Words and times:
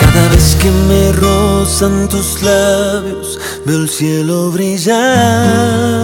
Cada 0.01 0.29
vez 0.29 0.57
que 0.61 0.69
me 0.69 1.13
rozan 1.13 2.09
tus 2.09 2.41
labios, 2.41 3.39
veo 3.65 3.79
el 3.79 3.89
cielo 3.89 4.51
brillar. 4.51 6.03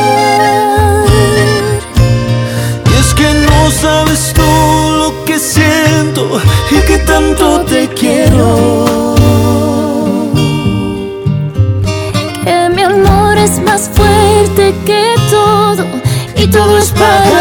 Y 6.71 6.81
que 6.87 6.97
tanto 6.99 7.61
te 7.61 7.87
quiero. 7.89 9.15
Que 12.43 12.69
mi 12.75 12.81
amor 12.81 13.37
es 13.37 13.61
más 13.61 13.89
fuerte 13.93 14.73
que 14.83 15.13
todo 15.29 15.85
y 16.35 16.47
todo 16.47 16.79
es 16.79 16.89
para 16.91 17.40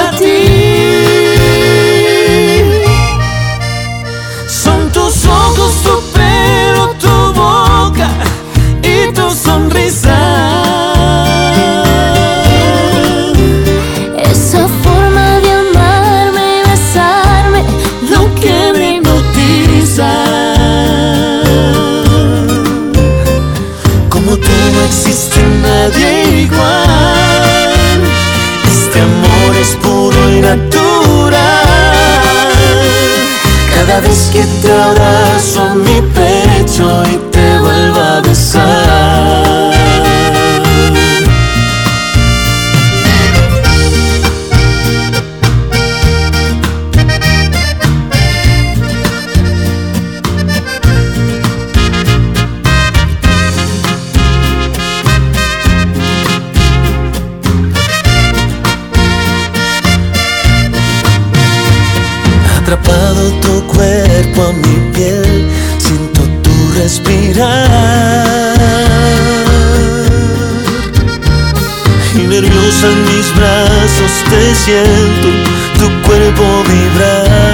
Cada 33.74 34.00
vez 34.00 34.30
que 34.32 34.44
te 34.62 34.72
abrazo 34.72 35.74
mi 35.76 36.00
pecho 36.02 37.02
y 37.10 37.29
mi 64.52 64.92
piel, 64.92 65.46
siento 65.78 66.22
tu 66.42 66.72
respirar. 66.78 68.56
Y 72.14 72.18
nerviosa 72.18 72.86
en 72.86 73.04
mis 73.04 73.34
brazos 73.36 74.12
te 74.30 74.54
siento 74.54 75.28
tu 75.78 76.08
cuerpo 76.08 76.44
vibrar. 76.68 77.49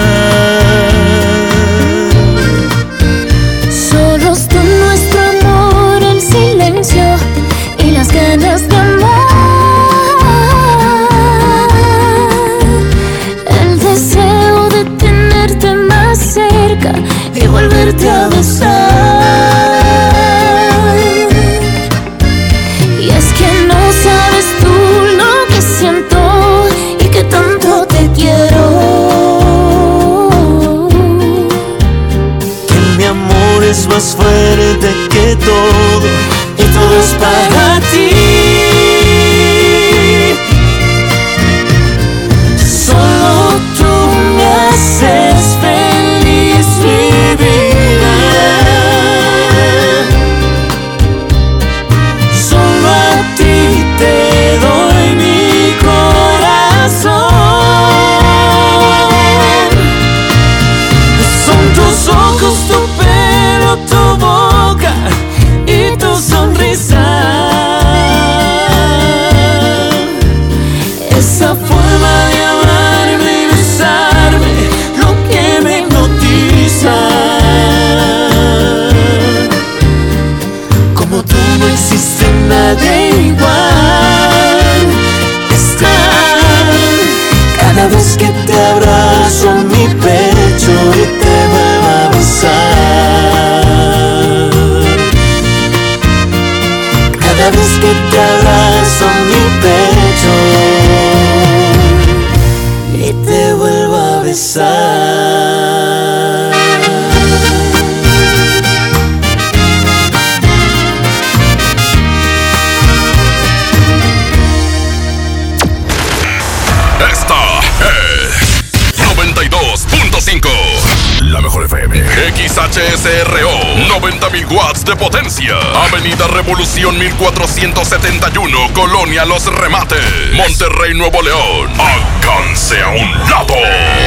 Avenida 126.06 126.29
Revolución 126.29 126.97
1471, 127.00 128.73
Colonia 128.73 129.25
Los 129.25 129.44
Remates, 129.47 129.99
Monterrey, 130.35 130.94
Nuevo 130.94 131.20
León. 131.20 131.73
Alcance 131.81 132.81
a 132.81 132.91
un 132.91 133.11
lado. 133.29 133.56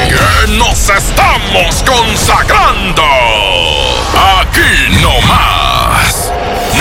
Que 0.08 0.48
nos 0.54 0.90
estamos 0.90 1.84
consagrando. 1.84 3.04
Aquí 4.40 5.02
no 5.02 5.20
más. 5.28 6.32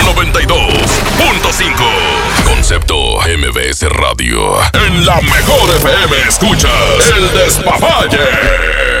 92.5 0.05 2.45
Concepto 2.45 3.19
MBS 3.19 3.89
Radio. 3.89 4.57
En 4.71 5.05
la 5.05 5.19
mejor 5.19 5.69
FM 5.75 6.15
escuchas 6.29 6.71
el 7.13 7.29
despapalle. 7.33 8.98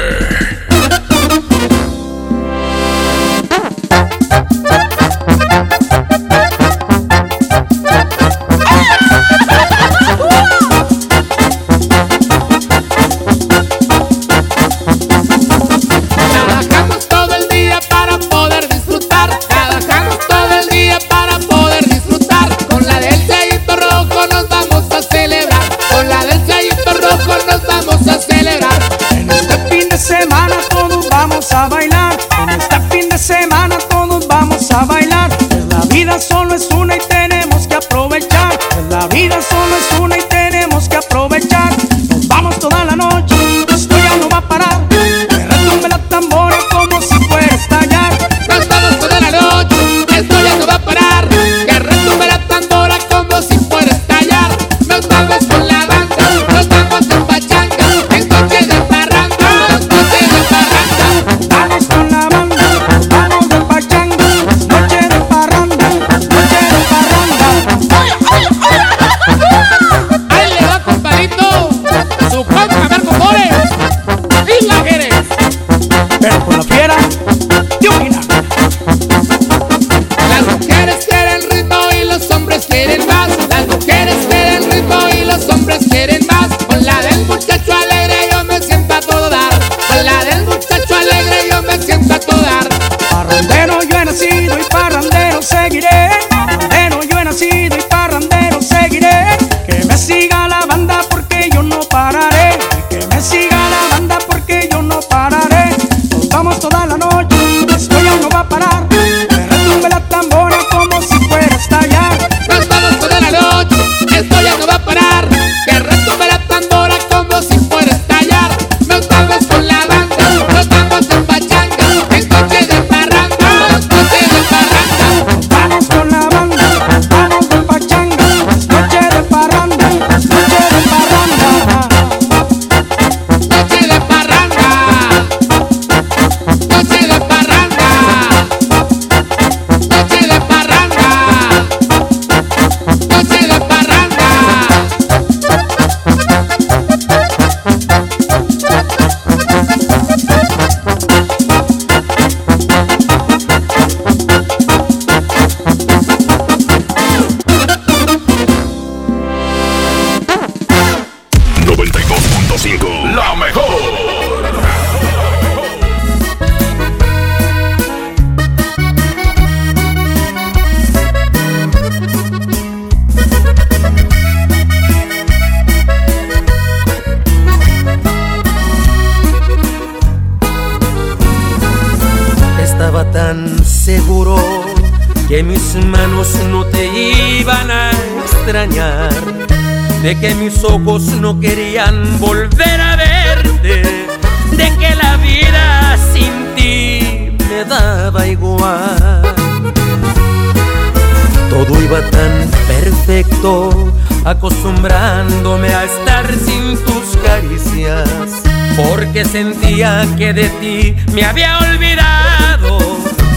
Que 210.19 210.33
de 210.33 210.49
ti 210.59 210.95
me 211.13 211.23
había 211.23 211.57
olvidado. 211.59 212.77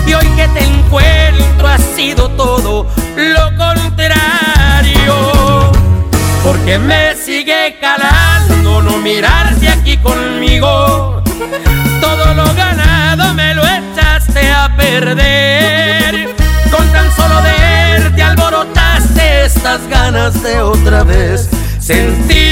Y 0.04 0.14
hoy 0.14 0.26
que 0.34 0.48
te 0.48 0.64
encuentro 0.64 1.68
ha 1.68 1.78
sido 1.78 2.28
todo 2.30 2.88
lo 3.16 3.56
contrario. 3.56 5.14
Porque 6.42 6.80
me 6.80 7.14
sigue 7.14 7.78
calando 7.80 8.82
no 8.82 8.98
mirarte 8.98 9.68
aquí 9.68 9.96
conmigo. 9.98 11.22
Todo 12.00 12.34
lo 12.34 12.52
ganado 12.54 13.32
me 13.32 13.54
lo 13.54 13.62
echaste 13.62 14.50
a 14.50 14.74
perder. 14.76 16.34
Con 16.68 16.84
tan 16.90 17.14
solo 17.14 17.42
verte 17.42 18.22
alborotaste 18.24 19.44
estas 19.44 19.86
ganas 19.86 20.42
de 20.42 20.60
otra 20.60 21.04
vez 21.04 21.48
sentir 21.78 22.51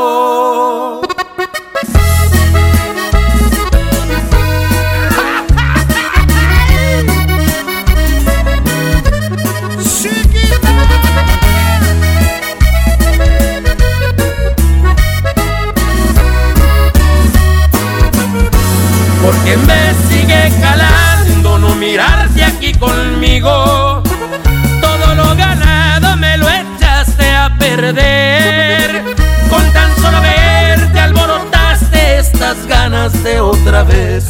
Vez 33.83 34.25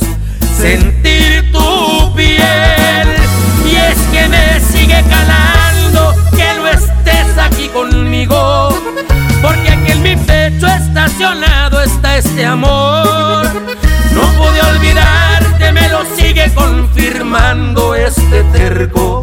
sentir 0.57 1.51
tu 1.51 2.13
piel. 2.15 3.07
Y 3.65 3.75
es 3.75 3.97
que 4.11 4.27
me 4.27 4.59
sigue 4.59 5.03
calando 5.09 6.15
que 6.31 6.53
no 6.57 6.67
estés 6.67 7.37
aquí 7.37 7.67
conmigo. 7.69 8.69
Porque 9.41 9.69
aquí 9.69 9.91
en 9.91 10.03
mi 10.03 10.15
pecho 10.15 10.67
estacionado 10.67 11.81
está 11.81 12.17
este 12.17 12.45
amor. 12.45 13.45
No 14.13 14.21
pude 14.37 14.61
olvidarte, 14.61 15.71
me 15.71 15.89
lo 15.89 16.03
sigue 16.15 16.51
confirmando 16.53 17.95
este 17.95 18.43
terco 18.51 19.20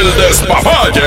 el 0.00 0.14
despapalle. 0.16 1.02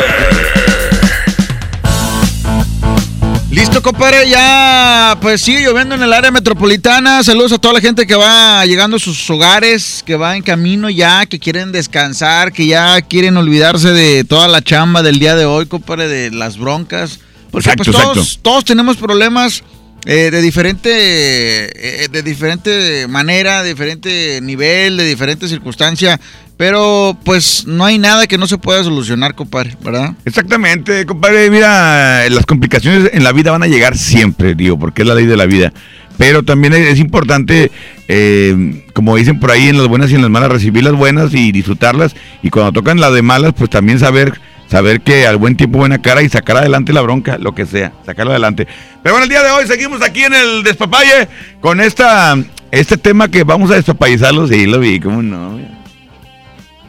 Listo, 3.51 3.81
compadre, 3.81 4.29
ya 4.29 5.17
pues 5.21 5.41
sigue 5.41 5.61
lloviendo 5.61 5.95
en 5.95 6.03
el 6.03 6.13
área 6.13 6.31
metropolitana. 6.31 7.21
Saludos 7.21 7.51
a 7.51 7.57
toda 7.57 7.73
la 7.73 7.81
gente 7.81 8.07
que 8.07 8.15
va 8.15 8.65
llegando 8.65 8.95
a 8.95 8.99
sus 8.99 9.29
hogares, 9.29 10.03
que 10.05 10.15
va 10.15 10.37
en 10.37 10.41
camino 10.41 10.89
ya, 10.89 11.25
que 11.25 11.37
quieren 11.37 11.73
descansar, 11.73 12.53
que 12.53 12.65
ya 12.65 13.01
quieren 13.01 13.35
olvidarse 13.35 13.89
de 13.89 14.23
toda 14.23 14.47
la 14.47 14.61
chamba 14.61 15.03
del 15.03 15.19
día 15.19 15.35
de 15.35 15.43
hoy, 15.43 15.65
compadre, 15.65 16.07
de 16.07 16.31
las 16.31 16.57
broncas. 16.57 17.19
Porque 17.51 17.69
Exacto, 17.69 17.91
pues 17.91 17.97
todos, 17.97 18.17
exacto. 18.17 18.41
todos 18.41 18.63
tenemos 18.63 18.95
problemas 18.95 19.63
eh, 20.05 20.31
de 20.31 20.41
diferente 20.41 20.89
eh, 20.93 22.07
de 22.09 22.23
diferente 22.23 23.07
manera, 23.07 23.61
de 23.61 23.69
diferente 23.69 24.39
nivel, 24.41 24.97
de 24.97 25.03
diferente 25.05 25.47
circunstancia, 25.47 26.19
pero 26.61 27.17
pues 27.23 27.65
no 27.65 27.85
hay 27.85 27.97
nada 27.97 28.27
que 28.27 28.37
no 28.37 28.45
se 28.45 28.59
pueda 28.59 28.83
solucionar, 28.83 29.33
compadre, 29.33 29.75
¿verdad? 29.83 30.13
Exactamente, 30.25 31.07
compadre. 31.07 31.49
Mira, 31.49 32.29
las 32.29 32.45
complicaciones 32.45 33.09
en 33.13 33.23
la 33.23 33.31
vida 33.31 33.49
van 33.49 33.63
a 33.63 33.65
llegar 33.65 33.97
siempre, 33.97 34.53
digo, 34.53 34.77
porque 34.77 35.01
es 35.01 35.07
la 35.07 35.15
ley 35.15 35.25
de 35.25 35.37
la 35.37 35.47
vida. 35.47 35.73
Pero 36.19 36.43
también 36.43 36.73
es, 36.73 36.99
importante, 36.99 37.71
eh, 38.07 38.85
como 38.93 39.15
dicen 39.15 39.39
por 39.39 39.49
ahí, 39.49 39.69
en 39.69 39.79
las 39.79 39.87
buenas 39.87 40.11
y 40.11 40.13
en 40.13 40.21
las 40.21 40.29
malas, 40.29 40.51
recibir 40.51 40.83
las 40.83 40.93
buenas 40.93 41.33
y 41.33 41.51
disfrutarlas. 41.51 42.15
Y 42.43 42.51
cuando 42.51 42.73
tocan 42.73 42.99
las 42.99 43.11
de 43.11 43.23
malas, 43.23 43.53
pues 43.57 43.71
también 43.71 43.97
saber 43.97 44.39
saber 44.69 45.01
que 45.01 45.25
al 45.25 45.37
buen 45.37 45.57
tiempo, 45.57 45.79
buena 45.79 45.99
cara 45.99 46.21
y 46.21 46.29
sacar 46.29 46.57
adelante 46.57 46.93
la 46.93 47.01
bronca, 47.01 47.39
lo 47.39 47.55
que 47.55 47.65
sea, 47.65 47.91
sacarlo 48.05 48.33
adelante. 48.33 48.67
Pero 49.01 49.15
bueno, 49.15 49.23
el 49.23 49.29
día 49.29 49.41
de 49.41 49.49
hoy 49.49 49.65
seguimos 49.65 50.03
aquí 50.03 50.25
en 50.25 50.35
el 50.35 50.61
Despapalle 50.61 51.27
con 51.59 51.81
esta 51.81 52.37
este 52.69 52.97
tema 52.97 53.29
que 53.29 53.43
vamos 53.43 53.71
a 53.71 53.75
despapallizarlo. 53.77 54.47
Sí, 54.47 54.67
lo 54.67 54.77
vi, 54.77 54.99
cómo 54.99 55.23
no. 55.23 55.80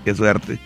Qué 0.04 0.14
suerte. 0.14 0.58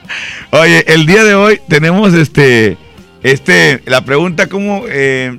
Oye, 0.50 0.84
el 0.92 1.06
día 1.06 1.24
de 1.24 1.34
hoy 1.34 1.60
tenemos 1.68 2.14
este, 2.14 2.76
este, 3.22 3.82
la 3.86 4.04
pregunta 4.04 4.48
como, 4.48 4.84
eh, 4.88 5.38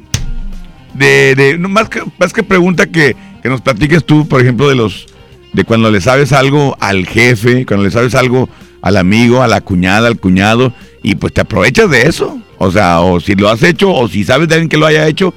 de, 0.93 1.58
más 1.60 1.89
que, 1.89 2.01
más 2.17 2.31
que 2.34 2.43
pregunta 2.43 2.88
que, 2.88 3.15
que 3.41 3.50
nos 3.50 3.62
platiques 3.62 4.05
tú, 4.05 4.27
por 4.27 4.41
ejemplo, 4.41 4.70
de 4.70 4.75
los, 4.75 5.08
de 5.53 5.65
cuando 5.65 5.91
le 5.91 6.00
sabes 6.00 6.31
algo 6.31 6.77
al 6.79 7.05
jefe, 7.05 7.65
cuando 7.65 7.84
le 7.84 7.91
sabes 7.91 8.15
algo 8.15 8.50
al 8.81 8.98
amigo, 8.98 9.43
a 9.43 9.48
la 9.48 9.62
cuñada, 9.62 10.08
al 10.08 10.20
cuñado, 10.20 10.74
y 11.03 11.15
pues 11.15 11.34
te 11.34 11.41
aprovechas 11.41 11.89
de 11.89 12.03
eso. 12.03 12.39
O 12.58 12.72
sea, 12.72 13.01
o 13.01 13.20
si 13.20 13.36
lo 13.36 13.50
has 13.50 13.63
hecho, 13.63 13.91
o 13.91 14.08
si 14.08 14.24
sabes 14.24 14.48
de 14.48 14.55
alguien 14.55 14.70
que 14.70 14.77
lo 14.77 14.86
haya 14.86 15.08
hecho, 15.08 15.34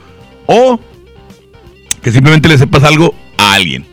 o 0.47 0.79
que 2.03 2.13
simplemente 2.13 2.49
le 2.49 2.59
sepas 2.59 2.85
algo 2.85 3.15
a 3.39 3.55
alguien. 3.55 3.87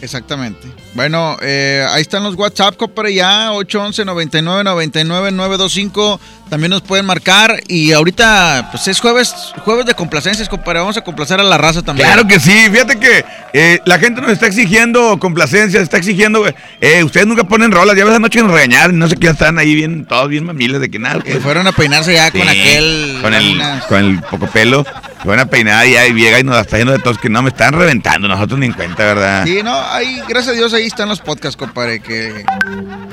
Exactamente. 0.00 0.68
Bueno, 0.96 1.36
eh, 1.42 1.86
ahí 1.90 2.00
están 2.00 2.22
los 2.24 2.34
WhatsApp, 2.36 2.74
compadre, 2.76 3.12
ya 3.12 3.52
811 3.52 4.06
99 4.06 4.64
99 4.64 5.30
925. 5.30 6.18
También 6.48 6.70
nos 6.70 6.80
pueden 6.80 7.04
marcar. 7.04 7.60
Y 7.68 7.92
ahorita, 7.92 8.68
pues 8.70 8.88
es 8.88 8.98
jueves, 9.00 9.34
jueves 9.64 9.84
de 9.84 9.92
complacencias, 9.94 10.48
compadre. 10.48 10.78
Vamos 10.78 10.96
a 10.96 11.02
complacer 11.02 11.38
a 11.38 11.42
la 11.42 11.58
raza 11.58 11.82
también. 11.82 12.08
Claro 12.08 12.26
que 12.26 12.40
sí, 12.40 12.68
fíjate 12.70 12.98
que 12.98 13.24
eh, 13.52 13.80
la 13.84 13.98
gente 13.98 14.22
nos 14.22 14.30
está 14.30 14.46
exigiendo 14.46 15.18
complacencias, 15.18 15.82
está 15.82 15.98
exigiendo, 15.98 16.46
eh, 16.80 17.02
ustedes 17.04 17.26
nunca 17.26 17.44
ponen 17.44 17.72
rolas, 17.72 17.96
ya 17.96 18.04
ves 18.04 18.14
anoche 18.14 18.38
en 18.38 18.48
regañar, 18.48 18.92
no 18.94 19.08
sé 19.08 19.16
qué, 19.16 19.26
están 19.28 19.58
ahí 19.58 19.74
bien, 19.74 20.06
todos 20.06 20.28
bien 20.28 20.44
mamiles 20.46 20.80
de 20.80 20.88
que 20.88 20.98
nada. 21.00 21.20
Que 21.20 21.40
fueron 21.40 21.66
a 21.66 21.72
peinarse 21.72 22.14
ya 22.14 22.30
con 22.30 22.48
aquel. 22.48 23.18
Con 23.20 23.34
el, 23.34 23.56
unas- 23.56 23.84
con 23.86 23.98
el 24.04 24.20
poco 24.22 24.46
pelo, 24.46 24.86
se 25.22 25.28
van 25.28 25.40
a 25.40 25.46
peinar 25.46 25.84
y 25.88 25.96
ahí 25.96 26.12
llega 26.14 26.38
y 26.38 26.44
nos 26.44 26.58
está 26.60 26.78
yendo 26.78 26.92
de 26.92 27.00
todos 27.00 27.18
que 27.18 27.28
no 27.28 27.42
me 27.42 27.48
están 27.50 27.74
reventando, 27.74 28.28
nosotros 28.28 28.58
ni 28.60 28.66
en 28.66 28.72
cuenta, 28.72 29.02
¿verdad? 29.04 29.44
Sí, 29.44 29.60
no, 29.64 29.74
ahí, 29.90 30.22
gracias 30.28 30.54
a 30.54 30.56
Dios, 30.56 30.72
ahí 30.74 30.85
están 30.86 31.08
los 31.08 31.20
podcasts, 31.20 31.56
compadre. 31.56 32.00
Que 32.00 32.44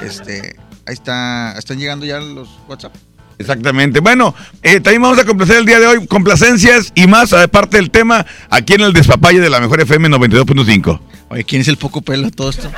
este, 0.03 0.55
ahí 0.85 0.93
está, 0.93 1.57
están 1.57 1.77
llegando 1.79 2.05
ya 2.05 2.19
los 2.19 2.49
WhatsApp. 2.67 2.93
Exactamente. 3.39 3.99
Bueno, 3.99 4.33
eh, 4.61 4.79
también 4.79 5.01
vamos 5.01 5.17
a 5.19 5.25
complacer 5.25 5.57
el 5.57 5.65
día 5.65 5.79
de 5.79 5.87
hoy 5.87 6.07
complacencias 6.07 6.91
y 6.95 7.07
más, 7.07 7.33
aparte 7.33 7.77
del 7.77 7.89
tema, 7.89 8.25
aquí 8.49 8.73
en 8.73 8.81
el 8.81 8.93
Despapalle 8.93 9.39
de 9.39 9.49
la 9.49 9.59
Mejor 9.59 9.81
FM 9.81 10.07
92.5. 10.09 10.99
Oye, 11.29 11.43
¿quién 11.43 11.61
es 11.61 11.67
el 11.67 11.77
poco 11.77 12.01
pelo 12.01 12.29
todo 12.31 12.51
esto? 12.51 12.71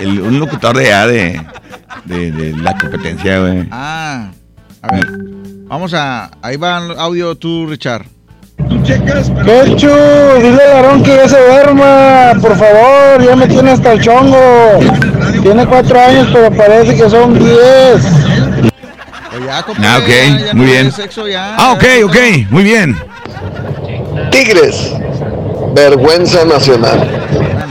El- 0.00 0.20
Un 0.20 0.38
locutor 0.38 0.76
de 0.76 0.84
de, 0.84 1.40
de, 2.04 2.30
de 2.32 2.56
la 2.56 2.76
competencia, 2.78 3.40
güey. 3.40 3.66
Ah, 3.70 4.30
a 4.80 4.94
ver. 4.94 5.06
Vamos 5.66 5.92
a. 5.94 6.30
Ahí 6.42 6.56
va 6.56 6.78
el 6.78 6.92
audio 6.98 7.34
tú, 7.36 7.66
Richard. 7.66 8.06
Pechu, 8.68 9.88
dile 10.40 10.62
al 10.62 10.82
varón 10.82 11.02
que 11.02 11.16
ya 11.16 11.28
se 11.28 11.38
duerma, 11.38 12.32
por 12.40 12.56
favor, 12.56 13.22
ya 13.24 13.36
me 13.36 13.46
tiene 13.46 13.70
hasta 13.72 13.92
el 13.92 14.00
chongo. 14.00 14.80
Tiene 15.42 15.66
cuatro 15.66 15.98
años, 16.00 16.28
pero 16.32 16.50
parece 16.52 16.96
que 16.96 17.10
son 17.10 17.38
diez. 17.38 18.02
Ya, 19.46 19.62
compadre, 19.62 19.88
Ah, 19.88 19.98
ok, 19.98 20.08
ya- 20.08 20.46
ya 20.46 20.54
muy 20.54 20.66
bien. 20.66 20.92
sexo. 20.92 21.24
Ah, 21.36 21.72
ok, 21.76 21.84
ok, 22.04 22.16
muy 22.50 22.62
bien. 22.64 22.96
Tigres, 24.30 24.92
vergüenza 25.74 26.44
nacional. 26.44 27.08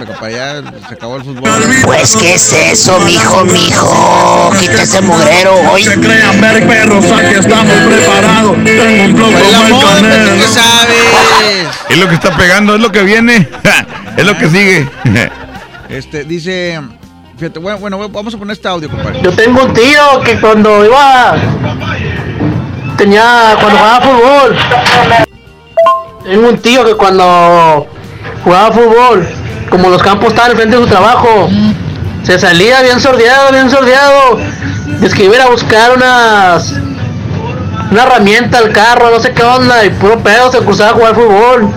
Compa, 0.05 0.29
ya 0.29 0.61
se 0.87 0.93
acabó 0.93 1.17
el 1.17 1.23
fútbol. 1.23 1.49
Pues, 1.83 2.15
¿qué 2.15 2.35
es 2.35 2.53
eso, 2.53 2.99
mijo, 3.01 3.43
mijo? 3.45 4.51
Quita 4.59 4.83
ese 4.83 5.01
mugrero, 5.01 5.55
hoy. 5.71 5.83
Se 5.83 5.99
crean 5.99 6.41
ver 6.41 6.67
perros, 6.67 7.05
aquí 7.11 7.35
estamos 7.35 7.73
preparados. 7.73 8.57
Tengo 8.63 9.27
un 9.27 9.81
canelo. 9.81 10.35
¿qué 10.35 10.47
sabes? 10.47 11.67
Es 11.89 11.97
lo 11.97 12.07
que 12.07 12.15
está 12.15 12.35
pegando, 12.35 12.75
es 12.75 12.81
lo 12.81 12.91
que 12.91 13.03
viene, 13.03 13.49
es 14.17 14.25
lo 14.25 14.37
que 14.37 14.49
sigue. 14.49 14.89
Este, 15.91 16.23
dice, 16.23 16.79
fíjate, 17.37 17.59
bueno, 17.59 17.77
bueno, 17.79 18.07
vamos 18.07 18.33
a 18.33 18.37
poner 18.37 18.53
este 18.53 18.65
audio, 18.65 18.89
compadre. 18.89 19.19
Yo 19.21 19.33
tengo 19.33 19.61
un 19.61 19.73
tío 19.73 20.21
que 20.23 20.39
cuando 20.39 20.85
iba. 20.85 21.35
Tenía. 22.97 23.57
Cuando 23.59 23.77
jugaba 23.77 24.01
fútbol. 24.01 24.57
Tengo 26.23 26.47
un 26.47 26.57
tío 26.59 26.85
que 26.85 26.95
cuando 26.95 27.87
jugaba 28.43 28.71
fútbol, 28.71 29.27
como 29.71 29.89
los 29.89 30.03
campos 30.03 30.29
estaban 30.29 30.51
enfrente 30.51 30.75
de 30.75 30.83
su 30.83 30.89
trabajo, 30.89 31.49
se 32.23 32.37
salía 32.37 32.81
bien 32.83 32.99
sordeado, 32.99 33.51
bien 33.51 33.71
sordeado. 33.71 34.37
Es 35.01 35.15
que 35.15 35.23
iba 35.23 35.33
a 35.33 35.37
ir 35.37 35.41
a 35.41 35.49
buscar 35.49 35.95
unas. 35.95 36.73
Una 37.89 38.03
herramienta 38.03 38.59
al 38.59 38.71
carro, 38.71 39.11
no 39.11 39.19
sé 39.19 39.33
qué 39.33 39.43
onda, 39.43 39.83
y 39.83 39.89
puro 39.89 40.19
pedo 40.19 40.51
se 40.51 40.59
cruzaba 40.59 40.91
a 40.91 40.93
jugar 40.93 41.15
fútbol. 41.15 41.69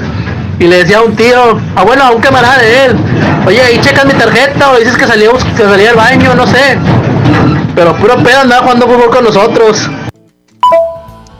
Y 0.60 0.64
le 0.64 0.78
decía 0.78 0.98
a 0.98 1.02
un 1.02 1.16
tío, 1.16 1.60
ah 1.74 1.82
bueno, 1.82 2.04
a 2.04 2.10
un 2.12 2.20
camarada 2.20 2.58
de 2.58 2.84
él, 2.84 2.96
oye, 3.44 3.60
ahí 3.60 3.80
checas 3.80 4.04
mi 4.04 4.12
tarjeta 4.12 4.70
o 4.70 4.78
dices 4.78 4.96
que 4.96 5.06
salía, 5.06 5.30
que 5.56 5.62
salía 5.62 5.90
al 5.90 5.96
baño, 5.96 6.34
no 6.34 6.46
sé. 6.46 6.78
Pero 7.74 7.96
puro 7.96 8.16
pedo 8.22 8.40
andaba 8.42 8.62
jugando 8.62 8.86
fútbol 8.86 9.10
con 9.10 9.24
nosotros. 9.24 9.90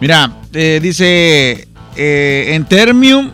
Mira, 0.01 0.31
eh, 0.53 0.81
dice, 0.83 1.69
eh, 1.95 2.55
en 2.55 2.65
Termium 2.65 3.31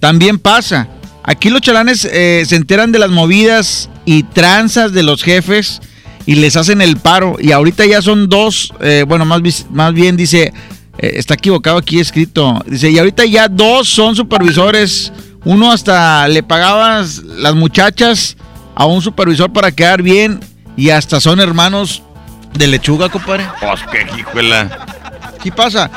también 0.00 0.38
pasa. 0.38 0.88
Aquí 1.22 1.50
los 1.50 1.60
chalanes 1.60 2.04
eh, 2.04 2.44
se 2.46 2.56
enteran 2.56 2.92
de 2.92 2.98
las 2.98 3.10
movidas 3.10 3.90
y 4.04 4.22
tranzas 4.22 4.92
de 4.92 5.02
los 5.02 5.22
jefes 5.22 5.80
y 6.26 6.36
les 6.36 6.56
hacen 6.56 6.80
el 6.80 6.96
paro. 6.96 7.36
Y 7.38 7.52
ahorita 7.52 7.84
ya 7.86 8.02
son 8.02 8.28
dos, 8.28 8.72
eh, 8.80 9.04
bueno, 9.06 9.24
más, 9.24 9.40
más 9.70 9.92
bien 9.92 10.16
dice, 10.16 10.52
eh, 10.98 11.12
está 11.16 11.34
equivocado 11.34 11.78
aquí 11.78 12.00
escrito. 12.00 12.62
Dice, 12.66 12.90
y 12.90 12.98
ahorita 12.98 13.24
ya 13.26 13.48
dos 13.48 13.88
son 13.88 14.16
supervisores. 14.16 15.12
Uno 15.44 15.72
hasta 15.72 16.28
le 16.28 16.42
pagabas 16.42 17.18
las 17.18 17.54
muchachas 17.54 18.36
a 18.74 18.86
un 18.86 19.02
supervisor 19.02 19.52
para 19.52 19.72
quedar 19.72 20.02
bien 20.02 20.40
y 20.76 20.90
hasta 20.90 21.20
son 21.20 21.40
hermanos 21.40 22.02
de 22.54 22.66
lechuga, 22.66 23.08
compadre. 23.08 23.46
Pues 23.60 23.80
qué 23.90 24.06
hijuela. 24.18 24.86
¿Qué 25.42 25.52
pasa? 25.52 25.90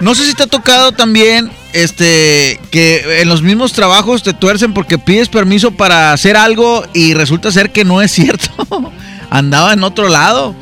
No 0.00 0.14
sé 0.14 0.24
si 0.26 0.34
te 0.34 0.44
ha 0.44 0.46
tocado 0.46 0.92
también 0.92 1.50
este 1.72 2.58
que 2.70 3.20
en 3.22 3.28
los 3.28 3.42
mismos 3.42 3.72
trabajos 3.72 4.22
te 4.22 4.32
tuercen 4.34 4.72
porque 4.74 4.98
pides 4.98 5.28
permiso 5.28 5.70
para 5.72 6.12
hacer 6.12 6.36
algo 6.36 6.84
y 6.94 7.14
resulta 7.14 7.50
ser 7.52 7.70
que 7.70 7.84
no 7.84 8.02
es 8.02 8.10
cierto. 8.12 8.48
Andaba 9.30 9.72
en 9.72 9.82
otro 9.82 10.08
lado. 10.08 10.54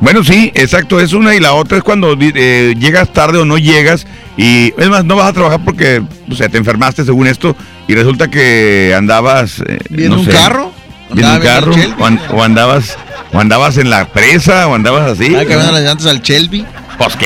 Bueno, 0.00 0.22
sí, 0.22 0.52
exacto, 0.54 1.00
es 1.00 1.12
una 1.12 1.34
y 1.34 1.40
la 1.40 1.54
otra 1.54 1.78
es 1.78 1.82
cuando 1.82 2.16
eh, 2.20 2.74
llegas 2.78 3.12
tarde 3.12 3.38
o 3.38 3.44
no 3.44 3.58
llegas 3.58 4.06
y 4.36 4.72
es 4.78 4.88
más, 4.88 5.04
no 5.04 5.16
vas 5.16 5.28
a 5.30 5.32
trabajar 5.32 5.64
porque 5.64 6.02
o 6.30 6.34
sea, 6.36 6.48
te 6.48 6.56
enfermaste 6.56 7.04
según 7.04 7.26
esto 7.26 7.56
y 7.88 7.94
resulta 7.96 8.28
que 8.28 8.94
andabas... 8.96 9.58
eh, 9.66 9.78
¿Viendo 9.90 10.14
no 10.16 10.20
un 10.22 10.26
sé, 10.26 10.32
carro? 10.32 10.72
Viendo 11.10 11.32
un 11.32 11.36
¿Andaba 11.38 11.60
carro 11.60 11.72
o, 11.98 12.04
an- 12.06 12.20
o 12.30 12.44
andabas 12.44 12.96
o 13.32 13.40
andabas 13.40 13.76
en 13.78 13.90
la 13.90 14.06
presa 14.06 14.68
o 14.68 14.74
andabas 14.76 15.10
así. 15.10 15.24
Estaba 15.24 15.44
cambiando 15.46 15.72
las 15.72 15.82
llantas 15.82 16.06
al 16.06 16.20
Shelby. 16.22 16.64
Pues. 16.98 17.16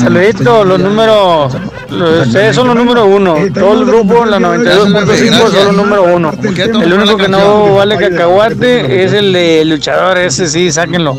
Saludito, 0.00 0.64
los 0.64 0.78
números. 0.78 1.54
Ustedes 2.26 2.54
son 2.54 2.68
los 2.68 2.76
número 2.76 3.06
uno. 3.06 3.36
Todo 3.52 3.80
el 3.80 3.86
grupo, 3.86 4.24
la 4.26 4.38
92.5, 4.38 5.50
son 5.50 5.66
los 5.66 5.76
número 5.76 6.02
uno. 6.04 6.32
El 6.82 6.92
único 6.92 7.16
que 7.16 7.28
no 7.28 7.74
vale 7.76 7.96
cacahuate 7.96 9.04
es 9.04 9.12
el 9.12 9.32
de 9.32 9.64
luchador, 9.64 10.18
ese 10.18 10.48
sí, 10.48 10.70
sáquenlo. 10.70 11.16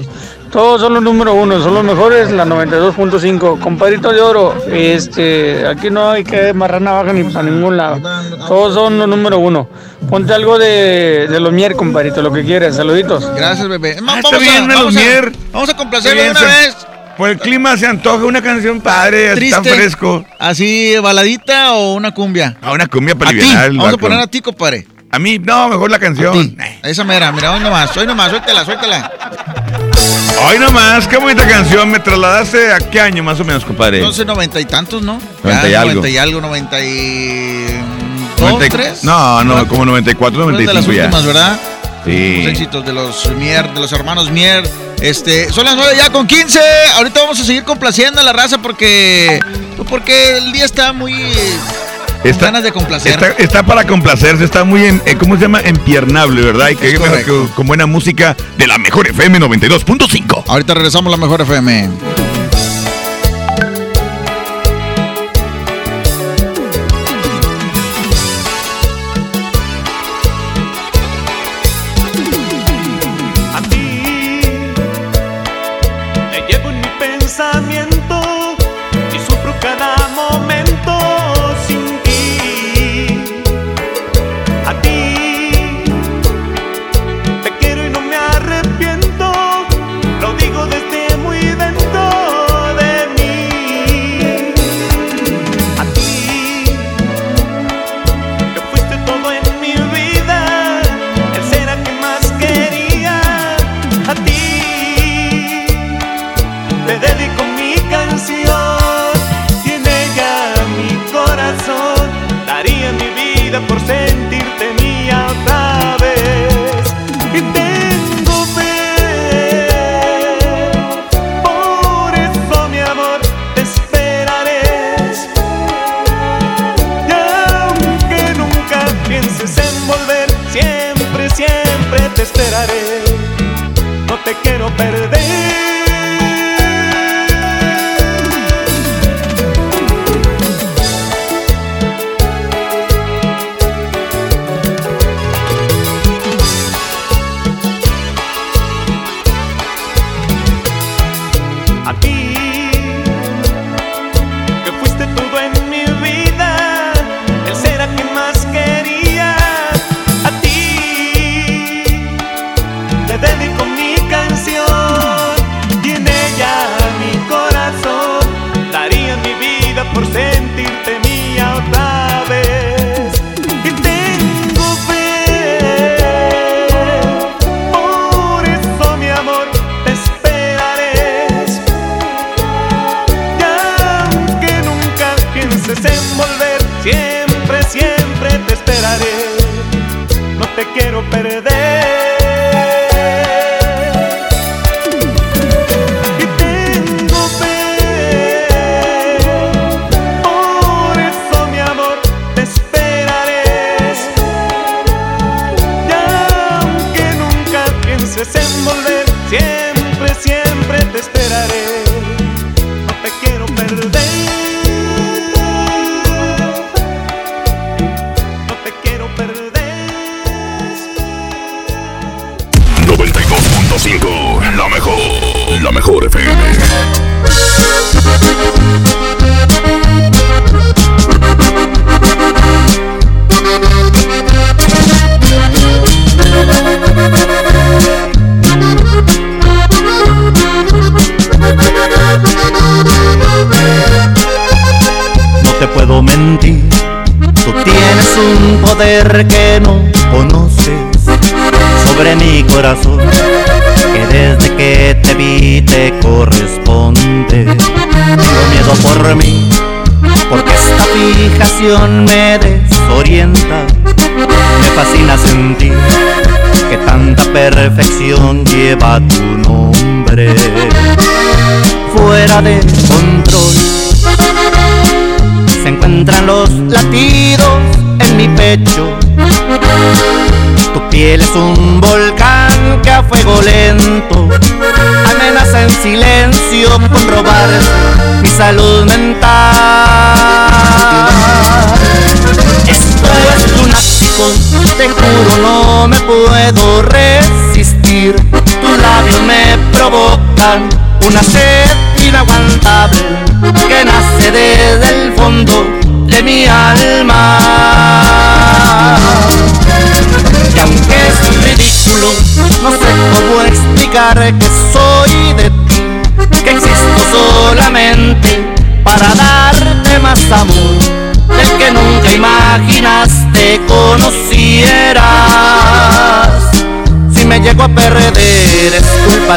Todos 0.55 0.79
son 0.79 0.93
los 0.93 1.03
número 1.03 1.33
uno, 1.33 1.61
son 1.61 1.73
los 1.73 1.83
mejores, 1.83 2.31
la 2.31 2.45
92.5. 2.45 3.59
Compadrito 3.59 4.13
de 4.13 4.21
oro, 4.21 4.55
este, 4.71 5.67
aquí 5.67 5.89
no 5.89 6.11
hay 6.11 6.23
que 6.23 6.51
amarrar 6.51 6.81
navaja 6.81 7.11
ni 7.11 7.25
para 7.25 7.43
ningún 7.43 7.75
lado. 7.75 7.99
Todos 8.47 8.73
son 8.73 8.97
los 8.97 9.05
número 9.05 9.37
uno. 9.37 9.67
Ponte 10.09 10.33
algo 10.33 10.57
de, 10.57 11.27
de 11.29 11.39
los 11.41 11.51
mier, 11.51 11.75
compadrito, 11.75 12.21
lo 12.21 12.31
que 12.31 12.45
quieras. 12.45 12.77
Saluditos. 12.77 13.29
Gracias, 13.35 13.67
bebé. 13.67 13.97
Ah, 14.07 14.21
está 14.23 14.37
bien, 14.37 14.65
vamos, 14.65 14.95
a, 14.95 15.01
vamos 15.51 15.69
a 15.71 15.75
complacerlo 15.75 16.23
de 16.23 16.31
una 16.31 16.39
vez. 16.39 16.77
Por 17.17 17.29
el 17.31 17.37
clima 17.37 17.75
se 17.75 17.87
antoja 17.87 18.23
una 18.23 18.41
canción 18.41 18.79
padre, 18.79 19.35
Triste. 19.35 19.75
fresco. 19.75 20.23
Así, 20.39 20.95
baladita 21.03 21.73
o 21.73 21.95
una 21.95 22.13
cumbia. 22.13 22.55
A 22.61 22.71
una 22.71 22.87
cumbia 22.87 23.13
para 23.13 23.31
A 23.31 23.33
aliviar 23.33 23.73
vamos 23.73 23.93
a 23.93 23.97
poner 23.97 24.19
a 24.19 24.27
ti, 24.27 24.39
compadre. 24.39 24.87
A 25.11 25.19
mí, 25.19 25.37
no, 25.37 25.67
mejor 25.67 25.91
la 25.91 25.99
canción. 25.99 26.57
Esa 26.81 27.03
mera, 27.03 27.33
mira, 27.33 27.51
hoy 27.51 27.59
nomás, 27.59 27.95
hoy 27.97 28.07
nomás, 28.07 28.29
suéltala, 28.29 28.63
suéltala. 28.63 29.11
Hoy 30.47 30.59
nomás, 30.59 31.07
qué 31.07 31.17
bonita 31.17 31.47
canción. 31.47 31.89
¿Me 31.89 31.99
trasladaste 31.99 32.71
a 32.71 32.77
qué 32.79 32.99
año 33.01 33.23
más 33.23 33.39
o 33.39 33.45
menos, 33.45 33.65
compadre? 33.65 33.97
Entonces, 33.97 34.25
noventa 34.25 34.59
y 34.59 34.65
tantos, 34.65 35.01
¿no? 35.01 35.19
Noventa 35.43 35.67
y 35.69 35.73
algo. 35.73 35.93
Noventa 35.95 36.09
y 36.09 36.17
algo, 36.17 36.41
noventa 36.41 36.79
y... 36.81 37.81
Noventa 38.39 38.57
¿Dos, 38.59 38.65
y- 38.65 38.69
tres? 38.69 39.03
No, 39.03 39.43
no, 39.43 39.67
como 39.67 39.85
94, 39.85 40.43
Fueron 40.43 40.57
de 40.59 40.65
las 40.73 40.85
95 40.85 40.93
ya. 40.93 41.03
últimas, 41.05 41.25
¿verdad? 41.25 41.59
Los 42.05 42.13
Sí. 42.13 42.45
éxitos 42.45 42.85
de 42.85 42.93
los 42.93 43.29
Mier, 43.35 43.73
de 43.73 43.79
los 43.79 43.91
hermanos 43.91 44.29
Mier. 44.29 44.69
Este, 45.01 45.51
son 45.51 45.65
las 45.65 45.75
9 45.75 45.93
ya 45.97 46.09
con 46.11 46.27
15. 46.27 46.59
Ahorita 46.97 47.21
vamos 47.21 47.39
a 47.39 47.43
seguir 47.43 47.63
complaciendo 47.63 48.21
a 48.21 48.23
la 48.23 48.31
raza 48.31 48.59
porque 48.59 49.39
pues 49.75 49.89
porque 49.89 50.37
el 50.37 50.51
día 50.51 50.65
está 50.65 50.93
muy 50.93 51.13
Está, 52.25 52.45
ganas 52.45 52.63
de 52.63 52.71
complacer. 52.71 53.11
está, 53.13 53.27
está 53.37 53.63
para 53.63 53.85
complacerse, 53.85 54.43
está 54.43 54.63
muy, 54.63 54.83
en, 54.85 55.01
eh, 55.05 55.15
¿cómo 55.17 55.35
se 55.35 55.43
llama? 55.43 55.61
Empiernable, 55.61 56.41
¿verdad? 56.41 56.69
Y 56.69 56.75
que- 56.75 56.97
con 57.55 57.67
buena 57.67 57.85
música 57.85 58.35
de 58.57 58.67
la 58.67 58.77
mejor 58.77 59.07
FM 59.07 59.39
92.5. 59.39 60.43
Ahorita 60.47 60.73
regresamos 60.73 61.13
a 61.13 61.17
la 61.17 61.21
mejor 61.21 61.41
FM. 61.41 62.14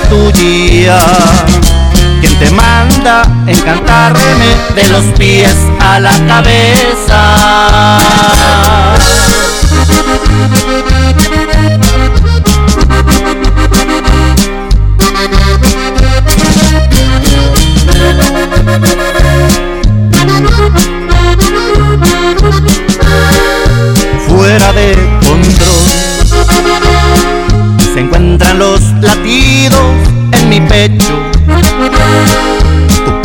Tuya. 0.08 0.98
Quien 2.20 2.38
te 2.38 2.50
manda 2.50 3.22
encantarme 3.46 4.56
de 4.74 4.88
los 4.88 5.04
pies 5.18 5.56
a 5.80 6.00
la 6.00 6.12
cabeza. 6.26 7.98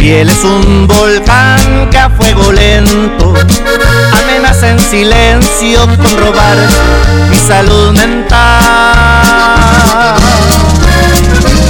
Piel 0.04 0.30
es 0.30 0.44
un 0.44 0.86
volcán 0.86 1.90
que 1.90 1.98
a 1.98 2.10
fuego 2.10 2.52
lento 2.52 3.34
amenaza 4.22 4.72
en 4.72 4.78
silencio 4.78 5.80
con 5.86 6.18
robar 6.18 6.58
mi 7.30 7.38
salud 7.38 7.94
mental. 7.94 8.44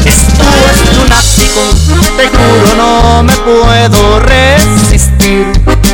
Esto 0.04 0.46
es 0.72 0.98
lunático, 0.98 1.62
te 2.18 2.28
juro 2.30 2.76
no 2.76 3.22
me 3.22 3.34
puedo 3.34 4.20
resistir. 4.22 5.46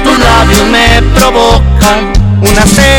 Tus 0.02 0.17
labios 0.19 0.65
me 0.71 1.02
provocan 1.15 2.13
una 2.39 2.65
sed 2.65 2.98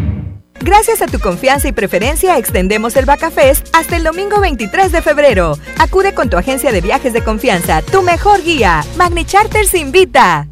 Gracias 0.63 1.01
a 1.01 1.07
tu 1.07 1.19
confianza 1.19 1.67
y 1.67 1.71
preferencia, 1.71 2.37
extendemos 2.37 2.95
el 2.95 3.05
Bacafest 3.05 3.67
hasta 3.73 3.97
el 3.97 4.03
domingo 4.03 4.39
23 4.39 4.91
de 4.91 5.01
febrero. 5.01 5.57
Acude 5.79 6.13
con 6.13 6.29
tu 6.29 6.37
agencia 6.37 6.71
de 6.71 6.81
viajes 6.81 7.13
de 7.13 7.23
confianza, 7.23 7.81
tu 7.81 8.03
mejor 8.03 8.43
guía. 8.43 8.85
Magni 8.95 9.25
Charters 9.25 9.73
invita. 9.73 10.50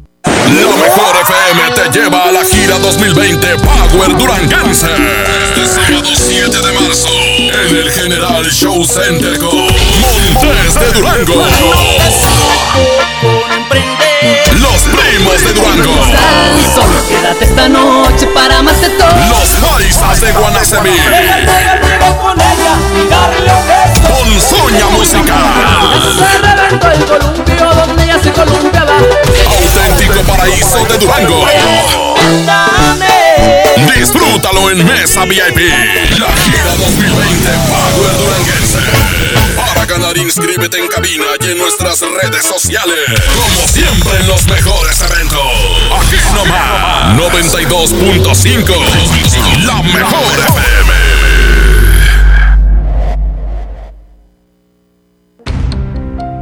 La 0.50 0.76
mejor 0.76 1.16
FM 1.22 1.70
te 1.76 1.98
lleva 1.98 2.24
a 2.24 2.32
la 2.32 2.44
gira 2.44 2.76
2020 2.78 3.56
Power 3.58 4.16
Duranguense. 4.16 4.88
Este 5.44 5.64
sábado 5.64 6.10
7 6.12 6.50
de 6.50 6.72
marzo 6.72 7.08
en 7.08 7.76
el 7.76 7.90
General 7.92 8.44
Show 8.50 8.84
Center 8.84 9.38
con 9.38 9.56
Montes 9.56 10.74
de 10.74 10.92
Durango. 10.92 11.46
Los 14.54 14.82
primos 14.82 15.44
de 15.44 15.52
Durango. 15.52 15.94
Solo 16.74 17.08
quédate 17.08 17.44
esta 17.44 17.68
noche 17.68 18.26
para 18.34 18.58
amarte 18.58 18.88
todo. 18.90 19.08
Los 19.28 19.50
paisas 19.70 20.20
de 20.20 20.32
Guanacemí. 20.32 20.90
Con 24.06 24.40
Soña 24.40 24.86
Musical. 24.90 25.34
el 26.70 26.78
columpio 27.04 27.74
donde 27.74 28.12
se 28.22 28.30
columpiaba. 28.32 28.94
Auténtico 28.96 30.22
paraíso 30.22 30.84
de 30.84 30.98
Durango. 30.98 31.44
Disfrútalo 33.94 34.70
en 34.70 34.84
Mesa 34.86 35.24
VIP. 35.24 35.58
La 36.18 36.28
gira 36.36 36.74
2020 36.76 37.50
Power 37.68 38.16
Duranguense. 38.18 38.78
Para 39.56 39.84
ganar, 39.86 40.16
inscríbete 40.16 40.78
en 40.78 40.86
cabina 40.88 41.24
y 41.40 41.50
en 41.50 41.58
nuestras 41.58 42.00
redes 42.00 42.44
sociales. 42.46 42.98
Como 43.34 43.68
siempre 43.68 44.16
en 44.20 44.26
los 44.26 44.46
mejores 44.46 45.00
eventos. 45.00 45.40
Aquí 46.00 46.16
nomás. 46.34 47.16
92.5. 47.16 49.66
La 49.66 49.82
mejor 49.82 50.38
FM. 50.38 51.19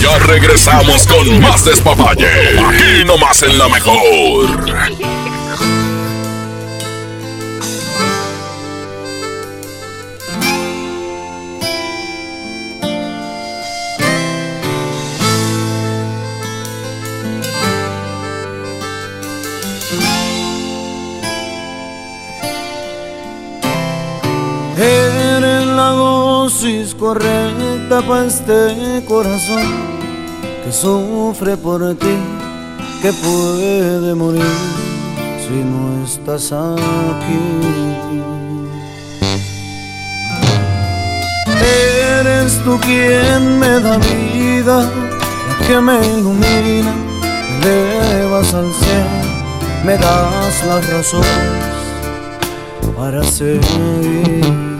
Ya 0.00 0.18
regresamos 0.18 1.06
con 1.06 1.40
más 1.40 1.64
despapalle. 1.64 2.58
Aquí 2.58 3.04
nomás 3.06 3.42
en 3.42 3.58
la 3.58 3.68
mejor. 3.68 4.64
Eres 24.76 25.66
la 25.66 25.90
dosis 25.90 26.94
correcta 26.94 27.63
para 27.88 28.24
este 28.24 29.04
corazón 29.06 29.62
que 30.64 30.72
sufre 30.72 31.56
por 31.56 31.94
ti, 31.96 32.16
que 33.02 33.12
puede 33.12 34.14
morir 34.14 34.42
si 35.40 35.52
no 35.52 36.04
estás 36.04 36.52
aquí. 36.52 37.40
Eres 42.20 42.58
tú 42.64 42.78
quien 42.80 43.58
me 43.58 43.80
da 43.80 43.98
vida, 43.98 44.90
que 45.66 45.80
me 45.80 45.98
ilumina, 46.06 46.94
me 47.62 47.98
elevas 47.98 48.54
al 48.54 48.72
cielo, 48.72 49.84
me 49.84 49.98
das 49.98 50.64
las 50.66 50.90
razones 50.90 51.74
para 52.96 53.22
seguir. 53.24 54.73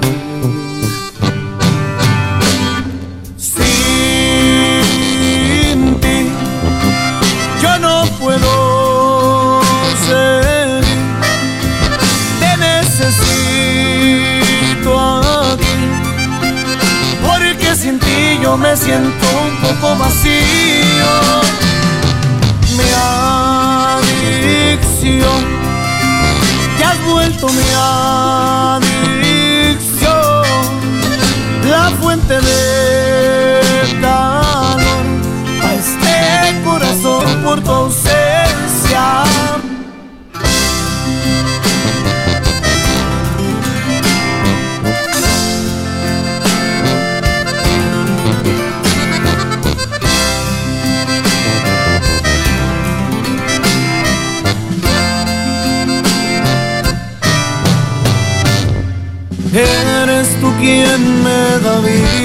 Me 18.57 18.77
siento 18.77 19.27
un 19.43 19.57
poco 19.57 19.97
vacío. 19.97 20.33
Mi 22.77 22.85
adicción 24.03 25.45
te 26.79 26.85
has 26.85 27.05
vuelto 27.05 27.49
mi 27.49 27.65
adicción, 28.77 30.13
la 31.69 31.91
fuente 32.01 32.41
de 32.41 33.61
calor 34.01 35.05
a 35.63 35.75
este 35.75 36.63
corazón 36.65 37.43
por 37.43 37.61
tu 37.63 37.71
ausencia. 37.71 38.14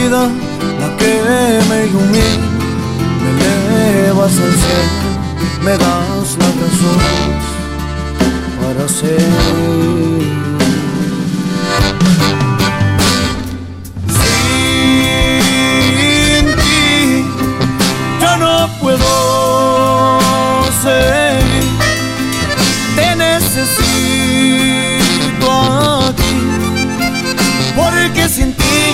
La 0.07 0.97
que 0.97 1.59
me 1.69 1.85
ilumina, 1.87 2.47
me 3.21 3.29
elevas 3.31 4.31
al 4.31 4.53
cielo, 4.63 5.09
me 5.63 5.71
das 5.71 6.37
la 6.39 6.47
razón 6.61 6.99
para 8.61 8.87
seguir. 8.87 9.98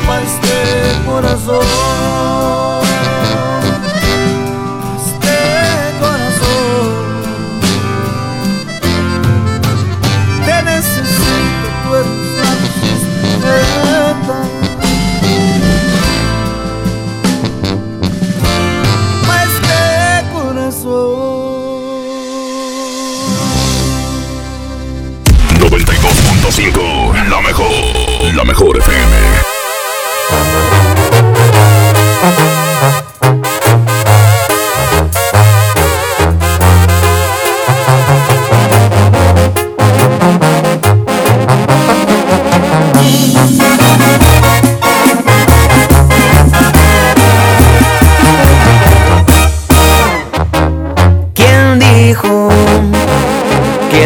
Para 0.00 0.22
este 0.22 1.02
corazón. 1.06 1.60
Este 1.60 2.61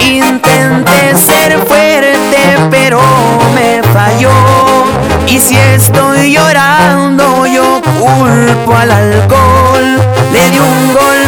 Intenté 0.00 1.16
ser 1.16 1.58
fuerte, 1.66 2.56
pero 2.70 3.00
me 3.54 3.82
falló. 3.92 4.30
Y 5.26 5.38
si 5.38 5.56
estoy 5.56 6.32
llorando, 6.32 7.46
yo 7.46 7.80
culpo 7.98 8.74
al 8.74 8.90
alcohol. 8.90 10.00
Le 10.32 10.50
di 10.50 10.58
un 10.58 10.92
golpe 10.92 11.19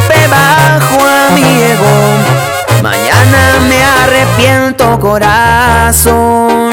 arrepiento, 4.33 4.99
corazón. 4.99 6.71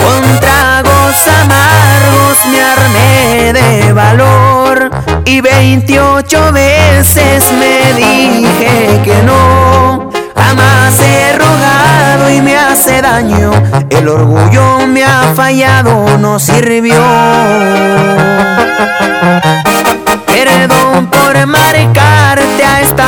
Con 0.00 0.40
tragos 0.40 1.28
amargos 1.42 2.38
me 2.50 2.62
armé 2.62 3.52
de 3.52 3.92
valor. 3.92 4.90
Y 5.24 5.40
28 5.40 6.52
veces 6.52 7.44
me 7.52 7.94
dije 7.94 9.00
que 9.04 9.22
no. 9.24 10.10
Jamás 10.34 11.00
he 11.00 11.38
rogado 11.38 12.30
y 12.30 12.40
me 12.40 12.56
hace 12.56 13.00
daño. 13.02 13.52
El 13.90 14.08
orgullo 14.08 14.86
me 14.86 15.04
ha 15.04 15.32
fallado, 15.34 16.18
no 16.18 16.38
sirvió. 16.38 17.00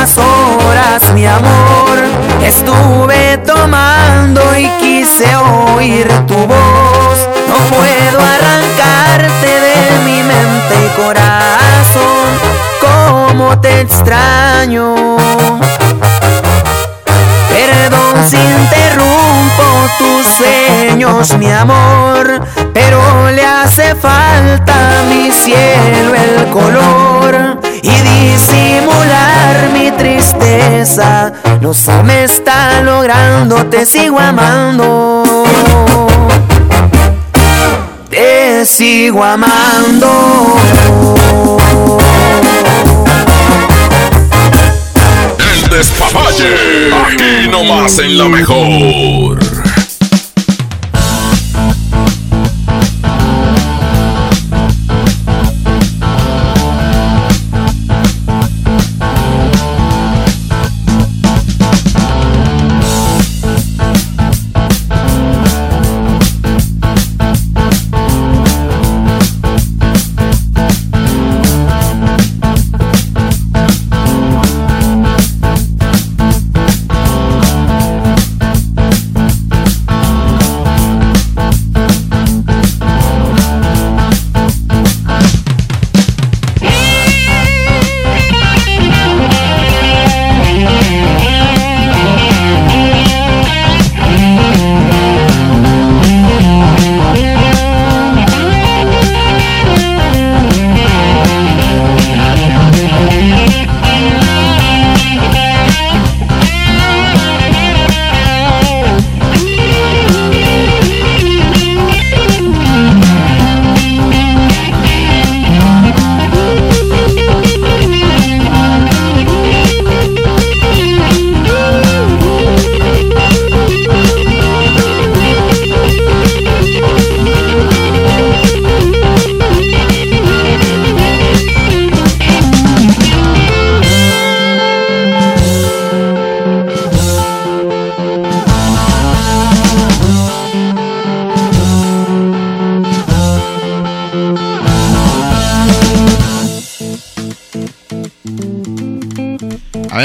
Horas, 0.03 1.13
mi 1.13 1.25
amor. 1.25 1.97
Estuve 2.43 3.37
tomando 3.45 4.41
y 4.57 4.67
quise 4.81 5.33
oír 5.35 6.07
tu 6.27 6.35
voz. 6.35 7.17
No 7.47 7.55
puedo 7.69 8.19
arrancarte 8.19 9.47
de 9.47 9.99
mi 10.05 10.21
mente 10.23 10.75
y 10.85 11.01
corazón. 11.01 12.27
Cómo 12.81 13.61
te 13.61 13.81
extraño. 13.81 14.93
Perdón 17.49 18.29
si 18.29 18.37
interrumpo 18.37 19.63
tus 19.97 20.27
sueños, 20.35 21.37
mi 21.37 21.49
amor, 21.49 22.45
pero 22.73 23.31
le 23.31 23.45
hace 23.45 23.95
falta 23.95 24.73
a 24.99 25.03
mi 25.03 25.31
cielo 25.31 26.13
el 26.13 26.49
color 26.49 27.72
y 27.83 27.89
disimular 27.89 29.69
mi 29.73 29.91
tristeza. 29.91 31.33
No 31.61 31.73
se 31.73 32.01
me 32.03 32.23
está 32.23 32.81
logrando, 32.81 33.65
te 33.65 33.85
sigo 33.85 34.19
amando. 34.19 35.23
Te 38.09 38.65
sigo 38.65 39.23
amando. 39.23 40.57
El 45.37 45.69
despapalle. 45.69 46.89
Aquí 47.05 47.49
nomás 47.49 47.99
en 47.99 48.17
la 48.17 48.29
mejor. 48.29 49.52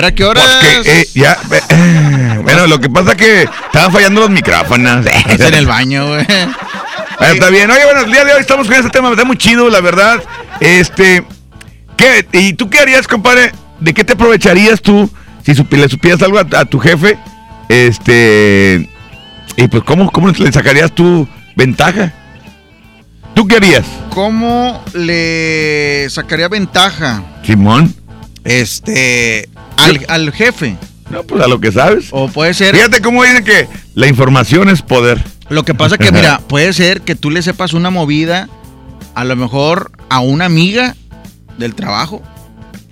Ver, 0.09 0.12
¿a 0.12 0.14
qué 0.14 0.24
hora? 0.24 0.42
Porque, 0.74 1.00
eh, 1.00 1.09
ya, 1.14 1.36
eh, 1.52 1.61
eh, 1.70 2.40
bueno, 2.42 2.66
lo 2.66 2.78
que 2.80 2.90
pasa 2.90 3.11
es 3.12 3.16
que 3.16 3.42
estaban 3.42 3.92
fallando 3.92 4.20
los 4.22 4.30
micrófonos. 4.30 5.06
Estás 5.06 5.48
en 5.48 5.54
el 5.54 5.66
baño, 5.66 6.06
güey. 6.09 6.24
Bueno, 6.26 7.34
está 7.34 7.50
bien. 7.50 7.70
Oye, 7.70 7.84
bueno, 7.84 8.00
el 8.02 8.12
día 8.12 8.24
de 8.24 8.32
hoy 8.34 8.40
estamos 8.40 8.66
con 8.66 8.76
este 8.76 8.90
tema, 8.90 9.11
está 9.11 9.24
muy 9.24 9.36
chido, 9.36 9.68
la 9.70 9.80
verdad. 9.80 10.22
Este, 10.61 11.24
¿qué? 11.96 12.26
¿Y 12.32 12.52
tú 12.54 12.70
qué 12.70 12.78
harías, 12.78 13.09
compadre? 13.09 13.52
¿De 13.80 13.92
qué 13.94 14.04
te 14.04 14.12
aprovecharías 14.12 14.80
tú 14.80 15.11
si 15.44 15.52
supi- 15.52 15.76
le 15.78 15.88
supieras 15.88 16.22
algo 16.22 16.38
a, 16.38 16.46
a 16.59 16.64
tu 16.64 16.78
jefe? 16.78 17.18
Este, 17.68 18.88
y 19.56 19.68
pues, 19.68 19.82
¿cómo, 19.84 20.11
¿cómo 20.11 20.28
le 20.30 20.52
sacarías 20.52 20.94
tu 20.94 21.28
ventaja? 21.56 22.12
¿Tú 23.34 23.46
qué 23.46 23.56
harías, 23.56 23.84
¿Cómo 24.11 24.82
le 24.94 26.09
sacaría 26.11 26.48
ventaja? 26.48 27.22
Simón? 27.44 27.94
Este, 28.42 29.48
al, 29.89 30.05
al 30.09 30.32
jefe. 30.32 30.76
No, 31.11 31.22
pues 31.22 31.43
a 31.43 31.49
lo 31.49 31.61
que 31.61 31.72
sabes. 31.72 32.09
O 32.11 32.28
puede 32.28 32.55
ser. 32.55 32.74
Fíjate 32.74 33.01
cómo 33.01 33.22
dicen 33.24 33.45
que 33.45 33.68
la 33.95 34.07
información 34.07 34.68
es 34.68 34.82
poder. 34.82 35.22
Lo 35.49 35.64
que 35.64 35.74
pasa 35.74 35.97
que, 35.97 36.12
mira, 36.12 36.41
puede 36.49 36.72
ser 36.72 37.01
que 37.01 37.14
tú 37.14 37.30
le 37.30 37.43
sepas 37.43 37.72
una 37.72 37.91
movida, 37.91 38.49
a 39.14 39.24
lo 39.24 39.34
mejor 39.36 39.91
a 40.11 40.20
una 40.20 40.45
amiga 40.45 40.95
del 41.57 41.74
trabajo. 41.74 42.22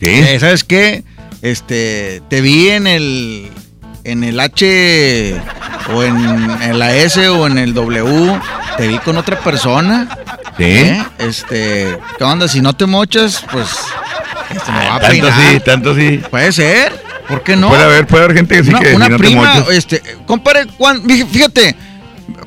Sí. 0.00 0.06
Eh, 0.06 0.38
¿Sabes 0.40 0.64
qué? 0.64 1.04
Este, 1.42 2.22
te 2.28 2.40
vi 2.40 2.70
en 2.70 2.86
el 2.86 3.50
en 4.04 4.24
el 4.24 4.38
H 4.40 5.40
o 5.92 6.02
en, 6.02 6.16
en 6.62 6.78
la 6.78 6.96
S 6.96 7.28
o 7.28 7.46
en 7.46 7.58
el 7.58 7.74
W, 7.74 8.40
te 8.76 8.88
vi 8.88 8.98
con 8.98 9.16
otra 9.16 9.38
persona. 9.40 10.16
Sí. 10.56 10.64
¿eh? 10.64 11.04
Este, 11.18 11.98
¿qué 12.16 12.24
onda? 12.24 12.48
Si 12.48 12.60
no 12.60 12.72
te 12.72 12.86
mochas, 12.86 13.44
pues 13.52 13.68
este, 14.56 14.72
me 14.72 14.78
va 14.78 14.96
a 14.96 15.00
Tanto 15.00 15.08
peinar. 15.08 15.52
sí, 15.52 15.60
tanto 15.64 15.94
sí. 15.94 16.20
Puede 16.30 16.52
ser. 16.52 16.92
¿Por 17.28 17.42
qué 17.42 17.56
no? 17.56 17.68
Puede 17.68 17.82
haber, 17.82 18.06
puede 18.06 18.24
haber 18.24 18.36
gente 18.36 18.56
que 18.56 18.62
sí 18.64 18.70
una, 18.70 18.80
que 18.80 18.94
una 18.94 19.04
si 19.06 19.10
no 19.12 19.16
te 19.18 19.22
prima, 19.24 19.64
este, 19.72 20.02
compare, 20.26 20.66
cuán- 20.78 21.02
fíjate, 21.30 21.74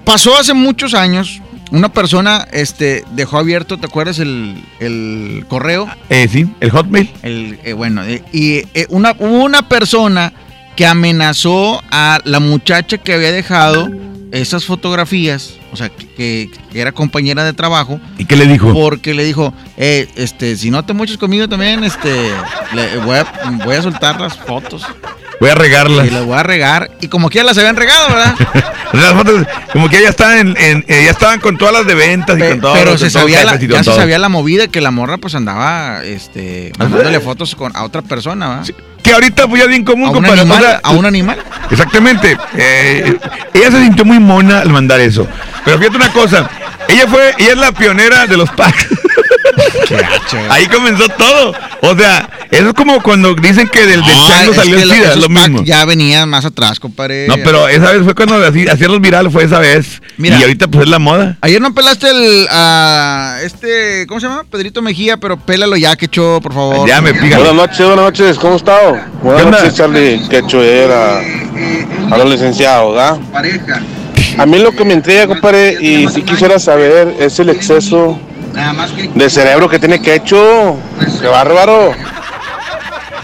pasó 0.06 0.38
hace 0.38 0.54
muchos 0.54 0.94
años, 0.94 1.42
una 1.72 1.90
persona, 1.90 2.48
este, 2.52 3.04
dejó 3.12 3.38
abierto, 3.38 3.78
¿te 3.78 3.88
acuerdas 3.88 4.20
el, 4.20 4.64
el 4.80 5.46
correo? 5.50 5.88
Eh, 6.10 6.28
sí, 6.32 6.48
el 6.62 6.70
hotmail. 6.72 7.12
El, 7.24 7.60
eh, 7.64 7.74
bueno, 7.74 8.04
eh, 8.04 8.24
y 8.32 8.64
eh, 8.74 8.86
una, 8.90 9.14
una 9.20 9.68
persona 9.68 10.32
que 10.78 10.86
amenazó 10.88 11.84
a 11.92 12.20
la 12.24 12.40
muchacha 12.40 12.98
que 12.98 13.14
había 13.14 13.34
dejado 13.34 13.90
esas 14.32 14.64
fotografías, 14.64 15.56
o 15.72 15.78
sea, 15.78 15.90
que, 15.90 16.50
era 16.74 16.92
compañera 16.92 17.44
de 17.44 17.54
trabajo. 17.54 18.00
¿Y 18.18 18.26
qué 18.26 18.36
le 18.36 18.46
dijo? 18.46 18.74
Porque 18.74 19.14
le 19.14 19.24
dijo, 19.24 19.54
eh, 19.78 20.08
este, 20.16 20.56
si 20.58 20.72
no 20.72 20.84
te 20.86 20.94
muchas 20.94 21.18
conmigo 21.18 21.48
también, 21.50 21.84
este, 21.84 22.32
le- 22.74 22.98
voy, 23.00 23.18
a, 23.18 23.26
voy 23.66 23.76
a 23.76 23.82
soltar 23.82 24.20
las 24.20 24.38
fotos. 24.38 24.84
Voy 25.40 25.50
a 25.50 25.56
regarlas. 25.56 26.06
Y 26.06 26.10
las 26.10 26.26
voy 26.26 26.38
a 26.38 26.44
regar. 26.44 26.92
Y 27.00 27.08
como 27.08 27.30
que 27.30 27.38
ya 27.38 27.44
las 27.46 27.58
habían 27.58 27.78
regado, 27.78 28.10
¿verdad? 28.10 28.36
Las 28.92 29.14
fotos, 29.14 29.46
como 29.72 29.88
que 29.88 30.02
ya 30.02 30.10
estaban, 30.10 30.40
en, 30.40 30.58
en- 30.58 30.86
eh, 30.88 31.04
ya 31.06 31.12
estaban 31.12 31.40
con 31.40 31.60
todas 31.60 31.72
las 31.76 31.86
de 31.86 31.94
ventas 31.94 32.36
y 32.40 32.42
con 32.42 32.60
todo. 32.60 32.74
Pero 32.74 32.98
se 32.98 33.12
sabía 33.12 33.44
la, 33.46 33.56
ya 33.60 33.84
se 33.84 33.94
sabía 33.94 34.18
la 34.18 34.30
movida 34.30 34.68
que 34.68 34.82
la 34.82 34.90
morra 34.90 35.20
pues 35.20 35.36
andaba 35.36 36.04
este, 36.04 36.72
mandándole 36.80 37.20
fotos 37.20 37.54
con, 37.54 37.76
a 37.76 37.84
otra 37.84 38.02
persona, 38.02 38.50
¿verdad? 38.50 38.68
Que 39.04 39.14
ahorita 39.14 39.48
pues 39.48 39.62
ya 39.62 39.68
bien 39.68 39.86
común, 39.86 40.08
¿A 40.08 40.10
un 40.10 40.16
compadre. 40.16 40.42
animal? 40.42 40.58
o 40.58 40.66
sea, 40.68 40.80
¿A 40.84 40.90
un 40.92 41.06
animal? 41.06 41.38
Exactamente. 41.70 42.36
Eh, 42.58 43.16
ella 43.54 43.70
se 43.72 43.84
sintió 43.84 44.04
muy 44.06 44.20
mona 44.20 44.62
al 44.62 44.70
mandar 44.70 45.00
eso. 45.00 45.28
Pero 45.66 45.78
fíjate 45.78 45.98
una 45.98 46.12
cosa. 46.12 46.50
Ella 46.88 47.08
fue, 47.08 47.34
ella 47.38 47.52
es 47.52 47.58
la 47.58 47.72
pionera 47.72 48.26
de 48.26 48.38
los 48.38 48.50
packs. 48.52 48.88
Ahí 50.50 50.66
comenzó 50.68 51.08
todo. 51.10 51.54
O 51.82 51.96
sea, 51.96 52.30
eso 52.52 52.68
es 52.70 52.74
como 52.74 53.02
cuando 53.02 53.34
dicen 53.36 53.68
que 53.68 53.86
del, 53.86 54.02
del 54.02 54.16
No, 54.16 54.28
chango 54.28 54.54
salió 54.54 54.78
el 54.80 54.92
SIDA, 54.92 55.16
lo 55.16 55.30
mismo. 55.30 55.64
Ya 55.64 55.86
venían 55.86 56.30
más 56.30 56.46
atrás, 56.46 56.80
compadre. 56.80 57.28
No, 57.28 57.36
pero 57.44 57.68
esa 57.68 57.92
vez 57.92 58.04
fue 58.04 58.16
cuando 58.16 58.36
así- 58.46 58.68
hacían 58.68 58.92
los 58.92 59.02
virales, 59.02 59.32
fue 59.32 59.44
esa 59.44 59.60
vez. 59.60 60.02
Mira. 60.18 60.38
y 60.38 60.42
ahorita 60.42 60.68
pues 60.68 60.84
es 60.86 60.90
la 60.90 61.00
moda. 61.00 61.38
Ayer 61.42 61.62
no 61.62 61.74
pelaste 61.74 62.10
el, 62.10 62.48
a 62.50 63.38
este, 63.44 64.06
¿cómo 64.08 64.20
se 64.20 64.28
llama? 64.28 64.44
Pedrito 64.50 64.82
Mejía, 64.82 65.18
pero 65.18 65.38
pélalo 65.38 65.78
ya, 65.78 65.96
que 65.96 66.06
echó, 66.06 66.40
por 66.42 66.54
favor. 66.54 66.88
Ya 66.88 67.02
me 67.02 67.14
pica. 67.14 67.38
Buenas 67.38 67.56
noches, 67.56 67.80
buenas 67.86 68.06
noches, 68.06 68.38
¿cómo 68.38 68.56
estado? 68.56 69.00
Buenas 69.22 69.46
noches, 69.46 69.76
Charlie, 69.76 70.22
que 70.30 70.46
chuera 70.48 71.20
a 72.12 72.18
los 72.18 72.30
licenciados, 72.30 72.96
¿verdad? 72.96 73.20
A 74.40 74.46
mí 74.46 74.58
lo 74.60 74.72
que 74.72 74.86
me 74.86 74.94
intriga, 74.94 75.28
compadre, 75.28 75.78
y 75.82 76.08
si 76.08 76.22
quisiera 76.24 76.58
saber, 76.60 77.16
es 77.20 77.40
el 77.40 77.50
exceso 77.50 78.18
de 79.16 79.30
cerebro 79.30 79.68
que 79.70 79.80
tiene 79.80 80.02
Quecho. 80.02 80.78
¡Qué 81.22 81.28
bárbaro! 81.28 81.92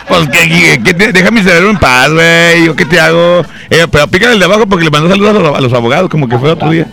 Pues 0.07 0.29
que, 0.29 0.83
que- 0.83 0.93
deja 0.93 1.31
mi 1.31 1.41
cerebro 1.41 1.71
en 1.71 1.79
paz, 1.79 2.11
güey. 2.11 2.65
¿Yo 2.65 2.75
qué 2.75 2.85
te 2.85 2.99
hago? 2.99 3.43
Eh, 3.71 3.87
pero 3.89 4.07
pícale 4.07 4.33
el 4.33 4.39
de 4.39 4.45
abajo 4.45 4.67
porque 4.67 4.83
le 4.85 4.91
mandó 4.91 5.09
saludos 5.09 5.35
a 5.35 5.39
los, 5.39 5.57
a 5.57 5.61
los 5.61 5.73
abogados, 5.73 6.09
como 6.11 6.27
que 6.29 6.37
fue 6.37 6.51
otro 6.51 6.69
día. 6.69 6.85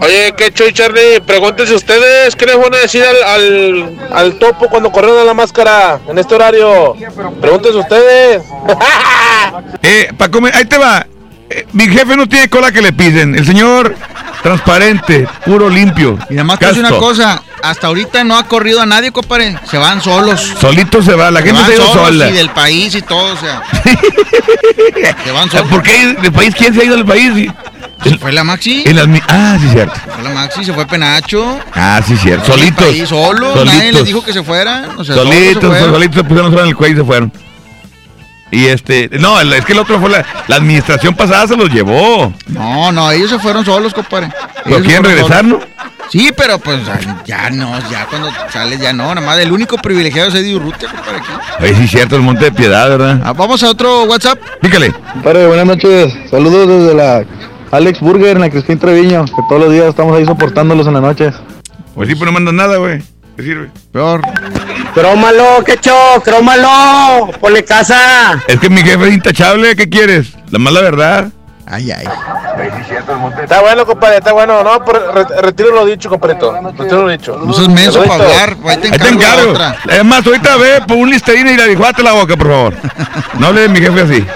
Oye, 0.00 0.32
Quecho 0.34 0.66
y 0.66 0.72
Charlie, 0.72 1.20
pregúntense 1.26 1.74
ustedes, 1.74 2.34
¿qué 2.36 2.46
les 2.46 2.56
van 2.56 2.72
a 2.74 2.78
decir 2.78 3.04
al, 3.04 3.22
al, 3.22 3.98
al 4.12 4.38
topo 4.38 4.68
cuando 4.70 4.90
corrieron 4.90 5.20
a 5.20 5.24
la 5.24 5.34
máscara 5.34 6.00
en 6.08 6.18
este 6.18 6.34
horario? 6.36 6.94
Pregúntense 7.40 7.78
ustedes. 7.78 8.42
Eh, 9.82 10.10
para 10.16 10.30
comer, 10.30 10.54
ahí 10.54 10.64
te 10.66 10.76
va. 10.78 11.06
Eh, 11.52 11.66
mi 11.72 11.88
jefe 11.88 12.16
no 12.16 12.28
tiene 12.28 12.48
cola 12.48 12.70
que 12.70 12.80
le 12.80 12.92
pisen. 12.92 13.34
El 13.34 13.44
señor 13.44 13.96
transparente, 14.40 15.26
puro 15.44 15.68
limpio. 15.68 16.16
Y 16.30 16.34
además 16.34 16.60
te 16.60 16.78
una 16.78 16.90
cosa, 16.90 17.42
hasta 17.60 17.88
ahorita 17.88 18.22
no 18.22 18.38
ha 18.38 18.44
corrido 18.44 18.80
a 18.80 18.86
nadie, 18.86 19.10
compadre. 19.10 19.58
Se 19.68 19.76
van 19.76 20.00
solos. 20.00 20.40
Solito 20.60 21.02
se 21.02 21.14
va, 21.14 21.30
la 21.32 21.40
Se 21.40 21.46
gente 21.46 21.64
se 21.64 21.72
ha 21.72 21.74
ido 21.74 21.92
sola. 21.92 22.30
Y 22.30 22.32
del 22.34 22.50
país 22.50 22.94
y 22.94 23.02
todo, 23.02 23.34
o 23.34 23.36
sea. 23.36 23.62
se 25.24 25.32
van 25.32 25.50
solos. 25.50 25.68
¿Por 25.68 25.82
qué 25.82 26.14
del 26.14 26.32
país? 26.32 26.54
¿Quién 26.56 26.72
se 26.72 26.82
ha 26.82 26.84
ido 26.84 26.96
del 26.96 27.04
país? 27.04 27.50
Se 28.04 28.16
fue 28.16 28.32
la 28.32 28.44
Maxi. 28.44 28.84
En 28.86 28.98
ah, 29.28 29.58
sí, 29.60 29.68
cierto. 29.72 29.94
Se 29.94 30.10
fue 30.10 30.22
la 30.22 30.30
Maxi, 30.30 30.64
se 30.64 30.72
fue 30.72 30.86
Penacho. 30.86 31.58
Ah, 31.74 32.00
sí, 32.06 32.16
cierto. 32.16 32.52
Solitos. 32.52 32.86
país 32.86 33.08
solos, 33.08 33.56
nadie 33.56 33.78
les 33.78 33.84
Solitos. 33.86 34.06
dijo 34.06 34.24
que 34.24 34.32
se 34.32 34.44
fueran. 34.44 34.98
O 34.98 35.04
sea, 35.04 35.16
Solitos, 35.16 35.76
solitos 35.76 36.16
se 36.16 36.24
pusieron 36.24 36.52
sobre 36.52 36.68
el 36.68 36.76
cuello 36.76 36.94
y 36.94 36.98
se 36.98 37.04
fueron. 37.04 37.32
Y 38.50 38.66
este, 38.66 39.08
no, 39.20 39.40
es 39.40 39.64
que 39.64 39.72
el 39.72 39.78
otro 39.78 40.00
fue 40.00 40.10
la, 40.10 40.24
la 40.48 40.56
administración 40.56 41.14
pasada 41.14 41.46
se 41.46 41.56
los 41.56 41.70
llevó. 41.70 42.32
No, 42.48 42.90
no, 42.90 43.10
ellos 43.12 43.30
se 43.30 43.38
fueron 43.38 43.64
solos, 43.64 43.94
compadre. 43.94 44.30
¿Pero 44.64 44.76
Ellos 44.76 44.86
quieren 44.86 45.04
fueron 45.04 45.04
regresar, 45.04 45.44
solos. 45.44 45.64
Sí, 46.10 46.32
pero 46.36 46.58
pues 46.58 46.80
ya 47.24 47.50
no, 47.50 47.78
ya 47.88 48.06
cuando 48.06 48.30
sales 48.52 48.80
ya 48.80 48.92
no, 48.92 49.14
nada 49.14 49.24
más 49.24 49.38
el 49.38 49.52
único 49.52 49.76
privilegiado 49.76 50.28
es 50.28 50.34
Eddie 50.34 50.56
Urrutia, 50.56 50.88
compadre, 50.88 51.18
aquí. 51.18 51.28
Oye, 51.60 51.74
sí, 51.76 51.86
cierto, 51.86 52.16
el 52.16 52.22
Monte 52.22 52.46
de 52.46 52.52
Piedad, 52.52 52.88
¿verdad? 52.88 53.20
Ah, 53.24 53.32
vamos 53.32 53.62
a 53.62 53.70
otro 53.70 54.04
WhatsApp. 54.04 54.40
Pícale. 54.60 54.92
Compadre, 55.12 55.46
buenas 55.46 55.66
noches. 55.66 56.12
Saludos 56.28 56.66
desde 56.66 56.94
la 56.94 57.24
Alex 57.70 58.00
Burger 58.00 58.34
en 58.36 58.40
la 58.40 58.50
Crispín 58.50 58.80
Treviño, 58.80 59.24
que 59.26 59.42
todos 59.48 59.60
los 59.60 59.72
días 59.72 59.86
estamos 59.86 60.16
ahí 60.18 60.26
soportándolos 60.26 60.88
en 60.88 60.94
las 60.94 61.02
noches. 61.02 61.34
Pues 61.94 62.08
sí, 62.08 62.16
pues 62.16 62.26
no 62.26 62.32
mandan 62.32 62.56
nada, 62.56 62.78
güey. 62.78 63.00
¿Qué 63.36 63.44
sirve? 63.44 63.70
Peor. 63.92 64.22
Crómalo, 64.94 65.62
quecho, 65.64 65.94
crómalo, 66.24 67.30
ponle 67.40 67.64
casa. 67.64 68.42
Es 68.48 68.58
que 68.58 68.68
mi 68.68 68.82
jefe 68.82 69.08
es 69.08 69.14
intachable, 69.14 69.76
¿qué 69.76 69.88
quieres? 69.88 70.32
La 70.50 70.58
mala 70.58 70.80
verdad. 70.80 71.28
Ay, 71.66 71.92
ay. 71.92 72.04
Está 73.40 73.60
bueno, 73.60 73.86
compadre, 73.86 74.16
está 74.18 74.32
bueno. 74.32 74.64
No, 74.64 74.84
pero 74.84 75.12
re- 75.12 75.40
retiro 75.42 75.70
lo 75.72 75.86
dicho, 75.86 76.08
compadrito. 76.08 76.52
Retiro 76.76 77.02
lo 77.04 77.08
dicho. 77.08 77.40
No 77.44 77.52
seas 77.52 77.68
menso 77.68 78.02
para 78.02 78.24
hablar, 78.24 78.56
ahí 78.66 78.76
te 78.78 78.88
Ahí 78.88 78.98
te 78.98 79.08
encargo 79.08 79.20
la 79.20 79.24
encargo. 79.44 79.50
otra. 79.52 79.76
Es 79.96 80.04
más, 80.04 80.26
ahorita 80.26 80.56
ve 80.56 80.80
por 80.88 80.96
un 80.96 81.10
listerina 81.10 81.52
y 81.52 81.56
la 81.56 81.64
dijuate 81.66 82.02
la 82.02 82.12
boca, 82.12 82.36
por 82.36 82.48
favor. 82.48 82.74
No 83.38 83.46
hable 83.46 83.60
de 83.62 83.68
mi 83.68 83.80
jefe 83.80 84.00
así. 84.00 84.26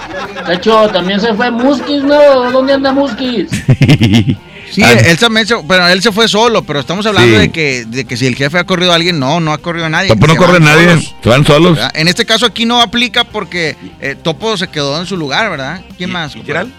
De 0.46 0.54
hecho, 0.54 0.88
también 0.90 1.20
se 1.20 1.34
fue 1.34 1.50
Muskis, 1.50 2.04
¿no? 2.04 2.50
¿Dónde 2.52 2.74
anda 2.74 2.92
Muskis? 2.92 3.48
Sí, 4.74 4.82
Ah. 4.82 4.92
él 4.92 5.16
también 5.18 5.46
se, 5.46 5.54
pero 5.68 5.86
él 5.88 6.02
se 6.02 6.10
fue 6.10 6.26
solo, 6.26 6.62
pero 6.64 6.80
estamos 6.80 7.06
hablando 7.06 7.30
Sí. 7.36 7.40
de 7.42 7.52
que 7.52 7.84
de 7.86 8.04
que 8.04 8.16
si 8.16 8.26
el 8.26 8.34
jefe 8.34 8.58
ha 8.58 8.64
corrido 8.64 8.90
a 8.92 8.96
alguien, 8.96 9.18
no, 9.20 9.38
no 9.38 9.52
ha 9.52 9.58
corrido 9.58 9.86
a 9.86 9.88
nadie. 9.88 10.08
Topo 10.08 10.26
no 10.26 10.34
corre 10.36 10.54
van 10.54 10.64
nadie, 10.64 10.88
solos, 10.88 11.14
se 11.22 11.28
van 11.28 11.46
solos. 11.46 11.76
¿verdad? 11.76 11.92
En 11.94 12.08
este 12.08 12.24
caso 12.26 12.44
aquí 12.46 12.64
no 12.66 12.80
aplica 12.82 13.22
porque 13.24 13.76
eh, 14.00 14.16
Topo 14.20 14.56
se 14.56 14.66
quedó 14.68 14.98
en 15.00 15.06
su 15.06 15.16
lugar, 15.16 15.48
¿verdad? 15.50 15.80
¿Quién 15.96 16.10
más? 16.10 16.34
Charal? 16.44 16.72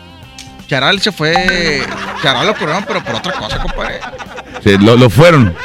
Charal 0.67 0.99
se 0.99 1.11
fue, 1.11 1.83
Charal 2.23 2.47
lo 2.47 2.53
corrieron, 2.55 2.83
pero 2.87 3.03
por 3.03 3.15
otra 3.15 3.31
cosa, 3.33 3.59
compadre. 3.61 3.99
Se- 4.63 4.77
lo, 4.77 4.97
lo 4.97 5.09
fueron. 5.09 5.55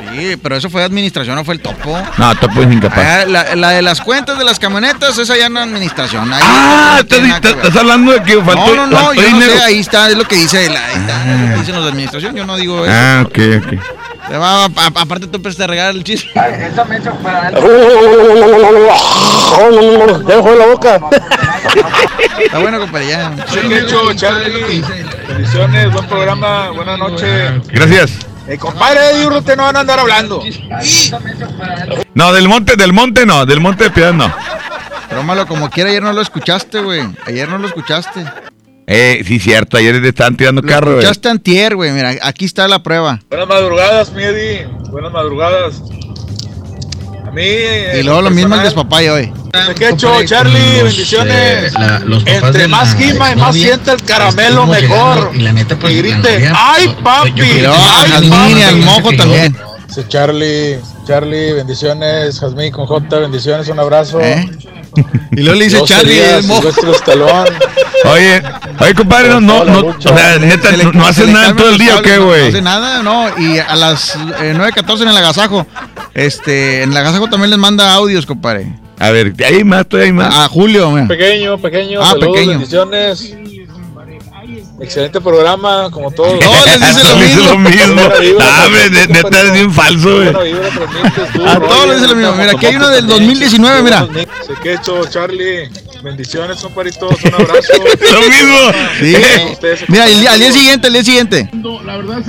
Sí, 0.00 0.36
pero 0.42 0.56
eso 0.56 0.70
fue 0.70 0.82
administración, 0.82 1.36
no 1.36 1.44
fue 1.44 1.54
el 1.54 1.60
Topo. 1.60 1.96
No, 2.18 2.34
Topo 2.36 2.62
es 2.62 2.72
incapaz. 2.72 2.98
Ah, 2.98 3.24
la, 3.26 3.54
la 3.54 3.70
de 3.70 3.82
las 3.82 4.00
cuentas 4.00 4.38
de 4.38 4.44
las 4.44 4.58
camionetas, 4.58 5.16
esa 5.18 5.36
ya 5.36 5.48
no 5.48 5.60
es 5.60 5.66
administración. 5.66 6.32
ahí 6.32 6.40
Ah, 6.42 7.00
no 7.10 7.16
estás, 7.16 7.52
estás- 7.54 7.76
hablando 7.76 8.12
de 8.12 8.22
que 8.22 8.42
faltó, 8.42 8.74
No, 8.74 8.86
no, 8.86 8.86
no, 8.86 9.14
yo 9.14 9.30
no 9.30 9.40
sé, 9.40 9.62
ahí 9.62 9.78
está, 9.80 10.08
es 10.08 10.16
lo 10.16 10.24
que 10.24 10.36
dice, 10.36 10.68
la- 10.70 10.86
ahí 10.86 10.94
está, 10.96 11.22
es 11.34 11.40
lo 11.40 11.46
que 11.54 11.60
dicen 11.60 11.74
los 11.74 11.84
de 11.84 11.90
administración, 11.90 12.34
yo 12.34 12.46
no 12.46 12.56
digo 12.56 12.84
eso. 12.84 12.94
Ah, 12.96 13.22
ok, 13.26 13.38
ok. 13.64 13.80
Te 14.28 14.36
va, 14.36 14.64
a- 14.64 14.66
a- 14.66 15.00
aparte 15.02 15.26
tú 15.26 15.36
empezaste 15.36 15.64
a 15.64 15.66
regar 15.66 15.90
el 15.94 16.04
chiste. 16.04 16.28
Ya 16.36 16.84
me 20.26 20.34
jugó 20.36 20.54
la 20.56 20.66
boca. 20.66 21.00
Está 22.44 22.58
bueno, 22.58 22.78
compadre, 22.80 23.08
ya. 23.08 23.32
Sí, 23.48 23.58
hecho, 23.72 24.12
Charlie. 24.14 24.82
Bendiciones, 25.28 25.92
buen 25.92 26.06
programa, 26.06 26.70
buenas 26.70 26.98
noches. 26.98 27.52
Gracias. 27.68 28.10
Eh, 28.50 28.58
compadre, 28.58 29.12
Eddie 29.12 29.26
Urrutia 29.26 29.54
no 29.54 29.62
van 29.62 29.76
a 29.76 29.80
andar 29.80 30.00
hablando. 30.00 30.42
No, 32.14 32.32
del 32.32 32.48
monte, 32.48 32.74
del 32.74 32.92
monte 32.92 33.24
no, 33.24 33.46
del 33.46 33.60
monte 33.60 33.84
de 33.84 33.90
piedad 33.90 34.12
no. 34.12 34.34
Tómalo 35.08 35.46
como 35.46 35.70
quiera, 35.70 35.90
ayer 35.90 36.02
no 36.02 36.12
lo 36.12 36.20
escuchaste, 36.20 36.80
güey. 36.80 37.02
Ayer 37.26 37.48
no 37.48 37.58
lo 37.58 37.68
escuchaste. 37.68 38.24
Eh, 38.88 39.22
sí, 39.24 39.38
cierto, 39.38 39.76
ayer 39.76 40.02
te 40.02 40.08
estaban 40.08 40.36
tirando 40.36 40.62
Lo 40.62 40.68
carro, 40.68 40.86
güey. 40.94 40.98
escuchaste 40.98 41.28
antier, 41.28 41.76
güey. 41.76 41.92
Mira, 41.92 42.12
aquí 42.22 42.44
está 42.44 42.66
la 42.66 42.82
prueba. 42.82 43.20
Buenas 43.28 43.46
madrugadas, 43.46 44.12
mi 44.12 44.24
Eddie. 44.24 44.66
Buenas 44.90 45.12
madrugadas. 45.12 45.80
A 47.30 47.32
mí. 47.32 47.42
Y 47.42 48.02
luego 48.02 48.22
lo 48.22 48.30
mismo 48.30 48.56
el 48.56 48.62
despapayo 48.62 49.14
hoy. 49.14 49.32
¿Qué 49.76 49.90
hecho, 49.90 50.12
Charlie? 50.24 50.82
Bendiciones. 50.82 51.72
Entre 52.26 52.66
más 52.66 52.94
quima 52.96 53.30
y 53.30 53.36
más 53.36 53.54
siente 53.54 53.92
el 53.92 54.02
caramelo, 54.02 54.66
mejor. 54.66 55.30
Y, 55.34 55.96
grite, 55.96 56.50
¡ay, 56.52 56.96
papi! 57.04 57.40
Y 57.40 57.60
luego 57.60 57.76
¡Ay, 57.76 58.12
al 58.12 58.28
papi! 58.28 58.48
Mini, 58.48 58.62
al 58.62 58.76
mojo 58.78 59.12
también. 59.12 59.56
Charlie, 60.08 60.80
Charlie, 61.14 61.52
bendiciones. 61.54 62.38
Jazmín 62.38 62.70
con 62.70 62.86
J, 62.86 63.18
bendiciones, 63.18 63.66
un 63.68 63.80
abrazo. 63.80 64.20
Y 65.32 65.42
luego 65.42 65.56
le 65.58 65.64
dice 65.66 65.80
Charlie, 65.84 66.18
el 66.18 66.42
mojo. 66.44 66.68
Oye, 68.12 68.42
oye, 68.80 68.94
compadre, 68.94 69.28
no, 69.28 69.40
no, 69.40 69.64
no, 69.64 69.78
o 69.86 70.00
sea, 70.00 70.36
neta, 70.38 70.70
no, 70.92 71.06
haces 71.06 71.28
nada 71.28 71.50
en 71.50 71.56
todo 71.56 71.70
el 71.70 71.78
día 71.78 71.96
o 71.96 72.02
qué, 72.02 72.16
no- 72.16 72.26
güey. 72.26 72.42
No 72.42 72.48
hace 72.48 72.62
nada, 72.62 73.02
no. 73.02 73.38
Y 73.38 73.58
a 73.58 73.76
las 73.76 74.16
eh, 74.16 74.52
9.14 74.56 75.02
en 75.02 75.08
el 75.08 75.16
agasajo. 75.16 75.64
Este, 76.14 76.82
en 76.82 76.90
el 76.90 76.96
agasajo 76.96 77.28
también 77.28 77.50
les 77.50 77.58
manda 77.60 77.94
audios, 77.94 78.26
compadre. 78.26 78.74
A 78.98 79.10
ver, 79.10 79.32
hay 79.46 79.62
más, 79.62 79.86
todavía 79.88 80.06
hay 80.08 80.12
más. 80.12 80.34
A 80.34 80.48
Julio, 80.48 80.90
mira. 80.90 81.06
Pequeño, 81.06 81.56
pequeño, 81.58 82.00
Ah, 82.02 82.10
saludos, 82.10 82.30
pequeño. 82.34 82.50
bendiciones. 82.52 83.34
Excelente 84.80 85.20
programa, 85.20 85.90
como 85.90 86.10
todos. 86.10 86.38
Todos 86.40 86.66
les 86.66 86.80
dicen 86.80 87.08
lo 87.08 87.14
Dice 87.20 87.36
mismo. 87.36 87.52
lo 87.52 87.58
mismo. 87.58 88.00
Ah, 88.40 88.68
neta 88.90 89.42
es 89.42 89.52
bien 89.52 89.72
falso, 89.72 90.16
güey. 90.16 90.28
A 90.28 91.58
todos 91.60 91.86
les 91.88 92.00
dicen 92.00 92.10
lo 92.10 92.16
mismo. 92.16 92.32
Mira, 92.34 92.52
aquí 92.52 92.66
hay 92.66 92.76
uno 92.76 92.88
del 92.88 93.06
2019, 93.06 93.82
mira. 93.82 94.08
Sé 94.46 94.54
que 94.62 94.74
hecho, 94.74 95.04
Charlie. 95.06 95.68
Bendiciones, 96.02 96.58
compadritos. 96.62 97.12
Un 97.24 97.34
abrazo. 97.34 97.72
Lo 98.14 98.20
mismo. 98.22 98.58
Sí. 99.00 99.14
Ustedes- 99.52 99.86
Mira, 99.88 100.06
el 100.06 100.18
día- 100.20 100.32
al 100.32 100.40
día 100.40 100.50
siguiente, 100.50 100.86
al 100.86 100.94
día 100.94 101.04
siguiente. 101.04 101.50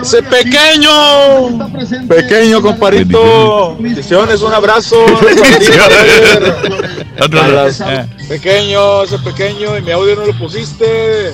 Ese 0.02 0.22
pequeño, 0.24 1.70
pequeño 2.10 2.62
comparito. 2.62 3.78
Bendiciones, 3.80 4.42
un 4.42 4.54
abrazo. 4.54 4.98
Pequeño, 8.28 9.04
ese 9.04 9.18
pequeño, 9.20 9.78
y 9.78 9.82
mi 9.82 9.92
audio 9.92 10.16
no 10.18 10.26
lo 10.26 10.38
pusiste. 10.38 11.34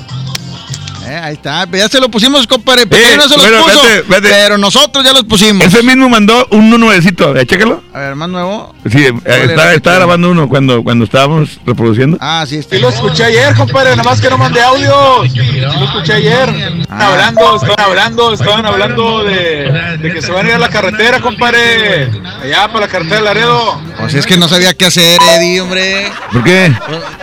Eh, 1.07 1.15
ahí 1.23 1.33
está. 1.33 1.65
Ya 1.71 1.87
se 1.87 1.99
lo 1.99 2.09
pusimos, 2.09 2.45
compadre. 2.47 2.85
Pequeño 2.85 3.17
no 3.17 3.29
se 3.29 3.37
los 3.37 3.47
bueno, 3.49 3.63
puso. 3.63 3.81
vete, 3.83 4.01
vete. 4.07 4.29
Pero 4.29 4.57
nosotros 4.57 5.03
ya 5.05 5.13
los 5.13 5.23
pusimos. 5.23 5.65
Ese 5.65 5.81
mismo 5.83 6.09
mandó 6.09 6.45
un 6.51 6.69
nuevecito, 6.69 7.35
eh, 7.35 7.45
chécalo. 7.45 7.81
A 7.93 7.99
ver, 7.99 8.15
más 8.15 8.29
nuevo. 8.29 8.75
Sí, 8.91 9.05
eh, 9.05 9.13
estaba, 9.25 9.71
te- 9.71 9.79
grabando 9.79 10.29
uno 10.31 10.47
cuando, 10.49 10.83
cuando 10.83 11.05
estábamos 11.05 11.59
reproduciendo. 11.65 12.17
Ah, 12.19 12.45
sí, 12.47 12.57
está. 12.57 12.75
Sí 12.75 12.81
lo 12.81 12.89
escuché 12.89 13.23
ayer, 13.23 13.55
compadre, 13.55 13.91
nada 13.91 14.03
más 14.03 14.19
que 14.21 14.29
no 14.29 14.37
mandé 14.37 14.61
audio. 14.61 15.23
Sí 15.31 15.39
lo 15.61 15.83
escuché 15.85 16.13
ayer. 16.13 16.49
Estaban 16.49 16.85
Ah. 16.89 17.07
hablando, 17.11 17.55
estaban 17.55 17.79
hablando, 17.79 18.33
estaban 18.33 18.65
hablando 18.65 19.23
de, 19.23 19.97
de 20.01 20.13
que 20.13 20.21
se 20.21 20.31
van 20.31 20.45
a 20.45 20.49
ir 20.49 20.55
a 20.55 20.59
la 20.59 20.69
carretera, 20.69 21.19
compadre. 21.21 22.09
Allá 22.43 22.67
para 22.67 22.81
la 22.81 22.87
carretera 22.91 23.17
de 23.17 23.23
Laredo. 23.23 23.81
Pues 23.99 24.13
es 24.13 24.25
que 24.25 24.37
no 24.37 24.47
sabía 24.47 24.73
qué 24.73 24.85
hacer, 24.85 25.19
Eddie, 25.37 25.61
hombre. 25.61 26.11
¿Por 26.31 26.43
qué? 26.43 26.71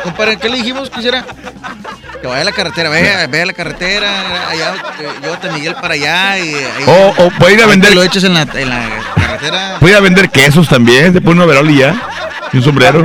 Compadre, 0.02 0.36
¿qué 0.38 0.48
le 0.48 0.56
dijimos 0.56 0.90
que 0.90 1.00
hiciera? 1.00 1.24
Que 2.24 2.28
vaya 2.28 2.40
a 2.40 2.44
la 2.46 2.52
carretera, 2.52 2.88
vaya, 2.88 3.26
vaya 3.26 3.42
a 3.42 3.46
la 3.46 3.52
carretera, 3.52 4.08
allá, 4.48 4.72
llévate 5.20 5.46
a 5.46 5.52
Miguel 5.52 5.74
para 5.74 5.92
allá 5.92 6.38
y 6.38 6.54
ahí, 6.54 6.84
O, 6.86 7.14
o 7.22 7.30
puede 7.32 7.52
ir 7.52 7.62
a 7.62 7.66
vender, 7.66 7.90
te 7.90 7.94
lo 7.94 8.02
eches 8.02 8.24
en 8.24 8.32
la, 8.32 8.46
en 8.54 8.70
la 8.70 8.88
carretera. 9.14 9.76
puede 9.78 9.92
ir 9.92 9.98
a 9.98 10.00
vender 10.00 10.30
quesos 10.30 10.66
también, 10.66 11.12
se 11.12 11.20
pone 11.20 11.42
un 11.42 11.50
overol 11.50 11.70
y 11.70 11.80
ya. 11.80 11.94
Y 12.50 12.56
un 12.56 12.62
sombrero. 12.62 13.04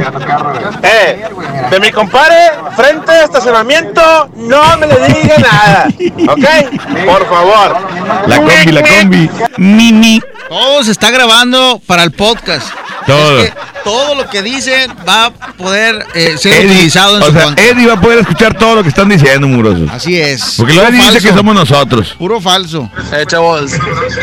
Eh, 0.84 1.26
de 1.70 1.80
mi 1.82 1.92
compadre, 1.92 2.36
frente 2.78 3.12
a 3.12 3.26
estacionamiento, 3.26 4.30
no 4.38 4.78
me 4.78 4.88
le 4.88 4.96
diga 4.96 5.36
nada. 5.38 5.88
¿Ok? 6.30 7.06
Por 7.06 7.28
favor. 7.28 7.78
La 8.26 8.38
combi, 8.38 8.72
la 8.72 8.82
combi. 8.84 9.30
Mini. 9.58 10.22
Todo 10.50 10.84
se 10.84 10.92
está 10.92 11.12
grabando 11.12 11.80
para 11.86 12.04
el 12.04 12.12
podcast. 12.12 12.68
Todo. 13.06 13.40
Es 13.40 13.52
que 13.52 13.58
todo 13.84 14.16
lo 14.16 14.30
que 14.30 14.42
dicen 14.42 14.92
va 15.08 15.26
a 15.26 15.32
poder 15.54 16.06
eh, 16.14 16.38
ser 16.38 16.54
Eddie, 16.54 16.72
utilizado 16.76 17.18
en 17.18 17.24
o 17.24 17.26
su 17.28 17.32
sea, 17.32 17.44
contra. 17.44 17.64
Eddie 17.64 17.88
va 17.88 17.94
a 17.94 18.02
poder 18.02 18.20
escuchar 18.20 18.58
todo 18.58 18.76
lo 18.76 18.84
que 18.84 18.90
están 18.90 19.10
diciendo, 19.10 19.48
murosos. 19.48 19.90
Así 19.92 20.20
es. 20.20 20.56
Porque 20.58 20.74
luego 20.74 20.90
Eddie 20.90 20.98
dice 20.98 21.12
falso. 21.14 21.28
que 21.30 21.36
somos 21.36 21.56
nosotros. 21.56 22.16
Puro 22.18 22.42
falso. 22.42 22.90
Eh, 23.14 23.26
chavos, 23.28 23.72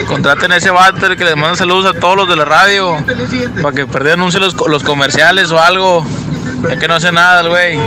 contraten 0.07 0.53
a 0.53 0.57
ese 0.57 0.71
vato 0.71 1.07
el 1.07 1.17
que 1.17 1.25
les 1.25 1.37
manda 1.37 1.57
saludos 1.57 1.95
a 1.95 1.99
todos 1.99 2.17
los 2.17 2.29
de 2.29 2.37
la 2.37 2.45
radio. 2.45 2.97
Para 3.63 3.75
que 3.75 3.87
perdí 3.87 4.11
anuncie 4.11 4.41
los, 4.41 4.55
los 4.69 4.83
comerciales 4.83 5.51
o 5.53 5.61
algo. 5.61 6.05
Ya 6.69 6.77
que 6.77 6.89
no 6.89 6.95
hace 6.95 7.13
nada 7.13 7.41
el 7.41 7.49
güey. 7.49 7.79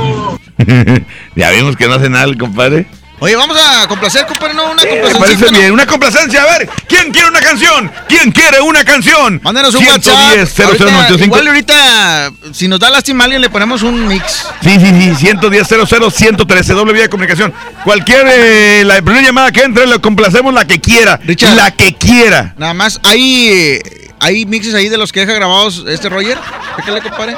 ya 1.36 1.52
vimos 1.52 1.76
que 1.76 1.88
no 1.88 1.96
hace 1.96 2.10
nada 2.10 2.26
el 2.26 2.38
compadre. 2.38 2.88
Oye, 3.22 3.36
vamos 3.36 3.58
a 3.58 3.86
complacer, 3.88 4.26
compadre, 4.26 4.54
no, 4.54 4.72
una 4.72 4.82
Me 4.84 4.90
complacencita, 4.90 5.20
parece 5.20 5.52
¿no? 5.52 5.60
bien. 5.60 5.72
Una 5.74 5.86
complacencia. 5.86 6.44
A 6.44 6.58
ver, 6.58 6.70
¿quién 6.88 7.12
quiere 7.12 7.28
una 7.28 7.42
canción? 7.42 7.92
¿Quién 8.08 8.32
quiere 8.32 8.62
una 8.62 8.86
canción? 8.86 9.42
Mándenos 9.44 9.76
un 9.76 9.82
110 9.84 10.08
WhatsApp. 10.38 10.66
Ahorita, 10.66 10.86
0095. 10.86 11.26
igual 11.26 11.48
ahorita, 11.48 12.32
si 12.54 12.68
nos 12.70 12.80
da 12.80 12.90
lástima 12.90 13.24
a 13.24 13.26
alguien, 13.26 13.42
le 13.42 13.50
ponemos 13.50 13.84
un 13.84 14.08
mix. 14.08 14.48
Sí, 14.64 14.72
sí, 14.80 14.86
sí, 14.88 15.16
110 15.16 15.68
00 15.68 16.10
113 16.12 16.74
doble 16.74 16.94
vía 16.94 17.04
de 17.04 17.10
comunicación. 17.10 17.54
Cualquier 17.84 18.26
eh, 18.30 18.84
la 18.86 19.02
primera 19.02 19.26
llamada 19.26 19.52
que 19.52 19.64
entre, 19.64 19.86
le 19.86 20.00
complacemos 20.00 20.54
la 20.54 20.66
que 20.66 20.80
quiera. 20.80 21.20
Richard. 21.24 21.56
La 21.56 21.72
que 21.72 21.96
quiera. 21.96 22.54
Nada 22.58 22.74
más, 22.74 23.02
hay, 23.04 23.50
eh, 23.50 23.82
hay 24.20 24.46
mixes 24.46 24.74
ahí 24.74 24.90
de 24.90 24.98
los 24.98 25.12
que 25.12 25.22
deja 25.22 25.34
grabados 25.34 25.86
este 25.88 26.10
Roger. 26.10 26.38
Fíjale, 26.76 27.02
compadre. 27.02 27.36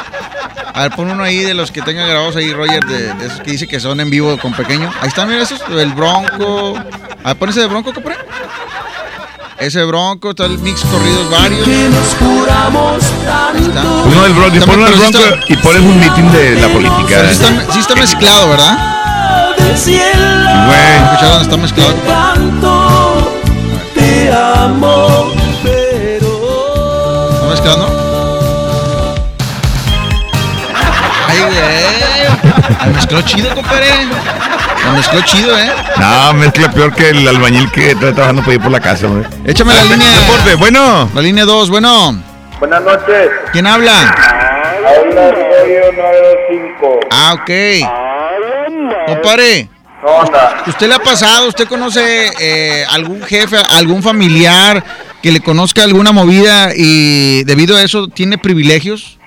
A 0.74 0.84
ver, 0.84 0.92
pon 0.92 1.12
uno 1.12 1.24
ahí 1.24 1.40
de 1.40 1.54
los 1.54 1.72
que 1.72 1.82
tenga 1.82 2.06
grabados 2.06 2.36
ahí, 2.36 2.54
Roger, 2.54 2.84
de, 2.86 3.14
de 3.14 3.26
esos 3.26 3.42
que 3.42 3.52
dice 3.52 3.68
que 3.68 3.80
son 3.80 4.00
en 4.00 4.10
vivo 4.10 4.38
con 4.38 4.54
pequeño. 4.54 4.92
Ahí 5.02 5.10
están, 5.10 5.28
mira 5.28 5.44
esos, 5.44 5.62
el 5.70 5.94
Bronco. 5.94 6.78
A 7.24 7.28
ver, 7.28 7.38
pon 7.38 7.50
ese 7.50 7.60
de 7.62 7.68
Bronco, 7.68 7.94
compadre. 7.94 8.18
Ese 9.60 9.84
Bronco, 9.84 10.32
está 10.32 10.46
el 10.46 10.58
mix 10.58 10.82
corridos 10.82 11.30
varios. 11.30 11.68
Uno 11.68 11.76
del 14.24 14.34
Bronco, 14.34 14.56
y 14.56 14.60
pon 14.62 14.88
sí 14.88 14.94
Bronco 14.98 15.20
y 15.50 15.56
pones 15.58 15.82
un 15.82 16.00
meeting 16.00 16.32
de 16.32 16.56
la 16.56 16.68
política. 16.70 17.26
sí 17.26 17.32
está, 17.32 17.74
sí 17.74 17.80
está 17.80 17.96
mezclado, 17.96 18.50
¿verdad? 18.50 18.78
Escuchar 19.76 21.30
dónde 21.30 21.44
está 21.44 21.58
mezclado. 21.58 21.94
Te 23.94 24.32
amo, 24.34 25.32
¿Está 25.34 25.41
mezclando? 27.52 27.86
Ay, 31.28 31.40
güey. 31.40 32.80
Ay, 32.80 32.90
mezcló 32.94 33.22
chido, 33.22 33.54
compadre. 33.54 33.88
Lo 34.86 34.92
mezcló 34.94 35.22
chido, 35.22 35.58
¿eh? 35.58 35.72
No, 35.98 36.34
mezcla 36.34 36.72
peor 36.72 36.94
que 36.94 37.10
el 37.10 37.28
albañil 37.28 37.70
que 37.72 37.92
está 37.92 38.14
trabajando 38.14 38.42
por 38.42 38.54
ir 38.54 38.62
por 38.62 38.72
la 38.72 38.80
casa, 38.80 39.08
güey. 39.08 39.24
Échame 39.46 39.74
la 39.74 39.84
línea. 39.84 40.10
Deporte, 40.22 40.56
bueno. 40.56 41.10
La 41.14 41.22
línea 41.22 41.46
2, 41.46 41.70
bueno. 41.70 42.24
Buenas 42.60 42.82
noches. 42.84 43.30
¿Quién 43.52 43.68
habla? 43.68 44.02
Habla 44.02 45.32
Rollo 45.32 45.92
925. 45.94 47.00
Ah, 47.12 47.34
ok. 47.34 49.08
Compadre. 49.08 49.70
onda? 50.04 50.64
¿Usted 50.68 50.88
le 50.88 50.96
ha 50.96 51.00
pasado? 51.00 51.48
¿Usted 51.48 51.68
conoce 51.68 52.32
eh, 52.40 52.86
algún 52.90 53.22
jefe, 53.24 53.58
algún 53.78 54.02
familiar 54.02 54.84
que 55.22 55.32
le 55.32 55.40
conozca 55.42 55.84
alguna 55.84 56.12
movida 56.12 56.70
y 56.76 57.44
debido 57.44 57.78
a 57.78 57.84
eso 57.84 58.08
tiene 58.08 58.38
privilegios? 58.38 59.20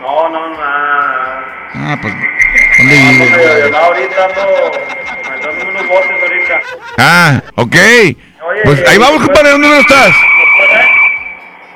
No, 0.00 0.28
no, 0.28 0.50
nada. 0.50 1.44
Ah, 1.74 1.98
pues. 2.00 2.14
¿Dónde 2.78 2.98
Ando 2.98 3.24
vive? 3.24 3.36
medio 3.36 3.52
aviolado 3.52 3.84
ahorita, 3.86 4.24
ando 4.24 4.42
aventando 5.28 5.68
unos 5.70 5.88
botes 5.88 6.22
ahorita. 6.22 6.60
Ah, 6.98 7.42
ok. 7.56 7.76
Pues 8.64 8.88
ahí 8.88 8.98
vamos, 8.98 9.22
compadre, 9.24 9.50
¿dónde 9.50 9.68
no 9.68 9.74
estás? 9.76 10.14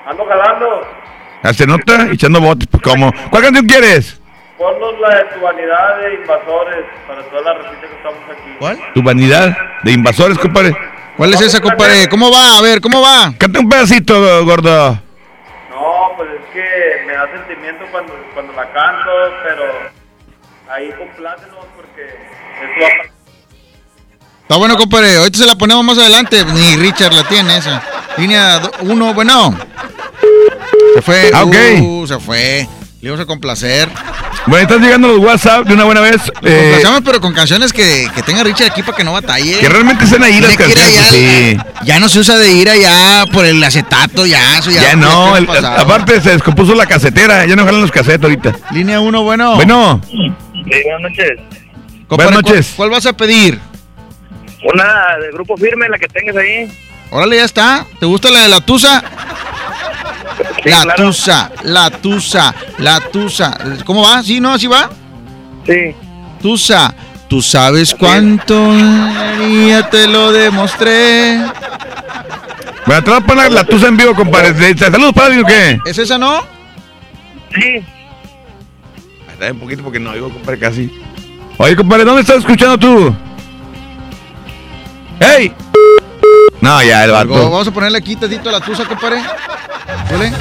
Ando 0.07 0.25
jalando. 0.27 0.89
Ya 1.45 1.53
se 1.55 1.67
nota, 1.67 2.09
echando 2.13 2.41
botes, 2.41 2.67
pues 2.71 2.83
como. 2.83 3.13
¿Cuál 3.31 3.43
canción 3.43 3.67
quieres? 3.67 4.21
Ponnos 4.59 4.99
la 5.01 5.17
de 5.17 5.25
tu 5.35 5.41
vanidad 5.41 5.99
de 6.01 6.15
invasores 6.15 6.85
para 7.07 7.23
toda 7.25 7.43
la 7.43 7.55
recita 7.55 7.81
que 7.89 7.95
estamos 7.97 8.19
aquí. 8.33 8.51
¿Cuál? 8.59 8.79
Tu 8.95 9.03
vanidad 9.03 9.57
de 9.83 9.93
invasores, 9.93 10.39
compadre. 10.39 10.75
¿Cuál 11.17 11.33
es 11.33 11.41
esa, 11.41 11.61
compadre? 11.61 12.09
¿Cómo 12.09 12.31
va? 12.31 12.59
A 12.59 12.61
ver, 12.61 12.81
¿cómo 12.81 13.01
va? 13.01 13.33
Canta 13.39 13.61
un 13.61 13.69
pedacito, 13.69 14.45
gordo. 14.45 15.01
No, 15.71 16.13
pues 16.17 16.29
es 16.31 16.53
que 16.53 17.07
me 17.07 17.15
da 17.15 17.31
sentimiento 17.33 17.85
cuando, 17.91 18.15
cuando 18.35 18.53
la 18.53 18.71
canto, 18.73 19.11
pero 19.43 19.65
ahí 20.71 20.91
complácenos 20.99 21.65
porque 21.75 22.03
esto 22.05 22.81
va 22.81 22.87
a 22.87 22.91
pasar. 22.99 23.17
Está 24.43 24.57
bueno, 24.57 24.77
compadre. 24.77 25.17
Ahorita 25.17 25.39
se 25.39 25.47
la 25.47 25.57
ponemos 25.57 25.85
más 25.85 25.99
adelante. 25.99 26.45
Ni 26.45 26.77
Richard 26.77 27.13
la 27.13 27.27
tiene 27.27 27.57
esa. 27.57 27.83
Línea 28.17 28.61
1, 28.81 29.15
bueno. 29.15 29.59
Se 30.95 31.03
fue. 31.03 31.31
Ah, 31.33 31.45
ok. 31.45 31.57
Uh, 31.81 32.07
se 32.07 32.19
fue. 32.21 32.69
Le 33.07 33.11
íbamos 33.13 33.23
a 33.23 33.27
complacer. 33.29 33.89
Bueno, 34.49 34.63
están 34.65 34.83
llegando 34.83 35.07
los 35.07 35.19
WhatsApp 35.21 35.65
de 35.65 35.75
una 35.75 35.85
buena 35.85 36.01
vez. 36.01 36.17
eh, 36.43 36.83
pero 37.05 37.21
con 37.21 37.33
canciones 37.33 37.73
que, 37.73 38.09
que 38.13 38.21
tenga 38.25 38.43
Richard 38.43 38.73
aquí 38.73 38.83
para 38.83 38.97
que 38.97 39.05
no 39.05 39.13
batalle. 39.13 39.61
que 39.61 39.69
realmente 39.69 40.05
sean 40.09 40.25
ahí 40.25 40.41
las 40.41 40.57
canciones. 40.57 40.85
allá, 40.99 41.05
sí. 41.13 41.57
Ya 41.85 42.01
no 42.01 42.09
se 42.09 42.19
usa 42.19 42.37
de 42.37 42.51
ir 42.51 42.69
allá 42.69 43.25
por 43.33 43.45
el 43.47 43.63
acetato, 43.63 44.27
ya, 44.27 44.59
eso 44.59 44.73
ya. 44.73 44.83
Ya 44.83 44.97
no, 44.97 45.37
el- 45.37 45.49
aparte 45.49 46.21
se 46.21 46.31
descompuso 46.31 46.75
la 46.75 46.87
casetera, 46.87 47.47
ya 47.47 47.55
no 47.55 47.65
jalan 47.65 47.81
los 47.83 47.93
casetes 47.93 48.25
ahorita. 48.25 48.57
Línea 48.73 48.99
1, 48.99 49.23
bueno. 49.23 49.55
Bueno, 49.55 50.01
buenas 50.03 51.01
noches. 51.01 51.31
Buenas 52.09 52.33
noches. 52.33 52.67
¿Cuál, 52.75 52.77
cuál 52.77 52.91
vas 52.91 53.07
a 53.07 53.13
pedir? 53.13 53.61
Una 54.65 54.85
de 55.23 55.31
grupo 55.33 55.57
firme, 55.57 55.89
la 55.89 55.97
que 55.97 56.09
tengas 56.09 56.35
ahí. 56.39 56.69
Órale, 57.13 57.37
ya 57.37 57.45
está. 57.45 57.87
¿Te 58.01 58.07
gusta 58.07 58.31
la 58.31 58.41
de 58.41 58.49
la 58.49 58.61
Tusa? 58.61 59.01
La 60.65 60.95
Tusa, 60.95 61.51
la 61.65 61.91
Tusa, 61.91 62.55
la 62.79 63.01
Tusa. 63.01 63.57
¿Cómo 63.85 64.03
va? 64.03 64.23
¿Sí, 64.23 64.41
no? 64.41 64.53
¿Así 64.53 64.67
va? 64.67 64.89
Sí. 65.67 65.95
Tusa, 66.41 66.95
tú 67.29 67.43
sabes 67.43 67.95
cuánto 67.95 68.73
ya 69.69 69.89
te 69.91 70.07
lo 70.07 70.33
demostré. 70.33 71.39
bueno, 72.87 73.03
te 73.05 73.11
voy 73.11 73.19
a 73.21 73.27
poner 73.27 73.53
la 73.53 73.65
tusa 73.65 73.89
en 73.89 73.97
vivo, 73.97 74.15
compadre. 74.15 74.53
¿De- 74.53 74.77
¿Saludos 74.77 75.13
para 75.13 75.41
o 75.41 75.45
qué? 75.45 75.79
¿Es 75.87 75.99
esa, 75.99 76.19
no? 76.19 76.41
Sí. 77.55 77.83
Está 79.33 79.51
un 79.53 79.59
poquito 79.59 79.83
porque 79.83 79.99
no 79.99 80.11
oigo, 80.11 80.31
compadre, 80.31 80.59
casi. 80.59 80.91
Oye, 81.59 81.75
compadre, 81.77 82.05
¿dónde 82.05 82.21
estás 82.23 82.39
escuchando 82.39 82.79
tú? 82.79 83.15
¡Ey! 85.21 85.53
No, 86.61 86.83
ya, 86.83 87.05
el 87.05 87.11
vato. 87.11 87.29
Vamos 87.31 87.67
a 87.69 87.71
ponerle 87.71 87.99
aquí 87.99 88.17
tantito 88.17 88.49
a 88.49 88.53
la 88.53 88.61
Tusa, 88.61 88.85
compadre. 88.85 89.23
¿Vale? 90.11 90.33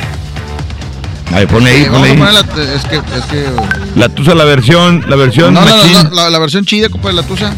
Ahí, 1.33 1.45
ponle 1.47 1.69
ahí, 1.69 1.85
a 1.85 2.03
ahí. 2.03 2.17
la, 2.17 2.39
es 2.39 2.85
que, 2.85 2.95
es 2.97 3.25
que 3.29 3.49
La 3.95 4.09
tusa, 4.09 4.35
la 4.35 4.45
versión, 4.45 5.03
la 5.07 5.15
versión 5.15 5.53
no, 5.53 5.65
no, 5.65 5.75
no, 5.75 6.03
no, 6.03 6.09
la, 6.11 6.29
la 6.29 6.39
versión 6.39 6.65
chida, 6.65 6.87
compadre, 6.89 7.15
la 7.15 7.23
Tusa. 7.23 7.53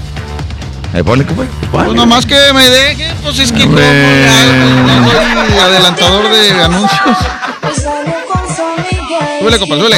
Ahí, 0.93 1.03
ponle, 1.03 1.25
compadre. 1.25 1.49
Pues 1.71 1.93
nomás 1.93 2.25
que 2.25 2.37
me 2.53 2.69
deje, 2.69 3.13
pues 3.21 3.39
es 3.39 3.51
que 3.51 3.65
como 3.65 3.77
soy 3.77 5.59
adelantador 5.59 6.29
de 6.29 6.63
anuncios. 6.63 7.17
Súbele, 9.39 9.59
compadre, 9.59 9.81
súbele. 9.83 9.97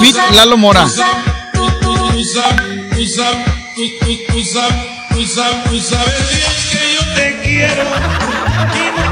Fit 0.00 0.16
Lalo 0.32 0.56
Mora. 0.56 0.84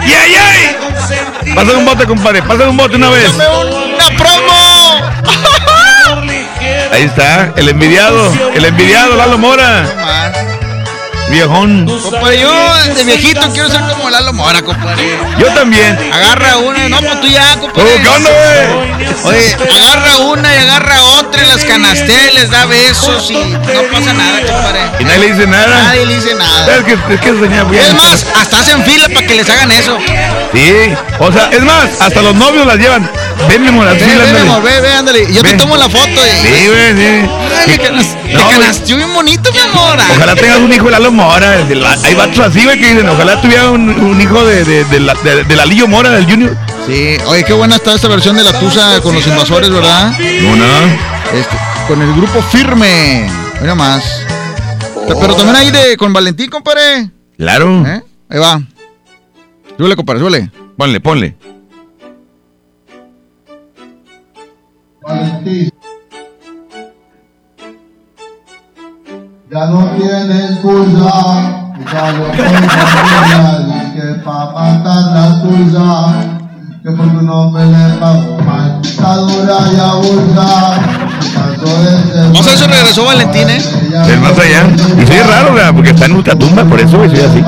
¡Yay, 0.05 0.33
yay! 0.33 1.55
Pásale 1.55 1.77
un 1.77 1.85
bote, 1.85 2.07
compadre. 2.07 2.43
Pásale 2.43 2.68
un 2.68 2.77
bote 2.77 2.97
una 2.97 3.11
vez. 3.11 3.33
¡Una 3.35 4.07
promo! 4.16 5.01
Ahí 6.93 7.05
está, 7.05 7.53
el 7.57 7.68
envidiado. 7.68 8.33
El 8.55 8.64
envidiado, 8.64 9.16
Lalo 9.16 9.39
Mora. 9.39 10.52
Viejón. 11.33 11.87
Compadre, 11.87 12.41
yo 12.41 12.95
de 12.95 13.05
viejito 13.05 13.41
quiero 13.53 13.70
ser 13.70 13.80
como 13.89 14.11
Lalo 14.11 14.35
Mora, 14.35 14.61
compadre. 14.61 15.18
Yo 15.39 15.47
también. 15.55 15.99
Agarra 16.12 16.59
una, 16.59 16.89
no, 16.91 17.01
pues 17.01 17.20
tú 17.22 17.26
ya, 17.26 17.57
compadre. 17.59 17.91
Oh, 17.91 18.03
¿qué 18.03 18.09
onda, 18.09 18.30
güey? 18.30 19.09
Oye, 19.24 19.57
agarra 19.74 20.18
una 20.18 20.55
y 20.55 20.59
agarra 20.59 21.03
otra 21.03 21.22
y 21.41 21.47
las 21.47 21.64
canastea 21.64 22.30
y 22.30 22.35
les 22.35 22.51
da 22.51 22.66
besos 22.66 23.30
y 23.30 23.35
no 23.35 23.83
pasa 23.93 24.12
nada, 24.12 24.41
compadre. 24.41 24.80
Y 25.01 25.05
nadie 25.05 25.18
le 25.20 25.33
dice 25.33 25.47
nada. 25.47 25.83
Nadie 25.85 26.07
le 26.07 26.14
dice 26.16 26.35
nada. 26.35 26.76
Es 26.76 26.85
que, 26.85 26.93
es 27.14 27.20
que 27.20 27.26
señor, 27.28 27.66
güey. 27.66 27.78
Es 27.80 27.95
más, 27.95 28.26
hasta 28.41 28.59
hacen 28.61 28.85
fila 28.85 29.09
para 29.09 29.26
que 29.26 29.35
les 29.35 29.49
hagan 29.49 29.70
eso. 29.72 29.99
Sí, 30.53 30.72
o 31.18 31.33
sea, 31.33 31.49
es 31.53 31.62
más, 31.62 32.01
hasta 32.01 32.20
los 32.22 32.35
novios 32.35 32.66
las 32.66 32.76
llevan. 32.76 33.09
Ven, 33.49 33.62
mi 33.62 33.68
amor, 33.68 33.89
así, 33.89 33.99
Ve, 34.01 34.07
ve, 34.07 34.14
mi 34.14 34.20
ándale. 34.22 34.41
amor, 34.41 34.62
ve, 34.62 34.80
ve, 34.80 34.93
ándale. 34.93 35.33
Yo 35.33 35.43
te 35.43 35.55
tomo 35.55 35.76
la 35.76 35.89
foto. 35.89 36.09
Y... 36.09 36.47
Sí, 36.47 36.66
güey, 36.68 36.97
sí. 36.97 37.28
Me 37.66 37.78
canas- 37.78 38.16
canasteó 38.51 38.97
bien 38.97 39.12
bonito, 39.14 39.51
mi 39.53 39.59
amor. 39.59 39.99
Ojalá 40.16 40.35
tengas 40.37 40.59
un 40.59 40.72
hijo 40.72 40.85
de 40.87 40.91
Lalo 40.93 41.11
Mora. 41.11 41.51
de 41.64 41.74
la- 41.74 41.97
hay 42.05 42.14
vatos 42.14 42.39
así, 42.41 42.62
güey, 42.64 42.78
que 42.80 42.89
dicen, 42.93 43.09
ojalá 43.09 43.41
tuviera 43.41 43.70
un, 43.70 43.89
un 43.89 44.20
hijo 44.20 44.45
de, 44.45 44.64
de, 44.64 44.85
de, 44.85 45.01
la, 45.01 45.14
de, 45.14 45.45
de 45.45 45.57
la 45.57 45.64
Lillo 45.66 45.89
Mora, 45.89 46.11
del 46.11 46.24
Junior. 46.26 46.57
Sí, 46.87 47.16
oye, 47.26 47.45
qué 47.45 47.53
buena 47.53 47.76
está 47.76 47.95
esta 47.95 48.09
versión 48.09 48.37
de 48.37 48.43
la 48.45 48.59
Tusa 48.59 49.01
con 49.03 49.14
los 49.14 49.26
invasores, 49.26 49.70
¿verdad? 49.70 50.12
No, 50.18 50.57
no. 50.57 50.64
Este, 51.33 51.57
con 51.87 52.03
el 52.03 52.12
grupo 52.14 52.43
firme. 52.43 53.28
Mira 53.61 53.74
más. 53.74 54.03
Pe- 55.07 55.14
Pero 55.20 55.35
también 55.35 55.57
ahí 55.57 55.70
de 55.70 55.97
con 55.97 56.12
Valentín, 56.12 56.51
compadre. 56.51 57.11
Claro. 57.37 57.87
¿Eh? 57.87 58.03
Ahí 58.28 58.39
va. 58.39 58.61
Súbele, 59.76 59.97
compadre, 59.97 60.20
súbele. 60.20 60.51
Ponle, 60.76 61.01
ponle. 61.01 61.37
Ya 69.51 69.66
no 69.66 69.91
tienes 69.97 70.51
excusa, 70.53 71.74
ya 71.93 72.12
lo 72.12 72.33
que 72.33 74.20
pa' 74.24 74.51
matar 74.53 75.03
la 75.12 75.43
tuya, 75.43 76.32
que 76.83 76.91
por 76.91 77.07
tu 77.07 77.22
nombre 77.22 77.64
le 77.64 77.95
pago 78.01 78.39
mal, 78.45 78.80
está 78.83 79.14
dura 79.14 79.59
y 79.72 79.76
abusa, 79.78 80.74
a 80.74 82.43
ver 82.43 82.59
si 82.59 82.64
regresó 82.64 83.05
Valentín, 83.05 83.49
¿eh? 83.49 83.57
Es 83.57 84.20
más 84.20 84.37
allá. 84.37 84.66
Y 85.01 85.07
sí 85.07 85.12
es 85.12 85.26
raro, 85.26 85.53
güey, 85.53 85.72
porque 85.72 85.91
está 85.91 86.07
en 86.07 86.12
ultratumba, 86.12 86.64
por 86.64 86.80
eso, 86.80 86.91
soy 86.91 87.20
así. 87.20 87.41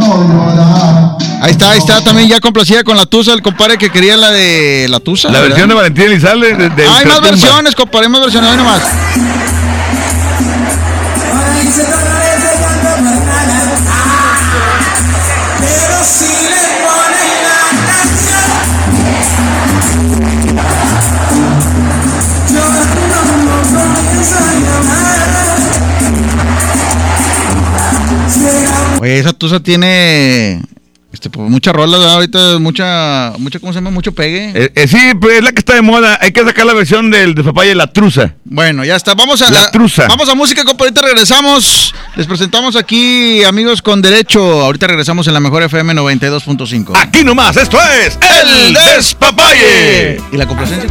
no. 0.00 1.18
Ahí 1.42 1.50
está, 1.50 1.70
ahí 1.72 1.78
está 1.78 2.00
también 2.02 2.28
ya 2.28 2.40
complacida 2.40 2.82
con 2.84 2.96
la 2.96 3.04
Tusa, 3.04 3.34
el 3.34 3.42
compadre 3.42 3.76
que 3.76 3.90
quería 3.90 4.16
la 4.16 4.30
de 4.30 4.86
la 4.88 4.98
Tusa. 4.98 5.28
La 5.28 5.40
¿verdad? 5.40 5.48
versión 5.48 5.68
de 5.68 5.74
Valentín 5.74 6.04
Elizalde. 6.04 6.54
De, 6.54 6.70
de 6.70 6.88
Hay 6.88 7.04
más 7.04 7.20
versiones, 7.20 7.74
compadre, 7.74 8.06
hay 8.06 8.12
más 8.12 8.22
versiones, 8.22 8.50
hoy 8.50 8.56
nomás. 8.56 8.82
Oye, 29.08 29.20
esa 29.20 29.32
Tusa 29.32 29.60
tiene 29.60 30.60
este, 31.14 31.30
pues, 31.30 31.48
muchas 31.48 31.74
rolas, 31.74 31.98
¿verdad? 31.98 32.16
ahorita 32.16 32.58
mucha, 32.58 33.32
mucha, 33.38 33.58
¿cómo 33.58 33.72
se 33.72 33.78
llama? 33.78 33.88
Mucho 33.88 34.12
pegue. 34.12 34.52
Eh, 34.54 34.72
eh, 34.74 34.86
sí, 34.86 34.98
pues 35.18 35.38
es 35.38 35.44
la 35.44 35.52
que 35.52 35.60
está 35.60 35.74
de 35.74 35.80
moda. 35.80 36.18
Hay 36.20 36.30
que 36.30 36.44
sacar 36.44 36.66
la 36.66 36.74
versión 36.74 37.10
del 37.10 37.34
de 37.34 37.42
papaya 37.42 37.74
la 37.74 37.90
truza. 37.90 38.34
Bueno, 38.44 38.84
ya 38.84 38.96
está. 38.96 39.14
Vamos 39.14 39.40
a 39.40 39.50
La 39.50 39.70
truza. 39.70 40.08
Vamos 40.08 40.28
a 40.28 40.34
música, 40.34 40.62
compadre. 40.62 40.90
Ahorita 40.90 41.06
regresamos. 41.06 41.94
Les 42.16 42.26
presentamos 42.26 42.76
aquí, 42.76 43.42
amigos 43.44 43.80
con 43.80 44.02
derecho. 44.02 44.60
Ahorita 44.60 44.88
regresamos 44.88 45.26
en 45.26 45.32
la 45.32 45.40
mejor 45.40 45.62
FM 45.62 45.94
92.5. 45.94 46.92
Aquí 46.94 47.24
nomás, 47.24 47.56
esto 47.56 47.78
es 48.04 48.18
El 48.20 48.74
Despapalle. 48.74 50.20
Y 50.30 50.36
la 50.36 50.46
complacencia. 50.46 50.90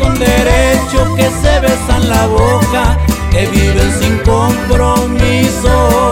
con 0.00 0.18
derecho 0.18 1.14
que 1.16 1.28
se 1.42 1.60
besan 1.60 2.08
la 2.08 2.26
boca, 2.26 2.98
que 3.30 3.46
viven 3.46 3.92
sin 4.00 4.18
compromiso. 4.18 6.07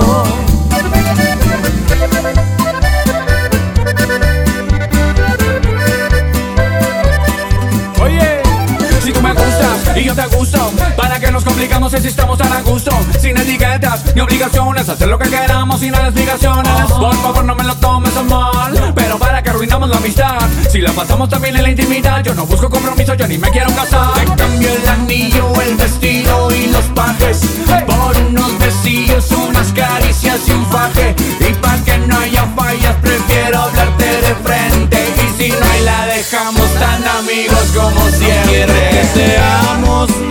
Nos 11.37 11.45
complicamos 11.45 11.93
si 11.93 12.09
estamos 12.09 12.39
tan 12.39 12.51
a 12.51 12.62
gusto, 12.62 12.91
sin 13.20 13.37
etiquetas 13.37 14.14
ni 14.14 14.22
obligaciones, 14.22 14.89
hacer 14.89 15.07
lo 15.07 15.18
que 15.18 15.28
queramos 15.28 15.80
sin 15.80 15.95
explicaciones. 15.95 16.91
Por 16.91 17.14
favor, 17.14 17.45
no 17.45 17.55
me 17.55 17.62
lo 17.62 17.74
tomes 17.74 18.16
a 18.16 18.22
mal, 18.22 18.93
pero 18.95 19.18
para 19.18 19.43
que 19.43 19.51
arruinamos 19.51 19.91
la 19.91 19.99
amistad, 19.99 20.39
si 20.70 20.80
la 20.80 20.93
pasamos 20.93 21.28
también 21.28 21.55
en 21.57 21.62
la 21.62 21.68
intimidad, 21.68 22.24
yo 22.24 22.32
no 22.32 22.47
busco 22.47 22.70
compromiso, 22.70 23.12
yo 23.12 23.28
ni 23.28 23.37
me 23.37 23.51
quiero 23.51 23.70
casar. 23.74 24.14
Te 24.14 24.24
cambio 24.34 24.70
el 24.70 24.89
anillo, 24.89 25.53
el 25.61 25.76
vestido 25.76 26.55
y 26.55 26.68
los 26.68 26.84
pajes 26.95 27.41
por 27.87 28.16
unos 28.16 28.59
besillos, 28.59 29.30
unas 29.32 29.70
caricias 29.74 30.41
y 30.49 30.53
un 30.53 30.64
faje. 30.70 31.14
Y 31.39 31.53
para 31.53 31.84
que 31.84 31.99
no 31.99 32.18
haya 32.18 32.47
fallas, 32.57 32.97
prefiero 33.03 33.61
hablarte 33.61 34.07
de 34.07 34.34
frente. 34.37 35.14
Y 35.18 35.43
si 35.43 35.51
no 35.51 35.66
hay, 35.70 35.82
la 35.82 36.07
dejamos 36.07 36.72
tan 36.80 37.07
amigos 37.07 37.72
como 37.74 38.09
siempre. 38.09 38.91
que 38.91 39.05
seamos 39.12 40.26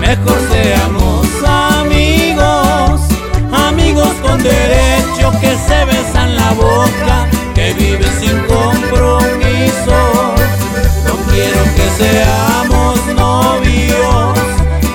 mejor 0.00 0.38
seamos 0.50 1.26
amigos, 1.46 3.00
amigos 3.50 4.12
con 4.20 4.42
derecho 4.42 5.30
que 5.40 5.56
se 5.56 5.84
besan 5.86 6.36
la 6.36 6.52
boca, 6.52 7.28
que 7.54 7.72
viven 7.72 8.12
sin 8.20 8.38
compromiso. 8.40 9.96
No 11.06 11.14
quiero 11.30 11.62
que 11.76 11.88
seamos 11.96 13.06
novios, 13.16 14.38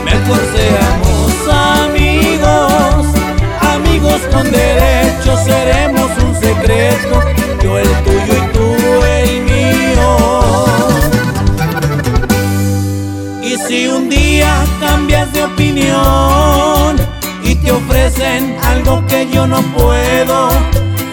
mejor 0.06 0.40
seamos 0.56 1.32
amigos, 1.80 3.08
amigos 3.74 4.22
con 4.32 4.52
derecho 4.52 5.36
seremos 5.44 6.12
un 6.24 6.36
secreto, 6.36 7.22
yo 7.64 7.80
el 7.80 7.90
tuyo 8.04 8.17
cambias 14.80 15.32
de 15.34 15.44
opinión 15.44 16.96
y 17.44 17.56
te 17.56 17.72
ofrecen 17.72 18.58
algo 18.64 19.06
que 19.08 19.28
yo 19.32 19.48
no 19.48 19.62
puedo, 19.74 20.50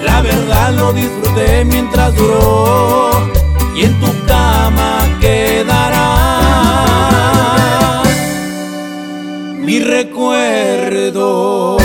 la 0.04 0.20
verdad 0.22 0.72
lo 0.74 0.92
disfruté 0.92 1.64
mientras 1.64 2.14
duró 2.14 3.10
y 3.74 3.84
en 3.84 4.00
tu 4.00 4.06
cama 4.26 4.98
quedará 5.20 6.14
mi 9.58 9.80
recuerdo. 9.80 11.78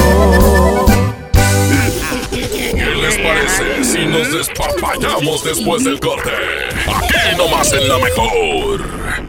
¿Qué 2.32 2.96
les 3.02 3.18
parece 3.18 3.84
si 3.84 4.06
nos 4.06 4.32
despapallamos 4.32 5.44
después 5.44 5.84
del 5.84 6.00
corte? 6.00 6.32
Aquí 6.88 7.38
nomás 7.38 7.74
en 7.74 7.88
la 7.88 7.98
mejor. 7.98 9.29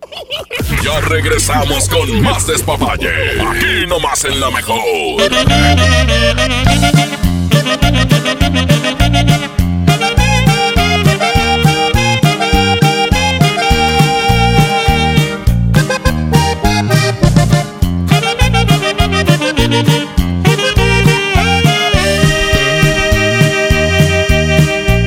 Ya 0.85 1.01
regresamos 1.01 1.89
con 1.89 2.23
más 2.23 2.47
despapalle. 2.47 3.41
Aquí 3.41 3.87
nomás 3.89 4.27
en 4.27 4.39
la 4.39 4.51
mejor. 4.51 4.81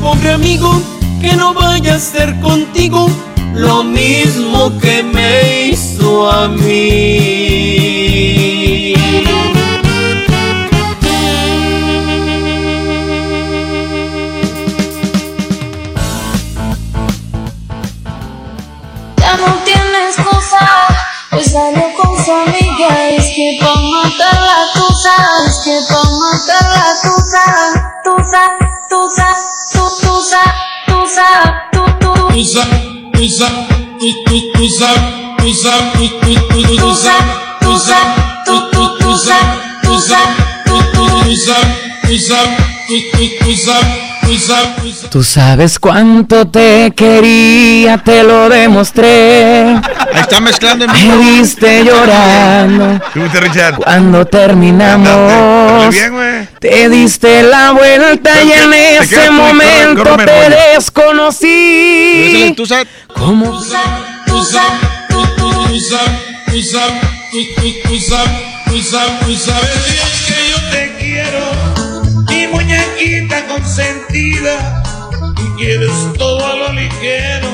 Pobre 0.00 0.32
amigo, 0.32 0.70
que 1.20 1.34
no 1.36 1.52
vaya 1.54 1.96
a 1.96 1.98
ser 1.98 2.38
contigo 2.40 3.10
lo 3.54 3.82
mismo 3.82 4.78
que 4.78 5.02
me 5.02 5.68
hizo 5.68 6.30
a 6.30 6.48
mí. 6.48 6.88
Ya 19.16 19.36
no 19.36 19.54
tiene 19.64 19.98
excusa, 20.08 20.68
pues 21.30 21.50
salió 21.50 21.84
con 22.00 22.24
su 22.24 22.32
amiga. 22.32 23.08
Es 23.10 23.26
que 23.34 23.58
pa' 23.60 23.74
matar 23.74 24.40
la 24.40 24.72
tusa, 24.74 25.16
es 25.46 25.56
que 25.64 25.76
pa' 25.88 26.10
matar 26.20 26.64
la 26.70 26.88
tusa, 27.02 27.44
tusa, 28.04 28.42
tusa, 28.88 29.28
tu, 29.72 29.82
tusa, 30.00 30.42
tusa, 30.86 31.26
tu, 31.72 31.82
tu. 32.00 32.12
Tusa, 32.32 32.64
tusa, 33.12 33.48
tu, 34.00 34.08
tu, 34.24 34.52
tusa, 34.52 34.90
tusa, 35.38 35.72
tu, 35.96 36.08
tu, 36.20 36.34
tu, 36.48 36.76
tusa, 36.76 37.14
tusa, 37.60 37.98
tu, 38.46 38.54
tu, 38.72 38.82
tusa, 38.98 39.38
tusa, 39.82 40.20
tu, 40.66 40.76
tu, 40.92 41.08
tusa, 41.28 41.58
tusa, 41.58 41.58
tu, 42.04 42.04
tu, 42.04 42.04
tusa, 42.04 42.38
tusa, 43.44 43.76
tusa. 43.76 43.97
Tú 45.10 45.24
sabes 45.24 45.78
cuánto 45.78 46.46
te 46.48 46.92
quería, 46.94 47.96
te 47.98 48.22
lo 48.22 48.48
demostré. 48.50 49.62
Ahí 50.12 50.20
está 50.20 50.38
mezclando 50.40 50.84
en 50.84 50.92
Me 50.92 50.98
vivo. 51.00 51.18
viste 51.18 51.82
llorando 51.84 53.00
Richard. 53.40 53.76
cuando 53.76 54.26
terminamos. 54.26 55.94
bien, 55.94 56.12
güey. 56.12 56.48
Te 56.60 56.88
diste 56.90 57.42
la 57.42 57.72
vuelta 57.72 58.30
y 58.42 58.52
en 58.52 58.70
te 58.70 58.96
ese 58.98 59.26
tú, 59.28 59.32
momento 59.32 60.02
corre, 60.04 60.10
corre, 60.10 60.24
te 60.26 60.32
Memoria. 60.32 60.58
desconocí. 60.74 62.54
¿Cómo? 63.14 63.50
Tusa, 63.50 63.80
tusa, 64.26 64.62
tusa. 69.24 69.54
Ves 69.60 70.26
que 70.26 70.50
yo 70.50 70.58
te 70.70 70.96
quiero, 70.98 72.24
mi 72.28 72.46
muñequita 72.48 73.46
consentida, 73.46 74.67
quieres 75.58 75.90
todo 76.16 76.46
a 76.46 76.54
lo 76.54 76.72
ligero. 76.72 77.48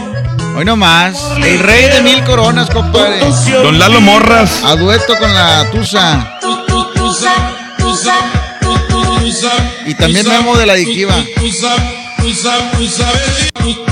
Hoy 0.56 0.64
nomás, 0.64 1.16
el 1.42 1.58
rey 1.58 1.88
de 1.88 2.02
mil 2.02 2.22
coronas, 2.24 2.70
compadre. 2.70 3.20
Don 3.50 3.78
Lalo 3.78 4.00
Morras. 4.00 4.62
A 4.62 4.76
dueto 4.76 5.16
con 5.18 5.32
la 5.34 5.68
Tusa. 5.72 6.38
Tu, 6.40 6.66
tu, 6.66 6.92
tusa, 6.92 7.32
tusa, 7.78 8.14
tu, 8.60 8.72
tu, 8.88 9.02
tusa. 9.18 9.52
Y 9.86 9.94
también 9.94 10.24
tusa, 10.24 10.38
Memo 10.38 10.56
de 10.56 10.66
la 10.66 10.74
Adictiva. 10.74 11.14
Tusa, 11.40 11.74
tusa, 12.20 12.70
tusa, 12.76 13.10
tusa, 13.54 13.84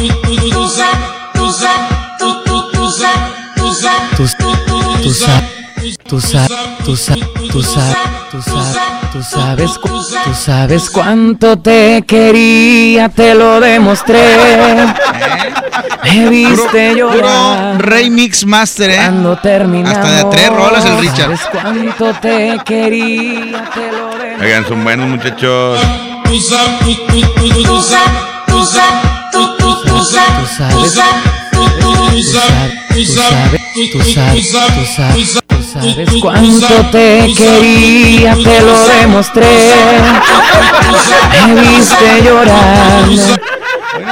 tusa, 0.52 0.90
tu, 2.18 2.42
tu, 6.84 7.48
tusa, 7.48 7.96
tusa, 8.30 9.01
Tú, 9.12 9.18
tú, 9.18 9.20
tú, 9.20 9.20
tú, 9.20 9.20
tú, 9.20 9.20
tú, 9.20 9.20
tú 9.20 9.22
sabes, 9.22 9.78
cu- 9.78 9.88
tú 10.24 10.34
sabes 10.34 10.90
cuánto 10.90 11.58
te 11.58 12.02
quería, 12.06 13.08
te 13.10 13.34
lo 13.34 13.60
demostré. 13.60 14.18
Me 16.04 16.28
viste 16.30 16.92
Puro 16.94 17.14
llorar 17.14 17.80
Rey 17.86 18.10
Mix 18.10 18.44
Master, 18.46 18.90
¿eh? 18.90 18.96
cuando 18.96 19.36
terminamos. 19.36 19.98
Hasta 19.98 20.10
de 20.16 20.24
tres 20.36 20.48
rolas 20.50 20.84
el 20.86 20.98
Richard. 20.98 21.36
Sabes 21.36 21.40
cuánto 21.52 22.12
te 22.20 22.58
quería, 22.64 23.64
te 23.74 23.92
lo 23.92 24.08
demostré. 24.08 24.36
Oigan, 24.46 24.66
son 24.66 24.82
buenos 24.84 25.08
muchachos. 25.08 25.80
tu, 29.60 29.82
tusa, 29.84 30.24
Tú 30.40 30.46
sabes, 30.56 30.74
tusa, 30.74 31.04
tu, 31.52 31.64
tu, 31.80 31.92
tusa, 32.10 32.40
tú 32.88 33.04
sabes, 33.04 33.61
tú 33.74 34.02
sabes, 34.02 34.50
tú 34.50 34.84
sabes, 34.94 35.42
tú 35.46 35.62
sabes 35.62 36.10
cuánto 36.20 36.90
te 36.90 37.32
quería, 37.36 38.34
te 38.34 38.60
lo 38.60 38.86
demostré. 38.86 39.46
Me 41.46 41.60
viste 41.60 42.22
llorando 42.24 43.36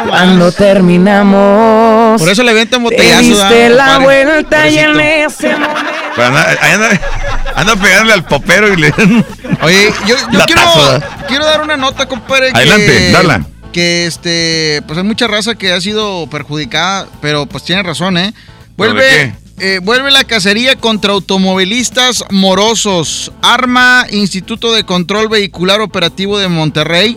cuando 0.08 0.52
terminamos. 0.52 2.20
Por 2.20 2.30
eso 2.30 2.42
le 2.42 2.52
venden 2.52 2.70
Te 2.70 2.78
botellazo. 2.78 3.22
diste 3.22 3.68
¿verdad, 3.68 3.86
la 3.86 3.98
vuelta 3.98 4.68
y 4.68 4.78
en 4.78 5.00
ese 5.00 5.52
momento. 5.52 5.90
Pero 6.16 6.26
anda, 6.26 6.56
anda, 6.62 7.00
anda 7.54 7.76
pegándole 7.76 8.12
al 8.12 8.24
popero 8.24 8.72
y 8.72 8.76
le 8.76 8.92
Oye, 9.62 9.92
yo, 10.06 10.16
quiero, 10.46 10.62
quiero 11.28 11.44
dar 11.44 11.62
una 11.62 11.76
nota, 11.76 12.06
compadre. 12.06 12.50
Adelante, 12.52 12.86
que, 12.86 13.10
dala. 13.12 13.44
Que 13.72 14.06
este, 14.06 14.82
pues 14.86 14.98
hay 14.98 15.04
mucha 15.04 15.28
raza 15.28 15.54
que 15.54 15.72
ha 15.72 15.80
sido 15.80 16.26
perjudicada, 16.28 17.06
pero 17.20 17.46
pues 17.46 17.64
tiene 17.64 17.82
razón, 17.82 18.18
¿eh? 18.18 18.32
¿Pero 18.76 18.94
Vuelve, 18.94 19.34
eh, 19.62 19.78
vuelve 19.82 20.10
la 20.10 20.24
cacería 20.24 20.76
contra 20.76 21.12
automovilistas 21.12 22.24
morosos. 22.30 23.30
Arma 23.42 24.06
Instituto 24.10 24.72
de 24.72 24.84
Control 24.84 25.28
Vehicular 25.28 25.82
Operativo 25.82 26.38
de 26.38 26.48
Monterrey. 26.48 27.14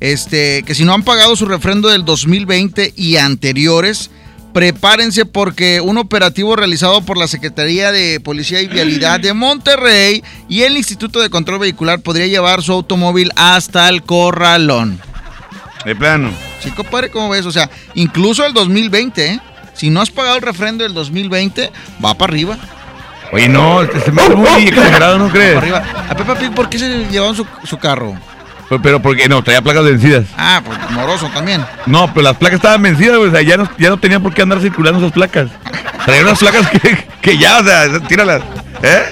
Este, 0.00 0.62
que 0.62 0.74
si 0.74 0.86
no 0.86 0.94
han 0.94 1.02
pagado 1.02 1.36
su 1.36 1.44
refrendo 1.44 1.90
del 1.90 2.06
2020 2.06 2.94
y 2.96 3.18
anteriores, 3.18 4.10
prepárense 4.54 5.26
porque 5.26 5.82
un 5.82 5.98
operativo 5.98 6.56
realizado 6.56 7.02
por 7.02 7.18
la 7.18 7.28
Secretaría 7.28 7.92
de 7.92 8.18
Policía 8.20 8.62
y 8.62 8.68
Vialidad 8.68 9.20
de 9.20 9.34
Monterrey 9.34 10.24
y 10.48 10.62
el 10.62 10.78
Instituto 10.78 11.20
de 11.20 11.28
Control 11.28 11.58
Vehicular 11.58 12.00
podría 12.00 12.28
llevar 12.28 12.62
su 12.62 12.72
automóvil 12.72 13.30
hasta 13.36 13.90
el 13.90 14.02
corralón. 14.04 14.98
De 15.84 15.94
plano. 15.94 16.30
Sí, 16.62 16.70
compadre, 16.70 17.10
¿cómo 17.10 17.28
ves? 17.28 17.44
O 17.44 17.52
sea, 17.52 17.68
incluso 17.94 18.46
el 18.46 18.54
2020, 18.54 19.26
¿eh? 19.26 19.40
Si 19.80 19.88
no 19.88 20.02
has 20.02 20.10
pagado 20.10 20.36
el 20.36 20.42
refrendo 20.42 20.84
del 20.84 20.92
2020, 20.92 21.72
va 22.04 22.12
para 22.12 22.30
arriba. 22.30 22.58
Oye, 23.32 23.48
no, 23.48 23.80
se 24.04 24.12
me 24.12 24.20
hace 24.20 24.34
muy 24.34 24.68
exagerado, 24.68 25.18
¿no 25.18 25.30
crees? 25.30 25.54
Para 25.54 25.78
arriba. 25.78 26.04
A 26.06 26.14
Peppa 26.14 26.34
Pig, 26.34 26.52
¿por 26.52 26.68
qué 26.68 26.78
se 26.78 27.06
llevaron 27.06 27.34
su, 27.34 27.46
su 27.64 27.78
carro? 27.78 28.14
Pero, 28.68 28.82
pero 28.82 29.00
porque 29.00 29.26
no, 29.26 29.42
traía 29.42 29.62
placas 29.62 29.84
vencidas. 29.84 30.26
Ah, 30.36 30.60
pues 30.62 30.78
moroso 30.90 31.30
también. 31.32 31.64
No, 31.86 32.12
pero 32.12 32.24
las 32.24 32.36
placas 32.36 32.56
estaban 32.56 32.82
vencidas, 32.82 33.16
güey, 33.16 33.30
o 33.30 33.32
sea, 33.32 33.40
ya 33.40 33.56
no, 33.56 33.70
ya 33.78 33.88
no 33.88 33.96
tenían 33.96 34.22
por 34.22 34.34
qué 34.34 34.42
andar 34.42 34.60
circulando 34.60 34.98
esas 34.98 35.12
placas. 35.12 35.48
Traía 36.04 36.24
unas 36.24 36.38
placas 36.38 36.68
que, 36.68 37.06
que 37.22 37.38
ya, 37.38 37.60
o 37.60 37.64
sea, 37.64 38.00
tíralas. 38.00 38.42
¿Eh? 38.82 39.02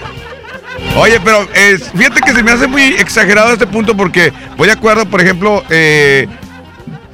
Oye, 0.97 1.19
pero 1.25 1.49
eh, 1.55 1.79
fíjate 1.97 2.21
que 2.21 2.35
se 2.35 2.43
me 2.43 2.51
hace 2.51 2.67
muy 2.67 2.83
exagerado 2.83 3.55
este 3.55 3.67
punto 3.67 3.97
porque 3.97 4.35
voy 4.59 4.67
de 4.67 4.75
acuerdo, 4.75 5.07
por 5.07 5.23
ejemplo, 5.23 5.65
eh, 5.71 6.29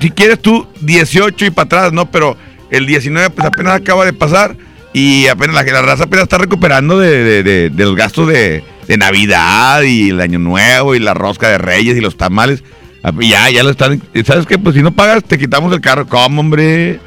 si 0.01 0.11
quieres 0.11 0.43
tú 0.43 0.67
18 0.81 1.45
y 1.45 1.51
para 1.51 1.67
atrás, 1.67 1.93
¿no? 1.93 2.11
Pero 2.11 2.37
el 2.77 2.87
19 2.87 3.31
pues 3.31 3.47
apenas 3.47 3.75
acaba 3.75 4.05
de 4.05 4.12
pasar 4.12 4.57
y 4.93 5.27
apenas 5.27 5.55
la, 5.57 5.62
la 5.64 5.83
raza 5.83 6.05
apenas 6.05 6.25
está 6.25 6.39
recuperando 6.39 6.99
de, 6.99 7.25
de- 7.25 7.43
de- 7.43 7.70
de 7.70 7.85
los 7.85 7.97
gastos 7.97 8.29
de, 8.29 8.62
de 8.87 8.97
Navidad 8.97 9.83
y 9.83 10.11
el 10.11 10.20
Año 10.20 10.39
Nuevo 10.39 10.95
y 10.95 10.99
la 11.01 11.14
rosca 11.14 11.49
de 11.49 11.59
Reyes 11.59 11.97
y 11.97 12.01
los 12.01 12.16
tamales. 12.16 12.62
Ah, 13.03 13.12
Ya, 13.20 13.51
ya 13.51 13.62
lo 13.62 13.70
están. 13.70 14.01
¿Sabes 14.25 14.47
qué? 14.47 14.57
Pues 14.59 14.75
si 14.77 14.83
no 14.83 14.93
pagas, 14.93 15.25
te 15.25 15.39
quitamos 15.39 15.72
el 15.75 15.81
carro. 15.81 16.07
¿Cómo, 16.07 16.41
hombre? 16.41 17.01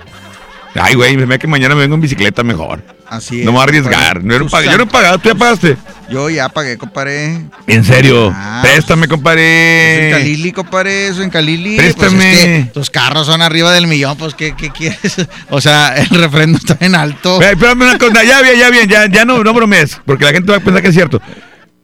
Ay, 0.76 0.94
güey, 0.96 1.18
me 1.18 1.40
que 1.40 1.48
mañana 1.48 1.74
me 1.76 1.82
vengo 1.82 1.96
en 1.96 2.02
bicicleta 2.02 2.44
mejor. 2.44 2.84
Así 3.08 3.44
No 3.44 3.52
me 3.52 3.58
voy 3.58 3.62
a 3.62 3.64
es, 3.64 3.70
arriesgar. 3.70 4.24
No, 4.24 4.36
he 4.36 4.40
Tú 4.40 4.46
pag- 4.48 4.66
yo 4.70 4.78
no 4.78 4.84
he 4.84 4.88
pagado, 4.88 5.18
¿tú 5.18 5.30
ya 5.30 5.36
pagaste? 5.36 5.78
Yo 6.10 6.30
ya 6.30 6.48
pagué, 6.50 6.78
compadre. 6.78 7.42
En 7.68 7.84
serio. 7.84 8.32
Ah, 8.34 8.60
Préstame, 8.62 9.02
Eso 9.02 9.04
en 9.06 9.10
compadre. 9.10 10.10
Calili, 10.12 10.52
compadre, 10.54 11.08
eso 11.08 11.22
en 11.22 11.30
Calili. 11.30 11.76
Préstame. 11.76 12.18
Pues 12.18 12.24
es 12.40 12.46
que 12.46 12.70
tus 12.74 12.90
carros 12.90 13.28
son 13.28 13.42
arriba 13.42 13.74
del 13.74 13.88
millón, 13.88 14.18
pues 14.18 14.34
¿qué, 14.34 14.56
qué 14.56 14.70
quieres? 14.70 15.28
O 15.50 15.60
sea, 15.62 15.96
el 15.96 16.10
refrendo 16.10 16.58
está 16.58 16.78
en 16.80 16.96
alto. 16.96 17.42
Espérame 17.42 17.82
una 17.84 17.98
cosa, 17.98 18.24
ya 18.24 18.42
bien, 18.42 18.58
ya 18.58 18.70
bien, 18.70 18.88
ya, 18.88 19.08
ya 19.08 19.26
no, 19.26 19.44
no 19.44 19.54
bromees, 19.54 20.00
porque 20.06 20.26
la 20.26 20.32
gente 20.32 20.52
va 20.52 20.58
a 20.58 20.62
pensar 20.62 20.82
que 20.82 20.90
es 20.90 20.96
cierto. 20.96 21.22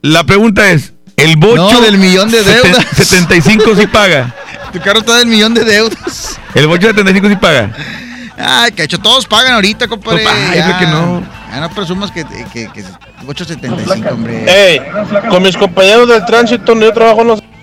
La 0.02 0.24
pregunta 0.26 0.72
es, 0.72 0.94
¿el 1.18 1.36
bocho 1.38 1.56
No, 1.74 1.82
del 1.82 1.98
millón 1.98 2.30
de 2.32 2.44
deudas. 2.44 2.86
75 2.96 3.76
sí 3.76 3.88
paga? 3.88 4.34
Tu 4.74 4.80
carro 4.80 5.00
está 5.00 5.18
del 5.18 5.28
millón 5.28 5.54
de 5.54 5.64
deudas. 5.66 6.40
¿El 6.56 6.68
bocho 6.68 6.88
75 6.88 7.30
sí 7.30 7.36
paga? 7.36 7.72
Ay, 8.38 8.72
que 8.72 8.84
hecho, 8.84 8.98
todos 9.00 9.26
pagan 9.28 9.54
ahorita, 9.54 9.88
compadre. 9.88 10.26
Ay, 10.28 10.58
ya. 10.58 10.80
que 10.80 10.86
no. 10.88 11.22
Ya 11.52 11.60
no 11.62 11.70
presumas 11.70 12.10
que, 12.12 12.26
que, 12.52 12.68
que 12.72 12.84
875, 13.28 14.10
hombre. 14.14 14.44
Ey, 14.48 14.82
con 15.30 15.44
mis 15.44 15.56
compañeros 15.56 16.08
del 16.10 16.26
tránsito, 16.26 16.74
yo 16.80 16.92
trabajo 16.94 17.22
en 17.22 17.28
los. 17.28 17.44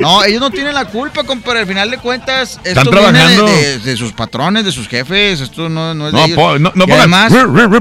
No, 0.00 0.22
ellos 0.24 0.40
no 0.40 0.50
tienen 0.50 0.74
la 0.74 0.84
culpa, 0.84 1.24
compadre. 1.24 1.60
Al 1.60 1.66
final 1.66 1.90
de 1.90 1.98
cuentas, 1.98 2.60
esto 2.64 2.80
Están 2.80 2.84
viene 2.90 3.06
de, 3.06 3.12
trabajando. 3.12 3.46
de- 3.46 3.78
de 3.78 3.96
sus 3.96 4.12
patrones, 4.12 4.64
de 4.64 4.72
sus 4.72 4.86
jefes. 4.88 5.40
Esto 5.40 5.68
no, 5.68 5.94
no 5.94 6.08
es 6.08 6.12
de 6.12 6.18
No, 6.18 6.24
ellos. 6.26 6.36
po- 6.36 6.58
no, 6.58 6.72
no 6.74 6.84
y 6.84 6.86
pongan. 6.86 7.14
además, 7.14 7.32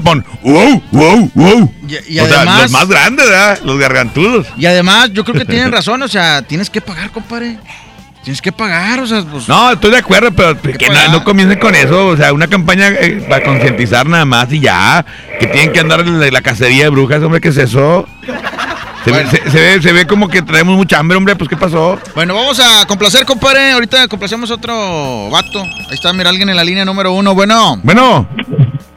pon, 0.03 0.25
wow, 0.43 0.81
wow, 0.91 1.31
wow. 1.33 1.73
Y- 1.87 2.13
y 2.15 2.19
o 2.19 2.25
sea, 2.27 2.37
además- 2.37 2.61
los 2.63 2.71
más 2.71 2.87
grandes, 2.87 3.25
¿verdad? 3.29 3.59
Los 3.63 3.77
gargantudos. 3.79 4.47
y 4.57 4.65
además, 4.65 5.09
yo 5.11 5.23
creo 5.25 5.37
que 5.37 5.45
tienen 5.45 5.71
razón. 5.71 6.01
O 6.03 6.07
sea, 6.07 6.41
tienes 6.43 6.69
que 6.69 6.79
pagar, 6.81 7.11
compadre. 7.11 7.57
Tienes 8.25 8.41
que 8.41 8.51
pagar, 8.51 8.99
o 8.99 9.05
sea, 9.07 9.21
pues. 9.21 9.47
No, 9.47 9.71
estoy 9.71 9.91
de 9.91 9.97
acuerdo, 9.99 10.31
pero 10.33 10.59
que 10.59 10.89
no, 10.89 11.11
no 11.11 11.23
comiencen 11.23 11.59
con 11.59 11.75
eso. 11.75 12.07
O 12.07 12.17
sea, 12.17 12.33
una 12.33 12.47
campaña 12.47 12.87
eh, 12.89 13.23
para 13.29 13.45
concientizar 13.45 14.07
nada 14.07 14.25
más 14.25 14.51
y 14.51 14.59
ya. 14.59 15.05
Que 15.39 15.45
tienen 15.45 15.71
que 15.71 15.79
andar 15.79 15.99
en 16.01 16.19
la, 16.19 16.29
la 16.31 16.41
cacería 16.41 16.85
de 16.85 16.89
brujas, 16.89 17.21
hombre, 17.21 17.39
¿qué 17.39 17.49
es 17.49 17.57
eso? 17.57 18.07
Se, 19.05 19.11
ve, 19.11 19.27
se- 19.29 19.51
se 19.51 19.59
ve, 19.59 19.81
se 19.83 19.93
ve 19.93 20.07
como 20.07 20.27
que 20.27 20.41
traemos 20.41 20.75
mucha 20.75 20.97
hambre, 20.97 21.15
hombre, 21.15 21.35
pues 21.35 21.47
¿qué 21.47 21.55
pasó? 21.55 21.99
Bueno, 22.15 22.33
vamos 22.33 22.59
a 22.59 22.87
complacer, 22.87 23.23
compadre. 23.27 23.73
Ahorita 23.73 24.07
complacemos 24.07 24.49
a 24.49 24.55
otro 24.55 25.29
vato. 25.29 25.61
Ahí 25.61 25.93
está, 25.93 26.11
mira, 26.11 26.31
alguien 26.31 26.49
en 26.49 26.55
la 26.55 26.63
línea 26.63 26.83
número 26.83 27.11
uno. 27.13 27.35
Bueno. 27.35 27.79
Bueno. 27.83 28.27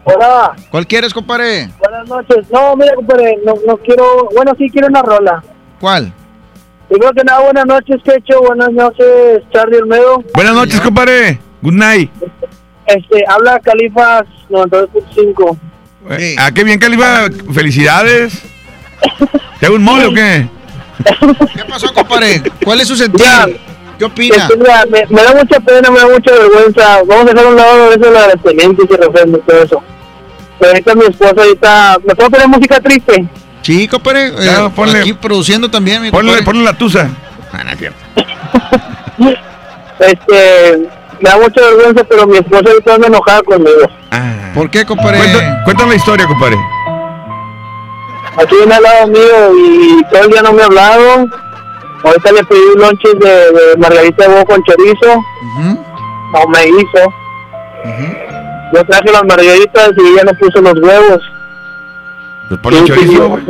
Hola. 0.04 0.52
¿Cuál 0.70 0.86
quieres, 0.86 1.12
compadre? 1.12 1.68
Buenas 1.78 2.08
noches. 2.08 2.46
No, 2.50 2.74
mira, 2.76 2.94
compadre, 2.94 3.36
no, 3.44 3.52
no 3.66 3.76
quiero. 3.76 4.30
Bueno, 4.34 4.52
sí 4.56 4.70
quiero 4.72 4.86
una 4.88 5.02
rola. 5.02 5.42
¿Cuál? 5.78 6.14
Primero 6.88 7.12
que 7.12 7.24
nada, 7.24 7.40
buenas 7.40 7.66
noches, 7.66 7.96
Quecho. 8.02 8.40
Buenas 8.40 8.72
noches, 8.72 9.42
Charlie 9.52 9.78
Olmedo. 9.78 10.24
Buenas 10.34 10.54
noches, 10.54 10.80
compadre. 10.80 11.38
Good 11.60 11.74
night. 11.74 12.10
Este, 12.86 13.24
habla 13.28 13.60
Califas 13.60 14.24
92.5. 14.48 15.58
Eh, 16.10 16.36
¿A 16.38 16.50
qué 16.52 16.64
bien, 16.64 16.78
Califa? 16.78 17.28
Felicidades. 17.52 18.42
¿Te 19.60 19.66
hago 19.66 19.76
un 19.76 19.82
mole 19.82 20.06
o 20.06 20.14
qué? 20.14 20.48
¿Qué 21.54 21.64
pasó, 21.68 21.92
compadre? 21.92 22.42
¿Cuál 22.64 22.80
es 22.80 22.88
su 22.88 22.96
sentir? 22.96 23.26
¿Qué 23.98 24.04
opina? 24.04 24.36
Este, 24.36 24.56
mira, 24.56 24.84
me, 24.86 25.04
me 25.10 25.22
da 25.22 25.34
mucha 25.34 25.60
pena, 25.60 25.90
me 25.90 25.98
da 25.98 26.06
mucha 26.06 26.30
vergüenza. 26.30 27.02
Vamos 27.06 27.26
a 27.26 27.32
dejar 27.32 27.44
a 27.44 27.48
un 27.48 27.56
lado 27.56 27.90
eso 27.90 27.98
de 27.98 28.10
los 28.10 28.18
agradecimientos 28.18 28.86
y 28.88 28.96
refrendos 28.96 29.40
y 29.42 29.50
todo 29.50 29.62
eso. 29.62 29.82
Pero 30.58 30.72
ahorita 30.72 30.94
mi 30.94 31.04
esposa 31.04 31.34
ahorita... 31.36 31.98
¿Me 32.04 32.14
puedo 32.14 32.30
poner 32.30 32.48
música 32.48 32.80
triste? 32.80 33.28
Sí, 33.62 33.86
compadre. 33.88 34.28
eh, 34.28 34.68
ponle- 34.74 35.00
aquí 35.00 35.12
produciendo 35.12 35.70
también, 35.70 36.02
mi 36.02 36.10
Ponle, 36.10 36.40
la 36.64 36.72
tusa. 36.72 37.08
Ah, 37.52 37.64
no 37.64 37.70
es 37.70 37.78
cierto. 37.78 37.98
Este... 40.00 40.88
Me 41.20 41.28
da 41.30 41.36
mucha 41.36 41.60
vergüenza, 41.60 42.04
pero 42.04 42.28
mi 42.28 42.36
esposa 42.38 42.62
ahorita 42.70 42.94
anda 42.94 43.08
enojada 43.08 43.42
conmigo. 43.42 43.90
¿Por 44.54 44.70
qué, 44.70 44.86
compadre? 44.86 45.18
Cuenta- 45.18 45.62
Cuéntame 45.64 45.90
la 45.90 45.96
historia, 45.96 46.26
compadre. 46.28 46.56
Aquí 48.40 48.54
viene 48.54 48.74
al 48.76 48.82
lado 48.84 49.06
mío 49.08 49.52
y 49.56 50.04
todo 50.12 50.22
el 50.22 50.30
día 50.30 50.42
no 50.42 50.52
me 50.52 50.62
ha 50.62 50.66
hablado. 50.66 51.26
Ahorita 52.04 52.30
le 52.32 52.44
pedí 52.44 52.60
lonches 52.76 53.14
de, 53.18 53.28
de 53.30 53.76
margarita 53.78 54.22
de 54.22 54.28
huevo 54.32 54.44
con 54.46 54.62
chorizo. 54.62 55.20
No 55.56 56.46
me 56.48 56.64
hizo. 56.68 57.12
Yo 58.74 58.84
traje 58.84 59.10
las 59.12 59.24
margaritas 59.24 59.90
y 59.96 60.06
ella 60.12 60.22
no 60.22 60.32
puso 60.34 60.60
los 60.60 60.74
huevos. 60.80 61.20
Pues 62.48 62.60
ponle 62.60 62.78
Sí, 62.80 62.84
chorizo, 62.86 63.12
sí, 63.12 63.18
güey. 63.18 63.42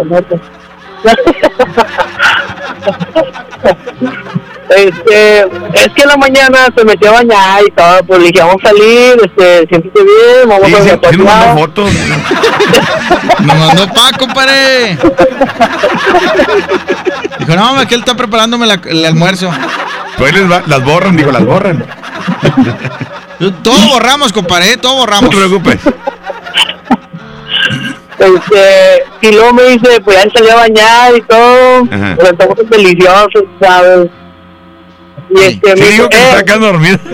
Este, 4.76 5.40
es 5.40 5.88
que 5.94 6.02
en 6.02 6.08
la 6.08 6.16
mañana 6.18 6.58
se 6.76 6.84
metió 6.84 7.08
a 7.10 7.12
bañar 7.14 7.62
y 7.66 7.70
todo, 7.70 8.02
pues 8.06 8.20
le 8.20 8.26
dije, 8.28 8.40
vamos 8.40 8.56
a 8.62 8.68
salir, 8.68 9.16
este, 9.24 9.66
siéntete 9.66 10.00
bien, 10.04 10.48
vamos 10.48 10.66
Sí, 10.68 10.74
a 10.74 10.82
sí, 10.82 10.88
hacer 10.90 11.00
sí 11.10 11.16
nos 11.16 11.26
mandó 11.26 11.60
fotos. 11.60 11.90
Nos 13.40 13.56
mandó 13.56 13.86
pa, 13.94 14.10
compadre. 14.18 14.98
Dijo, 17.38 17.56
no, 17.56 17.86
que 17.86 17.94
él 17.94 18.00
está 18.00 18.14
preparándome 18.14 18.66
la- 18.66 18.80
el 18.84 19.04
almuerzo. 19.06 19.50
Pues 20.18 20.34
les 20.34 20.50
va- 20.50 20.62
las 20.66 20.84
borran, 20.84 21.16
digo, 21.16 21.32
las 21.32 21.44
borran. 21.44 21.84
Todo 23.62 23.88
borramos, 23.88 24.32
compadre, 24.32 24.76
todo 24.76 24.96
borramos. 24.96 25.22
No 25.24 25.30
te 25.30 25.36
preocupes. 25.36 25.78
Este, 28.18 29.04
y 29.20 29.32
luego 29.32 29.52
me 29.52 29.62
dice, 29.64 30.00
pues 30.00 30.16
ya 30.16 30.22
él 30.24 30.32
salió 30.34 30.52
a 30.52 30.56
bañar 30.56 31.16
y 31.16 31.22
todo, 31.22 31.82
Ajá. 31.90 32.14
pero 32.16 32.30
estamos 32.30 32.70
deliciosos, 32.70 33.44
¿sabes? 33.60 34.08
Y 35.30 35.40
este, 35.40 35.76
me 35.76 35.88
dijo, 35.88 36.08
que 36.08 36.16
eh, 36.16 36.28
está 36.30 36.44
quedando 36.44 36.66
dormido. 36.66 36.98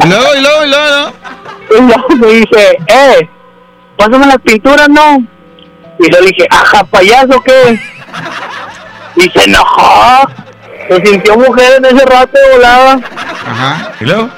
Y 0.00 0.06
luego, 0.08 0.26
y 0.36 0.40
luego, 0.40 0.64
y 0.64 0.68
luego, 0.68 0.86
¿no? 0.90 1.12
y 1.76 1.80
luego 1.82 2.08
me 2.16 2.26
dice, 2.28 2.78
eh, 2.86 3.28
pásame 3.96 4.26
las 4.26 4.38
pinturas, 4.38 4.88
¿no? 4.88 5.18
Y 5.98 6.12
yo 6.12 6.20
le 6.20 6.28
dije, 6.28 6.46
ajá, 6.50 6.84
payaso, 6.84 7.40
¿qué? 7.44 7.80
Y 9.16 9.22
se 9.30 9.44
enojó, 9.44 10.28
se 10.88 11.04
sintió 11.04 11.36
mujer 11.36 11.74
en 11.78 11.84
ese 11.84 12.06
rato 12.06 12.38
de 12.38 12.56
volada. 12.56 13.00
Ajá. 13.46 13.92
¿Y 14.00 14.04
luego? 14.04 14.30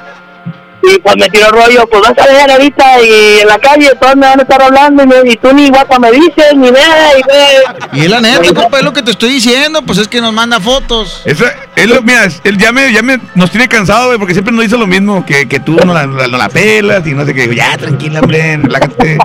Y 0.83 0.99
pues 0.99 1.15
me 1.17 1.29
tiró 1.29 1.51
rollo, 1.51 1.87
pues 1.87 2.03
vas 2.03 2.19
a 2.27 2.33
ver 2.33 2.51
ahorita 2.51 3.03
y 3.03 3.41
en 3.43 3.49
la 3.49 3.59
calle 3.59 3.91
todos 4.01 4.17
me 4.17 4.27
van 4.27 4.39
a 4.41 4.43
estar 4.43 4.63
hablando 4.63 5.03
y, 5.03 5.07
me- 5.07 5.31
y 5.33 5.37
tú 5.37 5.53
ni 5.53 5.69
guapa 5.69 5.99
me 5.99 6.11
dices, 6.11 6.55
ni 6.57 6.71
nada, 6.71 7.11
y 7.19 7.23
ve. 7.29 7.99
Y 8.01 8.05
es 8.05 8.11
la 8.11 8.21
neta, 8.21 8.43
compadre, 8.49 8.79
es 8.79 8.85
lo 8.85 8.93
que 8.95 9.03
te 9.03 9.11
estoy 9.11 9.31
diciendo, 9.31 9.83
pues 9.83 9.99
es 9.99 10.09
que 10.09 10.21
nos 10.23 10.33
manda 10.33 10.59
fotos. 10.59 11.21
Esa, 11.27 11.53
él, 11.77 11.91
lo- 11.91 12.01
mira, 12.03 12.27
él 12.45 12.57
ya 12.57 12.73
me, 12.73 12.91
ya 12.93 13.03
me, 13.03 13.21
nos 13.35 13.51
tiene 13.51 13.69
cansado, 13.69 14.07
güey, 14.07 14.19
porque 14.19 14.33
siempre 14.33 14.55
nos 14.55 14.65
dice 14.65 14.79
lo 14.79 14.87
mismo, 14.87 15.25
que, 15.27 15.47
que 15.47 15.61
tú 15.61 15.77
no 15.85 15.93
la, 15.93 16.07
la- 16.07 16.29
no 16.29 16.39
la 16.39 16.49
pelas 16.49 17.07
y 17.07 17.13
no 17.13 17.27
sé 17.27 17.35
qué. 17.35 17.43
Digo, 17.43 17.53
ya, 17.53 17.77
tranquila, 17.77 18.21
hombre, 18.21 18.57
relájate. 18.57 19.19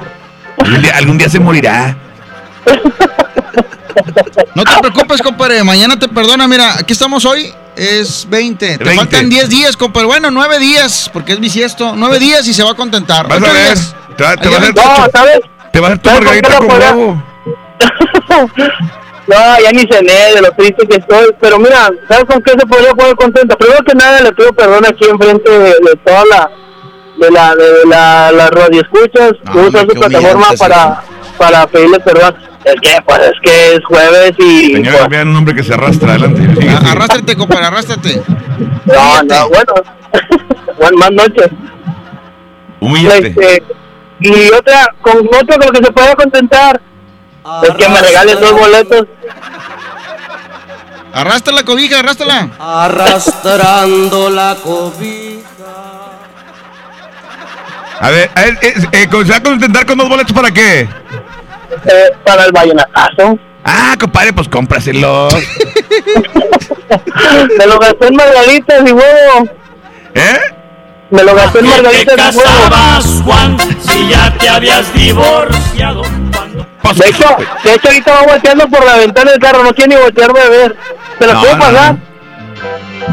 Algún 0.58 0.82
día, 0.82 0.94
algún 0.98 1.18
día 1.18 1.30
se 1.30 1.40
morirá. 1.40 1.96
No 4.56 4.64
te 4.64 4.78
preocupes, 4.80 5.22
compadre, 5.22 5.64
mañana 5.64 5.98
te 5.98 6.08
perdona. 6.08 6.48
Mira, 6.48 6.76
aquí 6.80 6.94
estamos 6.94 7.26
hoy, 7.26 7.54
es 7.76 8.26
20. 8.30 8.78
Te 8.78 8.84
20. 8.84 8.96
faltan 8.96 9.30
10 9.30 9.50
días, 9.50 9.78
compadre. 9.78 10.08
Bueno, 10.08 10.32
9 10.32 10.60
días, 10.60 11.10
porque 11.12 11.34
es 11.34 11.40
bisiesto. 11.40 11.94
9 11.96 12.20
días 12.20 12.48
y 12.48 12.54
se 12.54 12.64
va 12.64 12.72
a 12.72 12.76
contentar. 12.76 13.28
Vas 13.28 13.38
a 13.38 13.52
ver, 13.54 13.54
días. 13.54 13.96
te 14.18 14.24
va, 14.24 14.36
te 14.38 14.48
Allá 14.48 14.58
va 14.60 14.66
a 14.66 14.70
hacer, 14.70 14.76
No, 14.76 15.10
¿sabes? 15.12 15.40
te 15.72 15.80
va 15.80 15.88
a 15.88 15.92
hacer 15.92 16.02
tu 16.02 16.10
¿Sabes 16.10 16.26
por 16.26 16.34
qué 16.42 16.42
margarita 16.42 16.50
no 16.50 16.58
con 16.58 16.68
podrá? 16.68 16.94
huevo. 16.94 17.24
No, 19.28 19.36
ya 19.60 19.72
ni 19.72 19.80
cené 19.92 20.36
de 20.36 20.42
lo 20.44 20.52
triste 20.52 20.86
que 20.88 20.98
estoy. 20.98 21.26
Pero 21.42 21.58
mira, 21.58 21.90
¿sabes 22.08 22.26
con 22.26 22.40
qué 22.44 22.52
se 22.52 22.64
podría 22.68 22.94
poner 22.94 23.16
contenta? 23.16 23.56
Primero 23.56 23.84
que 23.84 23.96
nada, 23.96 24.22
le 24.22 24.32
pido 24.34 24.54
perdón 24.54 24.86
aquí 24.86 25.04
enfrente 25.10 25.50
de, 25.50 25.70
de 25.70 25.96
toda 26.06 26.22
la 26.30 26.52
de 27.18 27.32
la 27.32 27.56
de 27.56 27.72
la, 27.90 28.32
la 28.32 28.50
radio 28.52 28.82
escuchas. 28.82 29.32
No, 29.52 29.62
usa 29.64 29.82
su 29.82 29.88
plataforma 30.00 30.50
para, 30.60 31.04
para 31.40 31.66
pedirle 31.66 32.00
perdón. 32.02 32.36
Es 32.66 32.76
que, 32.82 33.02
pues, 33.06 33.20
es 33.20 33.34
que 33.44 33.76
es 33.76 33.86
jueves 33.86 34.34
y. 34.40 34.74
Señora, 34.74 34.98
pues, 34.98 35.10
vean 35.10 35.28
un 35.28 35.36
hombre 35.36 35.54
que 35.54 35.64
se 35.64 35.74
arrastra 35.76 36.12
adelante. 36.12 36.68
Arrástrate, 36.68 37.36
compadre, 37.36 37.66
arrástrate. 37.66 38.22
no, 38.86 39.24
no, 39.24 39.50
bueno. 39.50 39.74
Buenas 40.78 41.00
más 41.00 41.12
noches. 41.12 41.48
Humíllate. 42.80 43.28
Este, 43.28 43.64
y 44.20 44.52
otra, 44.52 44.94
con 45.02 45.18
otro 45.20 45.58
con 45.58 45.68
lo 45.68 45.72
que 45.72 45.86
se 45.86 45.92
puede 45.92 46.16
contentar 46.16 46.82
es 47.64 47.76
que 47.76 47.90
me 47.90 48.02
regalen 48.02 48.40
dos 48.40 48.52
boletos. 48.52 49.06
Arrastra 51.14 51.54
la 51.54 51.64
cobija, 51.64 52.00
arrástrala. 52.00 52.50
Arrastrando 52.60 54.30
la 54.30 54.58
cobija. 54.62 55.46
A 58.00 58.10
ver, 58.10 58.30
a 58.36 58.42
ver, 58.42 58.58
eh, 58.62 58.74
eh, 58.92 59.08
¿se 59.10 59.32
va 59.32 59.38
a 59.38 59.44
contentar 59.44 59.86
con 59.86 59.98
dos 59.98 60.10
boletos 60.10 60.34
para 60.34 60.52
qué? 60.52 60.90
Eh, 61.88 62.12
para 62.26 62.46
el 62.46 62.52
vallenatazo. 62.52 63.38
Ah, 63.64 63.96
compadre, 64.00 64.34
pues 64.34 64.48
cómpraselos. 64.48 65.34
Me 67.58 67.66
lo 67.66 67.80
gasté 67.80 68.08
en 68.08 68.16
margaritas 68.16 68.82
y 68.88 68.92
huevo. 68.92 69.50
¿Eh? 70.14 70.40
Me 71.12 71.24
lo 71.24 71.36
gasté 71.36 71.60
en 71.60 71.66
¿Por 71.66 71.76
qué 71.76 71.82
te 72.06 72.16
margaritas 72.18 72.36
y 72.36 72.38
huevo. 72.38 72.50
casabas, 72.70 73.22
Juan, 73.24 73.58
si 73.82 74.10
ya 74.10 74.34
te 74.38 74.50
habías 74.50 74.94
divorciado? 74.94 76.02
De 76.04 77.10
hecho, 77.10 77.36
de 77.64 77.74
hecho 77.74 77.88
ahorita 77.88 78.12
va 78.14 78.22
volteando 78.28 78.68
por 78.70 78.86
la 78.86 78.98
ventana 78.98 79.32
del 79.32 79.40
carro, 79.40 79.64
no 79.64 79.74
quiere 79.74 79.96
ni 79.96 80.02
voltearme 80.02 80.40
a 80.40 80.50
ver. 80.50 80.76
¿Se 81.20 81.26
la 81.26 81.34
No, 81.34 81.40
puedo 81.42 81.54
no, 81.56 81.60
pasar? 81.60 81.96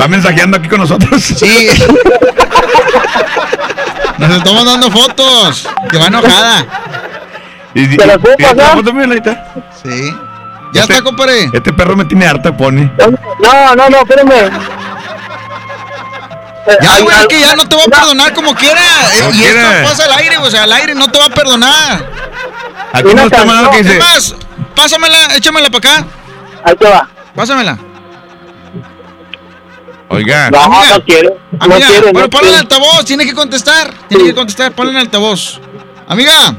Va 0.00 0.08
mensajeando 0.08 0.56
aquí 0.58 0.68
con 0.68 0.80
nosotros. 0.80 1.22
Sí. 1.22 1.68
Nos 4.18 4.30
estamos 4.36 4.64
dando 4.66 4.90
fotos. 4.90 5.68
Que 5.90 5.98
va 5.98 6.06
enojada. 6.06 6.66
Y, 7.74 7.82
y- 7.82 7.96
¿Se 7.96 8.06
la 8.06 8.18
puedo 8.18 8.36
pasar? 8.36 8.76
foto, 8.76 8.92
mira, 8.92 9.12
ahí 9.12 9.18
está. 9.18 9.54
Sí. 9.82 10.12
Ya 10.74 10.82
Este- 10.82 10.92
está, 10.94 11.04
compadre. 11.04 11.50
Este 11.52 11.72
perro 11.72 11.96
me 11.96 12.04
tiene 12.04 12.26
harta, 12.26 12.56
pone. 12.56 12.90
No, 13.42 13.74
no, 13.76 13.88
no, 13.90 13.96
espérame. 13.98 14.50
Ya, 16.80 17.00
güey, 17.00 17.16
es 17.20 17.26
que 17.26 17.40
ya 17.40 17.56
no 17.56 17.68
te 17.68 17.76
va 17.76 17.82
a 17.82 17.88
perdonar 17.88 18.32
como 18.34 18.54
quiera. 18.54 18.80
Eh, 19.14 19.20
Como 19.20 19.34
y 19.34 19.38
quiera. 19.38 19.78
esto 19.80 19.88
pasa 19.90 20.04
al 20.04 20.12
aire, 20.20 20.38
o 20.38 20.50
sea, 20.50 20.62
al 20.62 20.72
aire 20.72 20.94
no 20.94 21.10
te 21.10 21.18
va 21.18 21.26
a 21.26 21.30
perdonar. 21.30 22.08
Aquí 22.92 23.14
nos 23.14 23.24
está 23.26 23.44
mandando 23.44 23.70
que 23.72 23.82
dice. 23.82 23.98
más, 23.98 24.34
pásamela, 24.76 25.34
échamela 25.36 25.68
para 25.70 25.78
acá. 25.96 26.06
Ahí 26.64 26.76
te 26.76 26.88
va. 26.88 27.08
Pásamela. 27.34 27.78
Oiga. 30.08 30.50
No, 30.50 30.60
Amiga. 30.62 30.94
no 30.98 31.04
quiere. 31.04 31.28
No 31.52 31.58
Amiga, 31.64 31.86
quiere. 31.86 32.02
bueno, 32.12 32.20
no 32.20 32.30
ponle 32.30 32.50
en 32.50 32.58
altavoz, 32.58 33.04
tiene 33.04 33.24
que 33.24 33.34
contestar. 33.34 33.92
Tiene 34.08 34.24
que 34.24 34.34
contestar, 34.34 34.72
ponle 34.72 34.92
en 34.92 34.98
altavoz. 34.98 35.60
Amiga, 36.06 36.54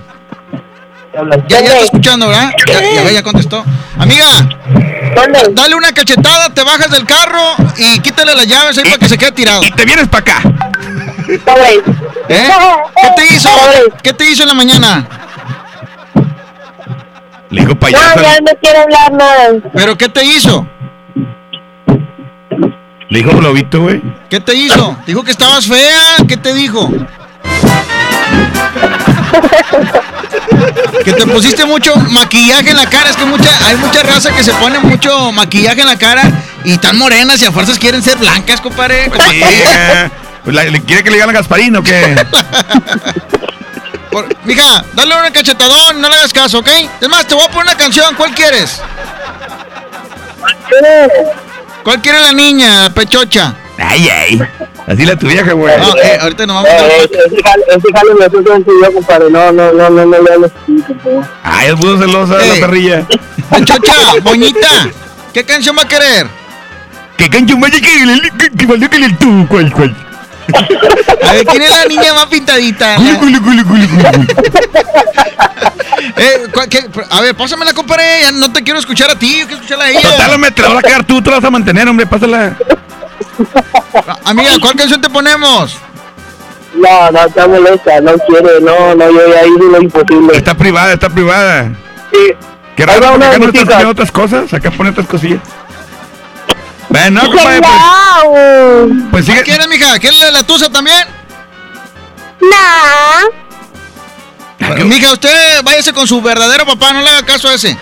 ya, 1.14 1.59
ya 1.59 1.59
está 1.59 1.84
escuchando, 1.84 2.28
¿verdad? 2.28 2.51
Ya, 2.68 3.03
ya, 3.03 3.11
ya 3.11 3.24
contestó. 3.24 3.64
Amiga, 3.97 4.26
dale 5.51 5.76
una 5.76 5.91
cachetada, 5.93 6.49
te 6.53 6.64
bajas 6.64 6.89
del 6.91 7.05
carro 7.05 7.55
y 7.78 7.99
quítale 7.99 8.36
las 8.36 8.47
llaves 8.47 8.78
ahí 8.78 8.84
para 8.86 8.97
que 8.97 9.09
se 9.09 9.18
quede 9.18 9.32
tirado. 9.32 9.64
Y 9.64 9.72
te 9.72 9.86
vienes 9.86 10.07
para 10.07 10.22
acá. 10.22 10.41
¿Eh? 12.30 12.49
¿Qué 13.01 13.09
te 13.16 13.34
hizo? 13.34 13.49
¿Qué 14.01 14.14
te 14.14 14.30
hizo 14.30 14.43
en 14.43 14.49
la 14.49 14.55
mañana? 14.55 15.07
Le 17.49 17.61
digo 17.61 17.74
No, 17.74 17.80
payaso. 17.80 18.22
ya 18.22 18.39
no 18.39 18.51
quiero 18.61 18.82
hablar 18.82 19.14
nada. 19.14 19.49
¿Pero 19.74 19.97
qué 19.97 20.09
te 20.09 20.24
hizo? 20.26 20.68
Le 23.09 23.20
dijo 23.20 23.38
globito, 23.38 23.82
güey. 23.82 24.01
¿Qué 24.30 24.39
te 24.39 24.55
hizo? 24.55 24.97
¿Dijo 25.05 25.24
que 25.24 25.30
estabas 25.32 25.68
fea? 25.68 26.18
¿Qué 26.28 26.36
te 26.36 26.53
dijo? 26.53 26.89
Que 31.03 31.13
te 31.13 31.26
pusiste 31.28 31.65
mucho 31.65 31.95
maquillaje 31.95 32.69
en 32.69 32.78
la 32.78 32.86
cara. 32.89 33.09
Es 33.09 33.15
que 33.17 33.26
mucha, 33.26 33.49
hay 33.67 33.76
mucha 33.76 34.03
raza 34.03 34.32
que 34.32 34.43
se 34.43 34.53
pone 34.53 34.80
mucho 34.80 35.32
maquillaje 35.32 35.82
en 35.82 35.88
la 35.88 35.97
cara 35.97 36.24
y 36.63 36.78
tan 36.78 36.97
morenas 36.97 37.41
y 37.41 37.45
a 37.45 37.51
fuerzas 37.51 37.78
quieren 37.78 38.01
ser 38.01 38.17
blancas, 38.17 38.61
compadre. 38.61 39.11
Sí, 39.30 39.41
eh, 39.43 40.09
pues 40.43 40.55
la- 40.55 40.63
¿Le 40.65 40.82
quiere 40.82 41.03
que 41.03 41.09
le 41.09 41.15
digan 41.17 41.30
a 41.30 41.34
Gasparín 41.34 41.76
o 41.76 41.84
qué? 41.84 42.15
Por- 44.11 44.28
mija, 44.45 44.86
dale 44.93 45.15
un 45.26 45.32
cachetadón, 45.34 45.99
no 45.99 46.07
le 46.07 46.15
hagas 46.15 46.32
caso, 46.32 46.59
¿ok? 46.59 46.69
Es 47.01 47.09
más, 47.09 47.28
te 47.28 47.34
voy 47.36 47.43
a 47.43 47.47
poner 47.49 47.63
una 47.74 47.78
canción. 47.78 48.15
¿Cuál 48.15 48.34
quieres? 48.34 48.80
¿Cuál 51.84 52.01
quiere 52.01 52.19
la 52.21 52.32
niña, 52.32 52.89
pechocha? 52.93 53.55
Ay, 53.86 54.09
ay. 54.09 54.41
Así 54.88 55.05
la 55.05 55.15
tu 55.15 55.27
vieja, 55.27 55.51
güey. 55.53 55.77
No, 55.77 55.95
eh, 55.97 56.17
ahorita 56.21 56.45
nos 56.45 56.55
vamos 56.63 56.69
a 56.71 56.86
Eh, 56.88 57.03
ese 57.03 57.91
jale- 57.93 58.13
me 58.19 58.29
puso 58.29 58.53
en 58.55 58.63
vida, 58.63 58.88
compadre. 58.93 59.29
No, 59.29 59.51
no, 59.51 59.71
no, 59.71 59.89
no, 59.89 60.05
no 60.05 60.17
le. 60.21 60.51
Ay, 61.43 61.67
es 61.67 61.73
pudo 61.75 61.97
celosa 61.99 62.36
Eh. 62.43 62.47
la 62.47 62.65
perrilla. 62.67 63.07
Pechocha, 63.49 63.93
boñita, 64.23 64.68
¿qué 65.34 65.43
canción 65.45 65.77
va 65.77 65.84
a 65.84 65.88
querer? 65.88 66.27
Que 67.18 67.30
cancho 67.30 67.55
vaya 67.57 67.80
que 67.80 68.05
le 68.05 68.49
que, 68.57 68.65
valió 68.65 68.89
que 68.89 68.97
le 68.99 69.10
tú, 69.14 69.45
cuál, 69.47 69.72
cuál. 69.72 69.95
A 71.26 71.34
ver, 71.34 71.45
¿quién 71.45 71.61
es 71.61 71.69
la 71.69 71.85
niña 71.85 72.14
más 72.14 72.26
pintadita? 72.26 72.95
Culi, 72.95 73.38
culi, 73.39 73.64
culi. 73.64 73.88
Eh, 76.18 76.47
¿cuál- 76.53 76.68
qué? 76.69 76.85
A 77.10 77.22
ver, 77.22 77.35
pásamela, 77.35 77.73
compadre. 77.73 78.03
Ya 78.23 78.31
no 78.31 78.51
te 78.51 78.64
quiero 78.64 78.80
escuchar 78.80 79.10
a 79.11 79.18
ti, 79.19 79.39
yo 79.39 79.45
quiero 79.45 79.55
escucharla 79.61 79.85
a 79.85 79.89
ella. 79.91 80.01
Total, 80.01 80.34
hombre, 80.34 80.51
te 80.51 80.61
la 80.61 80.68
vas 80.69 80.77
a 80.80 80.81
quedar 80.81 81.03
tú, 81.05 81.22
te 81.22 81.30
la 81.30 81.38
vas 81.38 81.45
a 81.45 81.51
mantener, 81.51 81.88
hombre, 81.88 82.05
pásala. 82.05 82.57
Amiga, 84.26 84.51
¿cuál 84.61 84.76
canción 84.76 85.01
te 85.01 85.10
ponemos? 85.10 85.77
No, 86.76 87.11
no, 87.11 87.26
está 87.26 87.47
molesta, 87.47 88.01
no 88.01 88.14
quiere, 88.27 88.60
no, 88.61 88.95
no, 88.95 89.11
yo 89.11 89.27
ya 89.31 89.45
hice 89.45 89.64
lo 89.72 89.81
imposible. 89.81 90.38
Está 90.38 90.55
privada, 90.55 90.93
está 90.93 91.10
privada. 91.10 91.72
Sí. 92.11 92.34
Qué 92.76 92.85
raro, 92.85 93.11
porque 93.11 93.26
acá 93.26 93.39
no 93.39 93.45
estás 93.45 93.69
haciendo 93.69 93.89
otras 93.91 94.11
cosas, 94.11 94.53
acá 94.53 94.72
pone 94.72 94.89
otras 94.89 95.07
cosillas. 95.07 95.39
Bueno, 96.89 97.22
compadre, 97.22 97.61
pues, 97.61 98.91
pues 99.11 99.26
sigue. 99.26 99.43
¿Quién 99.43 99.61
es, 99.61 99.68
mija? 99.68 99.99
¿Quién 99.99 100.14
es 100.14 100.19
la, 100.19 100.31
la 100.31 100.43
tusa 100.43 100.69
también? 100.72 101.07
No. 102.41 103.43
Mija, 104.85 105.11
usted 105.11 105.61
váyase 105.64 105.93
con 105.93 106.07
su 106.07 106.22
verdadero 106.22 106.65
papá, 106.65 106.93
no 106.93 107.01
le 107.01 107.10
haga 107.10 107.26
caso 107.26 107.49
a 107.49 107.53
ese. 107.53 107.77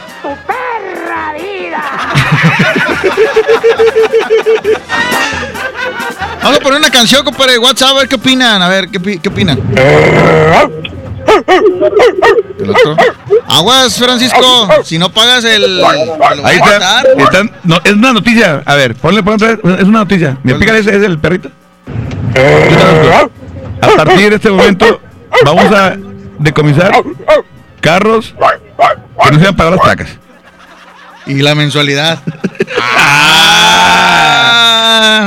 Vamos 6.44 6.58
a 6.58 6.62
poner 6.62 6.80
una 6.80 6.90
canción, 6.90 7.24
compadre, 7.24 7.58
WhatsApp, 7.58 7.90
a 7.90 7.94
ver 8.00 8.08
qué 8.08 8.16
opinan, 8.16 8.62
a 8.62 8.70
ver, 8.70 8.90
¿qué, 8.90 9.20
qué 9.20 9.30
opinan? 9.30 9.60
¿El 12.60 12.70
otro? 12.70 12.98
Aguas, 13.48 13.98
Francisco, 13.98 14.70
si 14.84 14.98
no 14.98 15.12
pagas 15.12 15.44
el... 15.46 15.84
Ahí 16.44 16.58
está. 16.58 17.04
no, 17.64 17.80
es 17.84 17.94
una 17.94 18.14
noticia. 18.14 18.62
A 18.66 18.76
ver, 18.76 18.96
ponle, 18.96 19.24
ponle. 19.24 19.54
Es 19.54 19.84
una 19.84 20.00
noticia. 20.00 20.38
Mira, 20.44 20.58
pícale 20.58 20.80
ese, 20.80 20.96
es 20.96 21.04
el 21.04 21.20
perrito. 21.20 21.50
A 23.82 23.88
partir 23.96 24.30
de 24.30 24.36
este 24.36 24.50
momento, 24.50 25.02
vamos 25.46 25.72
a 25.74 25.96
decomisar 26.40 26.92
carros 27.82 28.34
que 29.24 29.32
no 29.32 29.40
sean 29.40 29.56
pagar 29.56 29.74
las 29.74 29.82
placas. 29.82 30.21
Y 31.26 31.42
la 31.42 31.56
mensualidad. 31.56 32.20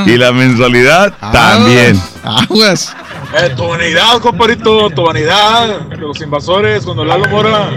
Y 0.06 0.16
la 0.16 0.32
mensualidad 0.32 1.12
también. 1.32 2.00
Aguas. 2.22 2.94
Eh, 3.40 3.50
tu 3.56 3.66
vanidad, 3.66 4.18
compadrito, 4.20 4.90
tu 4.90 5.02
vanidad. 5.02 5.88
Los 5.98 6.20
invasores, 6.20 6.84
cuando 6.84 7.04
Lalo 7.04 7.26
Mora. 7.28 7.68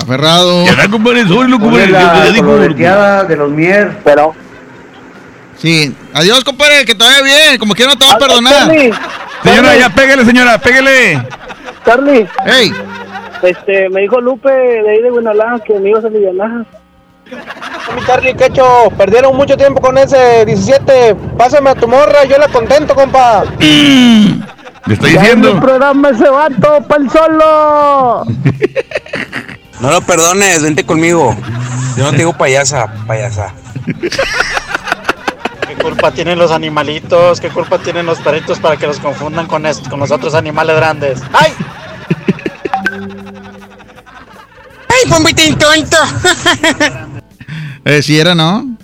Aferrado. 0.00 0.64
Ya, 0.64 0.88
compadre, 0.88 1.26
súbelo, 1.26 1.58
compadre. 1.58 1.88
La 1.88 2.00
Ya 2.00 2.22
te 2.24 2.32
digo, 2.32 2.58
de 2.58 3.36
los 3.36 3.50
mier, 3.50 4.00
pero... 4.04 4.34
Sí. 5.58 5.94
Adiós, 6.14 6.42
compadre, 6.44 6.84
que 6.84 6.94
te 6.94 7.04
vaya 7.04 7.22
bien. 7.22 7.58
Como 7.58 7.74
quiera 7.74 7.92
no 7.92 7.98
te 7.98 8.06
va 8.06 8.12
a 8.12 8.18
perdonar. 8.18 8.52
Charlie, 8.52 8.92
Señora, 9.42 9.76
ya 9.76 9.90
pégale, 9.90 10.24
señora, 10.24 10.58
pégale. 10.58 11.22
Charlie, 11.84 12.28
Ey, 12.46 12.72
este, 13.42 13.88
me 13.90 14.02
dijo 14.02 14.20
Lupe 14.20 14.50
de 14.50 14.88
ahí 14.88 15.02
de 15.02 15.10
Buenalá 15.10 15.60
que 15.64 15.78
me 15.80 15.90
ibas 15.90 16.04
a 16.04 16.08
aliviar. 16.08 16.64
Mi 17.94 18.04
Charlie 18.06 18.34
Quecho, 18.34 18.90
perdieron 18.96 19.36
mucho 19.36 19.56
tiempo 19.56 19.80
con 19.80 19.96
ese 19.98 20.44
17. 20.44 21.14
Pásame 21.36 21.70
a 21.70 21.74
tu 21.74 21.86
morra, 21.88 22.24
yo 22.24 22.38
la 22.38 22.48
contento, 22.48 22.94
compa. 22.94 23.44
Le 23.58 24.94
estoy 24.94 25.12
diciendo. 25.12 25.58
programa 25.60 26.10
ese 26.10 26.28
vato, 26.28 26.82
pa'l 26.88 27.10
solo. 27.10 28.24
No 29.80 29.90
lo 29.90 30.00
perdones, 30.02 30.62
vente 30.62 30.84
conmigo. 30.86 31.36
Yo 31.96 32.04
no 32.04 32.10
te 32.12 32.18
digo 32.18 32.32
payasa, 32.32 32.86
payasa. 33.06 33.52
¿Qué 35.68 35.74
culpa 35.82 36.10
tienen 36.12 36.38
los 36.38 36.50
animalitos? 36.50 37.40
¿Qué 37.40 37.48
culpa 37.48 37.78
tienen 37.78 38.06
los 38.06 38.18
perritos 38.18 38.58
para 38.58 38.76
que 38.76 38.86
los 38.86 38.98
confundan 38.98 39.46
con, 39.46 39.66
est- 39.66 39.88
con 39.88 39.98
los 40.00 40.10
otros 40.10 40.34
animales 40.34 40.76
grandes? 40.76 41.20
¡Ay! 41.32 41.52
¡Ay, 44.88 45.10
pompitín 45.10 45.58
tonto! 45.58 45.96
Eh, 47.84 48.02
sí 48.02 48.18
era, 48.18 48.34
¿no? 48.34 48.76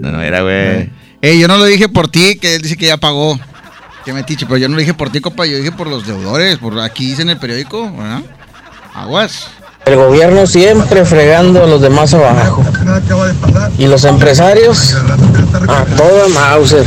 No, 0.00 0.12
no 0.12 0.22
era, 0.22 0.42
güey. 0.42 0.90
Ey, 1.22 1.40
yo 1.40 1.48
no 1.48 1.56
lo 1.56 1.64
dije 1.64 1.88
por 1.88 2.08
ti, 2.08 2.38
que 2.38 2.56
él 2.56 2.62
dice 2.62 2.76
que 2.76 2.86
ya 2.86 2.96
pagó. 2.96 3.38
Que 4.04 4.12
metiche, 4.12 4.46
pero 4.46 4.58
yo 4.58 4.68
no 4.68 4.74
lo 4.74 4.80
dije 4.80 4.94
por 4.94 5.10
ti, 5.10 5.20
compa. 5.20 5.46
Yo 5.46 5.56
dije 5.56 5.72
por 5.72 5.88
los 5.88 6.06
deudores. 6.06 6.58
Por 6.58 6.78
aquí 6.80 7.08
dice 7.08 7.22
en 7.22 7.30
el 7.30 7.38
periódico, 7.38 7.90
¿verdad? 7.90 8.22
Aguas. 8.94 9.48
El 9.84 9.96
gobierno 9.96 10.46
siempre 10.46 11.04
fregando 11.04 11.62
a 11.62 11.66
los 11.66 11.80
demás 11.80 12.12
abajo. 12.14 12.64
Y 13.78 13.86
los 13.86 14.04
empresarios 14.04 14.94
a 15.68 15.84
toda 15.84 16.28
Mauser. 16.28 16.84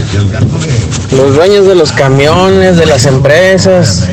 Los 1.12 1.36
dueños 1.36 1.66
de 1.66 1.76
los 1.76 1.92
camiones, 1.92 2.78
de 2.78 2.86
las 2.86 3.06
empresas, 3.06 4.08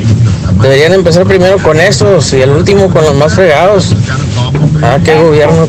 deberían 0.61 0.93
empezar 0.93 1.25
primero 1.25 1.57
con 1.57 1.79
esos 1.79 2.33
y 2.33 2.41
el 2.41 2.51
último 2.51 2.89
con 2.89 3.03
los 3.03 3.15
más 3.15 3.33
fregados. 3.33 3.93
Ah, 4.81 4.99
qué 5.03 5.15
gobierno. 5.21 5.67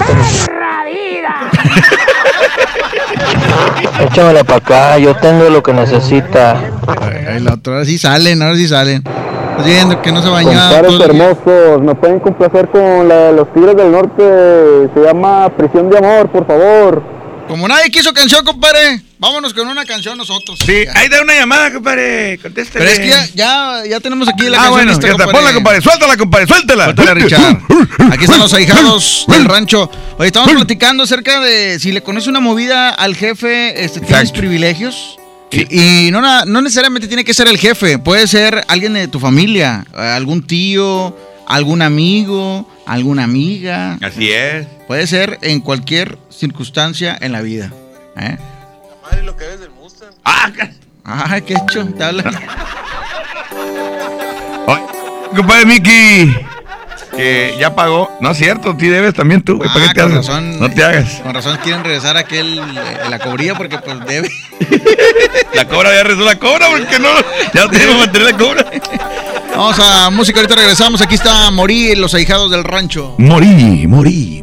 échamela 4.01 4.45
para 4.45 4.59
acá, 4.59 4.99
yo 4.99 5.15
tengo 5.17 5.49
lo 5.49 5.63
que 5.63 5.73
necesita. 5.73 6.57
Ay, 7.01 7.41
la 7.41 7.55
otra, 7.55 7.75
ahora 7.75 7.85
sí 7.85 7.99
salen, 7.99 8.43
ahora 8.43 8.57
sí 8.57 8.69
salen. 8.69 9.03
Viendo 9.65 10.01
que 10.01 10.13
no 10.13 10.23
se 10.23 10.29
bañaba. 10.29 10.71
Compadres 10.71 10.93
todo 10.93 11.05
el 11.05 11.13
día. 11.13 11.25
hermosos, 11.25 11.83
me 11.83 11.95
pueden 11.95 12.21
complacer 12.21 12.69
con 12.69 13.09
la 13.09 13.17
de 13.17 13.33
los 13.33 13.53
Tigres 13.53 13.77
del 13.77 13.91
Norte, 13.91 14.91
se 14.95 15.01
llama 15.01 15.49
Prisión 15.57 15.91
de 15.91 15.99
Amor, 15.99 16.31
por 16.31 16.47
favor. 16.47 17.03
Como 17.49 17.67
nadie 17.67 17.91
quiso 17.91 18.13
canción, 18.13 18.45
compadre, 18.45 19.01
vámonos 19.19 19.53
con 19.55 19.69
una 19.69 19.85
canción 19.85 20.16
nosotros. 20.16 20.59
Sí, 20.65 20.85
ahí 20.95 21.09
da 21.09 21.23
una 21.23 21.35
llamada, 21.35 21.73
compadre. 21.73 22.39
Contéstale. 22.43 22.85
Pero 22.85 22.90
es 22.90 22.99
que 23.01 23.09
ya, 23.09 23.27
ya, 23.35 23.82
ya 23.89 24.01
tenemos 24.01 24.28
aquí 24.28 24.45
la 24.49 24.59
Ah, 24.59 24.65
canción 24.65 24.73
bueno, 24.74 24.90
lista, 24.93 25.07
ya 25.07 25.12
está. 25.12 25.24
Ponla, 25.31 25.53
compadre. 25.55 25.81
Suéltala, 25.81 26.16
compadre. 26.16 26.47
Suéltala. 26.47 26.85
Suéltala, 26.85 27.15
Richard. 27.15 27.59
Aquí 28.12 28.24
están 28.24 28.39
los 28.40 28.55
ahijados 28.55 29.24
del 29.28 29.45
rancho. 29.45 29.90
Oye, 30.19 30.28
estamos 30.28 30.53
platicando 30.53 31.03
acerca 31.03 31.40
de 31.40 31.78
si 31.78 31.93
le 31.93 32.03
conoces 32.03 32.28
una 32.28 32.40
movida 32.40 32.90
al 32.90 33.15
jefe, 33.16 33.85
este, 33.85 34.01
tienes 34.01 34.20
Exacto. 34.20 34.39
privilegios. 34.40 35.19
Y, 35.51 36.07
y 36.07 36.11
no, 36.11 36.20
no 36.45 36.61
necesariamente 36.62 37.09
tiene 37.09 37.24
que 37.24 37.32
ser 37.32 37.49
el 37.49 37.57
jefe, 37.59 37.99
puede 37.99 38.27
ser 38.28 38.65
alguien 38.69 38.93
de 38.93 39.09
tu 39.09 39.19
familia, 39.19 39.86
eh, 39.97 40.01
algún 40.01 40.47
tío, 40.47 41.16
algún 41.47 41.81
amigo, 41.81 42.69
alguna 42.85 43.24
amiga. 43.24 43.97
Así 44.03 44.31
es. 44.31 44.66
Puede 44.86 45.07
ser 45.07 45.39
en 45.40 45.61
cualquier 45.61 46.19
circunstancia 46.31 47.16
en 47.19 47.32
la 47.32 47.40
vida. 47.40 47.73
¿eh? 48.20 48.36
Ah, 50.25 50.51
Ay, 51.31 51.43
qué 51.43 51.55
hecho, 51.55 51.87
te 51.87 52.05
habla. 52.05 52.25
Oye, 54.67 54.83
compadre 55.37 55.65
Miki, 55.67 56.35
que 57.17 57.57
ya 57.59 57.75
pagó. 57.75 58.11
No 58.21 58.31
es 58.33 58.39
cierto, 58.39 58.77
tú 58.77 58.85
debes 58.85 59.15
también 59.15 59.41
tú, 59.43 59.57
güey. 59.57 59.69
¿Para 59.71 59.87
Ah, 59.87 59.89
qué 59.89 59.95
te 59.95 60.01
con 60.03 60.13
haces? 60.13 60.27
razón. 60.27 60.61
No 60.61 60.71
te 60.71 60.85
hagas. 60.85 61.21
Con 61.23 61.35
razón 61.35 61.59
quieren 61.63 61.83
regresar 61.85 62.17
a 62.17 62.21
aquel, 62.21 62.59
eh, 62.59 62.99
la 63.09 63.19
cobría 63.19 63.55
porque 63.55 63.79
pues 63.79 63.99
debe. 64.07 64.31
La 65.55 65.65
cobra 65.67 65.93
ya 65.95 66.03
rezó 66.05 66.21
la 66.25 66.39
cobra, 66.39 66.69
porque 66.71 66.99
no. 66.99 67.09
Ya 67.55 67.65
no 67.65 67.71
tenemos 67.71 67.97
mantener 67.99 68.33
la 68.33 68.37
cobra. 68.39 68.65
Vamos 69.51 69.79
a 69.81 70.11
música, 70.11 70.39
ahorita 70.41 70.55
regresamos. 70.55 71.01
Aquí 71.01 71.15
está 71.17 71.51
Morí, 71.51 71.97
los 71.97 72.15
ahijados 72.15 72.51
del 72.51 72.63
rancho. 72.65 73.15
Morí, 73.19 73.87
morí, 73.89 74.43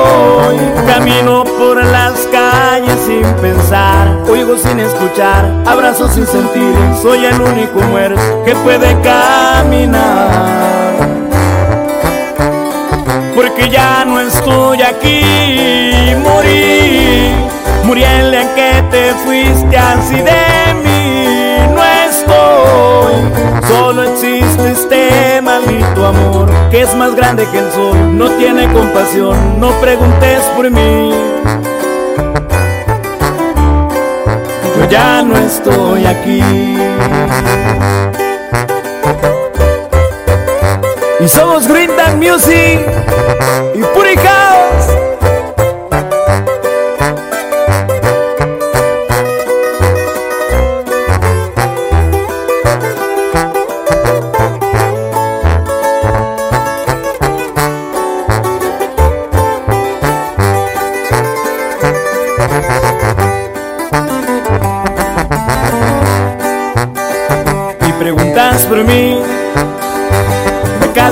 estoy, 0.00 0.86
camino 0.86 1.44
por 1.44 1.84
las 1.84 2.26
calles 2.32 2.96
sin 3.06 3.22
pensar, 3.34 4.18
oigo 4.28 4.56
sin 4.56 4.78
escuchar, 4.78 5.44
abrazo 5.66 6.08
sin 6.08 6.26
sentir, 6.26 6.74
soy 7.00 7.24
el 7.24 7.40
único 7.40 7.80
muerto 7.90 8.20
que 8.44 8.54
puede 8.56 8.96
caminar, 9.00 10.30
porque 13.34 13.68
ya 13.68 14.04
no 14.04 14.20
estoy 14.20 14.82
aquí, 14.82 15.22
morí, 16.22 17.32
morí 17.84 18.04
en 18.04 18.30
que 18.54 18.84
te 18.90 19.14
fuiste 19.24 19.76
así 19.76 20.16
de 20.16 20.74
mí, 20.82 21.39
solo 23.68 24.02
existe 24.02 24.70
este 24.70 25.42
maldito 25.42 26.06
amor 26.06 26.48
que 26.70 26.82
es 26.82 26.94
más 26.94 27.14
grande 27.14 27.46
que 27.50 27.58
el 27.58 27.70
sol, 27.72 28.16
no 28.16 28.30
tiene 28.30 28.72
compasión, 28.72 29.58
no 29.58 29.70
preguntes 29.80 30.40
por 30.56 30.70
mí. 30.70 31.12
Yo 34.76 34.88
ya 34.88 35.22
no 35.22 35.36
estoy 35.36 36.06
aquí. 36.06 36.42
Y 41.20 41.28
somos 41.28 41.68
Green 41.68 41.90
Music 42.18 42.80
y 43.74 43.82
Puri 43.94 44.16
House. 44.16 44.99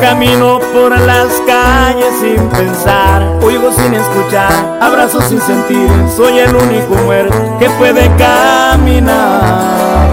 camino 0.00 0.58
por 0.72 0.98
las 0.98 1.28
calles 1.46 2.14
sin 2.20 2.48
pensar, 2.48 3.22
oigo 3.42 3.72
sin 3.72 3.94
escuchar, 3.94 4.78
abrazo 4.80 5.20
sin 5.22 5.40
sentir, 5.40 5.88
soy 6.14 6.38
el 6.38 6.54
único 6.54 6.94
muerto 7.04 7.58
que 7.58 7.70
puede 7.70 8.10
caminar. 8.16 10.10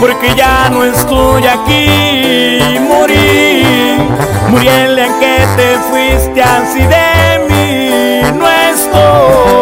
Porque 0.00 0.34
ya 0.34 0.68
no 0.70 0.82
estoy 0.82 1.46
aquí, 1.46 2.78
morí, 2.80 3.64
morí 4.48 4.68
el 4.68 4.98
en 4.98 5.12
que 5.20 5.46
te 5.56 5.78
fuiste 5.90 6.42
así 6.42 6.80
de 6.80 7.46
mí, 7.48 8.22
no 8.36 8.48
estoy, 8.48 9.61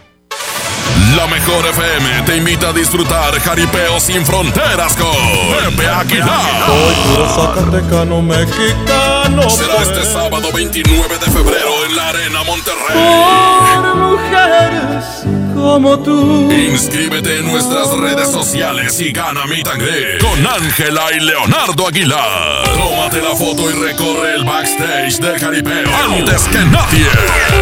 La 1.15 1.27
mejor 1.27 1.65
FM 1.67 2.21
te 2.25 2.37
invita 2.37 2.69
a 2.69 2.73
disfrutar 2.73 3.37
Jaripeo 3.41 3.99
sin 3.99 4.25
fronteras 4.25 4.95
con 4.95 5.11
Pepe 5.11 5.87
Aguilar. 5.87 6.65
puro 7.05 7.29
zacatecano 7.29 8.21
mexicano. 8.21 9.49
Será 9.49 9.81
este 9.81 10.05
sábado 10.05 10.49
29 10.53 11.17
de 11.19 11.31
febrero 11.31 11.85
en 11.85 11.95
la 11.95 12.09
Arena 12.09 12.43
Monterrey. 12.43 12.97
Por 13.75 13.95
mujeres 13.95 15.20
como 15.61 15.99
tú. 15.99 16.51
Inscríbete 16.51 17.39
en 17.39 17.51
nuestras 17.51 17.89
redes 17.97 18.29
sociales 18.31 18.99
y 18.99 19.11
gana 19.11 19.45
mi 19.45 19.61
tangre 19.61 20.17
con 20.19 20.45
Ángela 20.45 21.03
y 21.15 21.19
Leonardo 21.19 21.87
Aguilar. 21.87 22.63
Tómate 22.73 23.21
la 23.21 23.35
foto 23.35 23.69
y 23.69 23.73
recorre 23.73 24.35
el 24.35 24.43
backstage 24.43 25.19
del 25.19 25.39
Jaripeo 25.39 25.89
antes 26.03 26.43
que 26.47 26.59
nadie. 26.65 27.07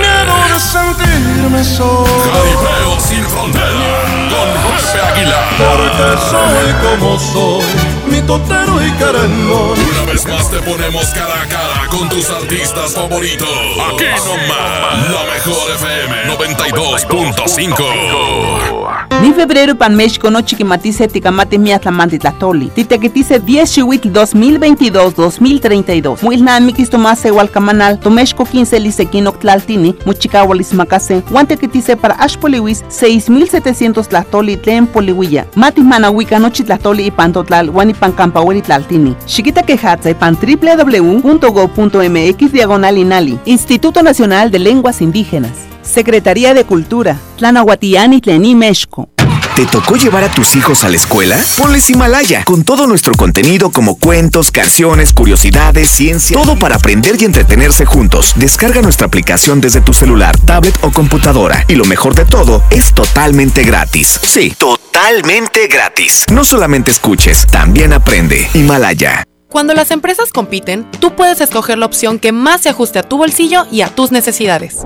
Debo 0.01 0.37
de 0.47 0.59
sentirme 0.59 1.63
solo. 1.63 2.05
Jaripeo 2.05 2.99
sin 2.99 3.23
frontera 3.25 4.03
con 4.29 4.47
Pepe 4.63 5.01
Aguilar. 5.01 5.49
Porque 5.57 6.07
soy 6.29 6.97
como 6.97 7.19
soy, 7.19 7.63
mi 8.09 8.21
totero 8.21 8.85
y 8.85 8.91
querendón. 8.93 9.79
Una 9.79 10.03
vez 10.11 10.25
más 10.27 10.49
te 10.49 10.59
ponemos 10.59 11.05
cara 11.07 11.41
a 11.41 11.47
cara 11.47 11.87
con 11.89 12.07
tus 12.09 12.29
artistas 12.29 12.93
favoritos. 12.93 13.47
Aquí 13.47 14.03
nomás, 14.25 15.09
la 15.09 15.23
mejor 15.33 15.71
FM 15.71 16.35
92.5. 16.35 18.78
Ni 19.21 19.33
febrero 19.33 19.75
pan 19.75 19.95
México 19.95 20.29
no 20.29 20.41
chiquimatice 20.41 21.07
ticamate 21.09 21.57
miatlamante 21.57 22.17
tlatoli. 22.17 22.69
Titequitice 22.69 23.39
10 23.39 23.73
chihuitl 23.73 24.09
2022-2032. 24.09 26.21
Muilnamikis 26.21 26.89
tomase 26.89 27.29
hualcamanal, 27.29 27.99
Tomexco 27.99 28.45
15 28.45 28.79
lisequino 28.79 29.33
tlaltini, 29.33 29.93
muchicahualis 30.05 30.73
macase. 30.73 31.21
Guantequitice 31.29 31.97
para 31.97 32.15
Ashpoliwis 32.15 32.85
6700 32.87 34.07
tlatoli 34.07 34.55
tlen 34.57 34.87
polihuilla. 34.87 35.45
Mati 35.55 35.81
manahuica 35.81 36.39
nochi 36.39 36.63
tlatoli 36.63 37.07
y 37.07 37.11
pantotlal, 37.11 37.69
guanipan 37.69 38.13
campahueli 38.13 38.61
tlaltini. 38.61 39.15
Chiquita 39.25 39.63
quejatza 39.63 40.09
y 40.09 40.13
pan 40.13 40.37
www.go.mx 40.41 42.51
diagonal 42.53 42.97
inali. 42.97 43.37
Instituto 43.45 44.01
Nacional 44.01 44.49
de 44.49 44.59
Lenguas 44.59 45.01
Indígenas. 45.01 45.78
Secretaría 45.81 46.53
de 46.53 46.65
Cultura. 46.65 47.17
Tlanahuatiani 47.37 48.21
Tlení 48.21 48.55
Mexco. 48.55 49.09
¿Te 49.59 49.65
tocó 49.65 49.97
llevar 49.97 50.23
a 50.23 50.31
tus 50.31 50.55
hijos 50.55 50.85
a 50.85 50.89
la 50.89 50.95
escuela? 50.95 51.37
Ponles 51.57 51.89
Himalaya, 51.89 52.45
con 52.45 52.63
todo 52.63 52.87
nuestro 52.87 53.13
contenido 53.13 53.71
como 53.71 53.97
cuentos, 53.97 54.51
canciones, 54.51 55.11
curiosidades, 55.11 55.89
ciencia, 55.89 56.41
todo 56.41 56.57
para 56.57 56.75
aprender 56.75 57.21
y 57.21 57.25
entretenerse 57.25 57.85
juntos. 57.85 58.31
Descarga 58.37 58.81
nuestra 58.81 59.07
aplicación 59.07 59.59
desde 59.59 59.81
tu 59.81 59.93
celular, 59.93 60.37
tablet 60.39 60.77
o 60.81 60.91
computadora. 60.91 61.65
Y 61.67 61.75
lo 61.75 61.83
mejor 61.83 62.15
de 62.15 62.23
todo, 62.23 62.63
es 62.69 62.93
totalmente 62.93 63.63
gratis. 63.63 64.17
Sí, 64.23 64.55
totalmente 64.57 65.67
gratis. 65.67 66.25
No 66.31 66.45
solamente 66.45 66.91
escuches, 66.91 67.45
también 67.47 67.91
aprende. 67.91 68.47
Himalaya. 68.53 69.25
Cuando 69.49 69.73
las 69.73 69.91
empresas 69.91 70.31
compiten, 70.31 70.85
tú 71.01 71.15
puedes 71.15 71.41
escoger 71.41 71.79
la 71.79 71.87
opción 71.87 72.19
que 72.19 72.31
más 72.31 72.61
se 72.61 72.69
ajuste 72.69 72.99
a 72.99 73.03
tu 73.03 73.17
bolsillo 73.17 73.65
y 73.71 73.81
a 73.81 73.89
tus 73.89 74.13
necesidades. 74.13 74.85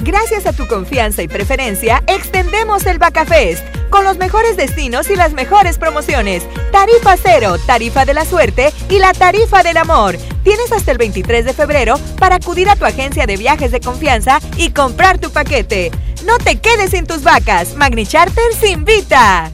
Gracias 0.00 0.46
a 0.46 0.52
tu 0.52 0.66
confianza 0.66 1.22
y 1.22 1.28
preferencia, 1.28 2.02
extendemos 2.06 2.86
el 2.86 2.98
Bacafest 2.98 3.64
con 3.90 4.04
los 4.04 4.18
mejores 4.18 4.56
destinos 4.56 5.08
y 5.10 5.16
las 5.16 5.32
mejores 5.32 5.78
promociones. 5.78 6.44
Tarifa 6.70 7.16
cero, 7.16 7.56
tarifa 7.66 8.04
de 8.04 8.14
la 8.14 8.24
suerte 8.24 8.72
y 8.88 8.98
la 8.98 9.12
tarifa 9.12 9.62
del 9.62 9.76
amor. 9.78 10.16
Tienes 10.42 10.70
hasta 10.72 10.92
el 10.92 10.98
23 10.98 11.44
de 11.44 11.54
febrero 11.54 11.98
para 12.18 12.36
acudir 12.36 12.68
a 12.68 12.76
tu 12.76 12.84
agencia 12.84 13.26
de 13.26 13.36
viajes 13.36 13.72
de 13.72 13.80
confianza 13.80 14.40
y 14.56 14.70
comprar 14.70 15.18
tu 15.18 15.30
paquete. 15.30 15.90
No 16.24 16.38
te 16.38 16.58
quedes 16.58 16.90
sin 16.90 17.06
tus 17.06 17.22
vacas. 17.22 17.74
Magni 17.76 18.06
Charter 18.06 18.52
se 18.58 18.68
invita. 18.68 19.50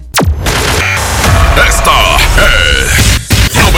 Esta 1.69 2.16
es 2.39 3.02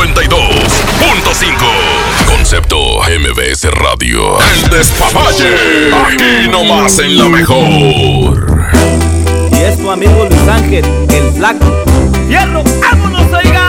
92.5. 0.00 2.26
Concepto 2.26 2.78
MBS 3.02 3.70
Radio. 3.70 4.38
El 4.40 4.70
despapalle. 4.70 5.90
Aquí 5.92 6.48
nomás 6.50 6.98
en 7.00 7.18
la 7.18 7.28
mejor. 7.28 8.70
Y 9.52 9.56
es 9.56 9.78
tu 9.78 9.90
amigo 9.90 10.24
Luis 10.24 10.48
Ángel, 10.48 10.86
el 11.10 11.32
flaco. 11.34 11.66
¡Fierro! 12.28 12.64
¡Vámonos, 12.80 13.30
oiga! 13.30 13.68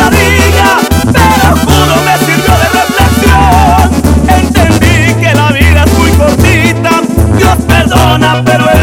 Pesadilla, 0.00 0.78
pero 1.12 1.56
juro 1.56 1.94
me 2.04 2.18
sirvió 2.24 2.54
de 2.58 2.68
reflexión. 2.80 3.90
Entendí 4.28 5.14
que 5.20 5.34
la 5.34 5.48
vida 5.52 5.84
es 5.84 5.92
muy 5.98 6.10
cortita, 6.12 7.02
Dios 7.36 7.56
perdona, 7.66 8.42
pero 8.44 8.70
el 8.70 8.79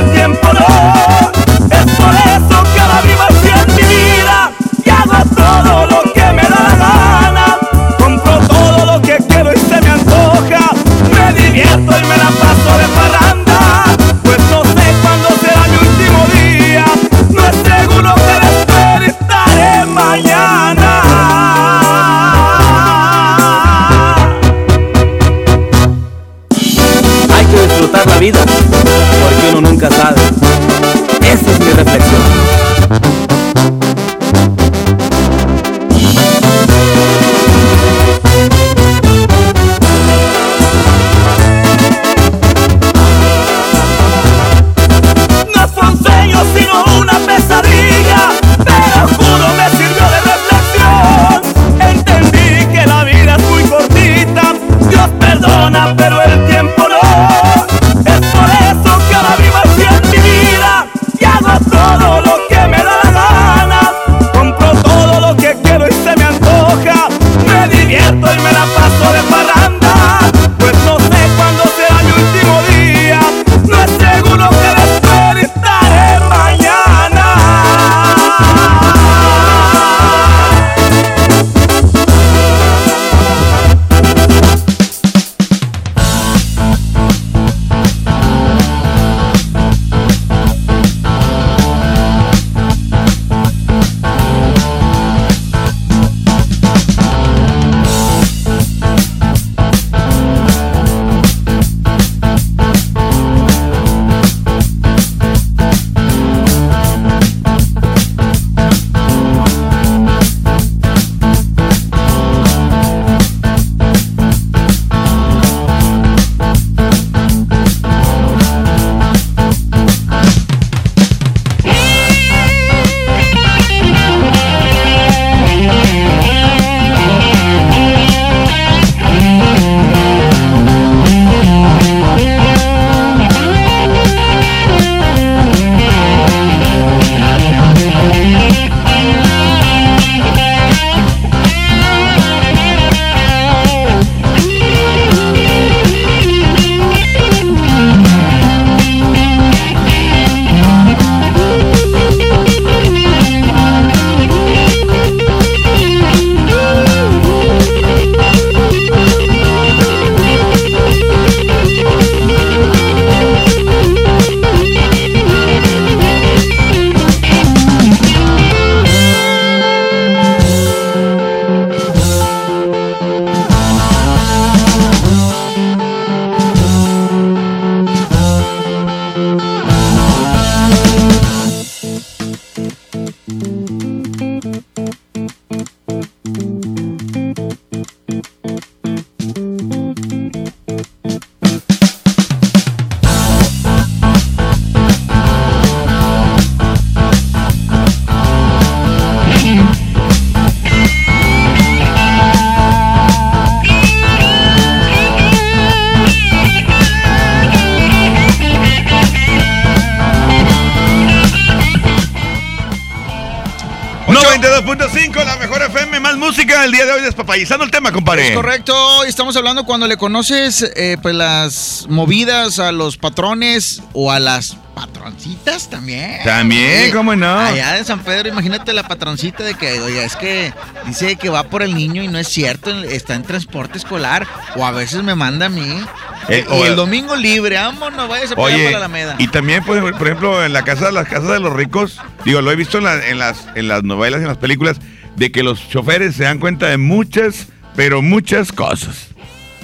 despapayizando 217.39 217.65
el 217.65 217.71
tema, 217.71 217.91
compadre. 217.91 218.29
Es 218.29 218.35
correcto, 218.35 219.05
y 219.05 219.09
estamos 219.09 219.35
hablando 219.35 219.63
cuando 219.65 219.87
le 219.87 219.97
conoces 219.97 220.63
eh, 220.75 220.97
pues 221.01 221.15
las 221.15 221.85
movidas 221.89 222.59
a 222.59 222.71
los 222.71 222.97
patrones 222.97 223.81
o 223.93 224.11
a 224.11 224.19
las 224.19 224.57
patroncitas 224.75 225.69
también. 225.69 226.19
También, 226.23 226.85
Sí. 226.87 226.91
¿cómo 226.91 227.15
no? 227.15 227.39
Allá 227.39 227.73
de 227.73 227.83
San 227.83 227.99
Pedro, 228.01 228.29
imagínate 228.29 228.73
la 228.73 228.87
patroncita 228.87 229.43
de 229.43 229.55
que, 229.55 229.79
oiga, 229.81 230.03
es 230.03 230.15
que 230.15 230.53
dice 230.85 231.15
que 231.15 231.29
va 231.29 231.43
por 231.43 231.63
el 231.63 231.73
niño 231.73 232.03
y 232.03 232.07
no 232.07 232.19
es 232.19 232.27
cierto, 232.27 232.69
está 232.83 233.15
en 233.15 233.23
transporte 233.23 233.77
escolar, 233.77 234.27
o 234.55 234.65
a 234.65 234.71
veces 234.71 235.01
me 235.03 235.15
manda 235.15 235.47
a 235.47 235.49
mí. 235.49 235.81
Eh, 236.29 236.45
y 236.47 236.51
o- 236.51 236.65
el 236.65 236.75
domingo 236.75 237.15
libre, 237.15 237.55
vámonos, 237.55 238.07
para 238.07 238.21
allá 238.21 238.33
Oye, 238.37 238.57
para 238.65 238.71
la 238.71 238.77
Alameda. 238.77 239.15
y 239.17 239.27
también, 239.29 239.63
por, 239.63 239.97
por 239.97 240.07
ejemplo, 240.07 240.43
en 240.45 240.53
la 240.53 240.63
casa, 240.63 240.91
las 240.91 241.07
casas 241.07 241.29
de 241.29 241.39
los 241.39 241.53
ricos, 241.53 241.99
digo, 242.25 242.41
lo 242.41 242.51
he 242.51 242.55
visto 242.55 242.77
en, 242.79 242.83
la- 242.83 243.07
en 243.07 243.17
las, 243.17 243.45
en 243.55 243.67
las 243.67 243.83
novelas 243.83 244.19
y 244.19 244.23
en 244.23 244.27
las 244.27 244.37
películas, 244.37 244.77
de 245.17 245.31
que 245.31 245.43
los 245.43 245.67
choferes 245.69 246.15
se 246.15 246.23
dan 246.23 246.39
cuenta 246.39 246.67
de 246.67 246.77
muchas, 246.77 247.47
pero 247.75 248.01
muchas 248.01 248.51
cosas. 248.51 249.07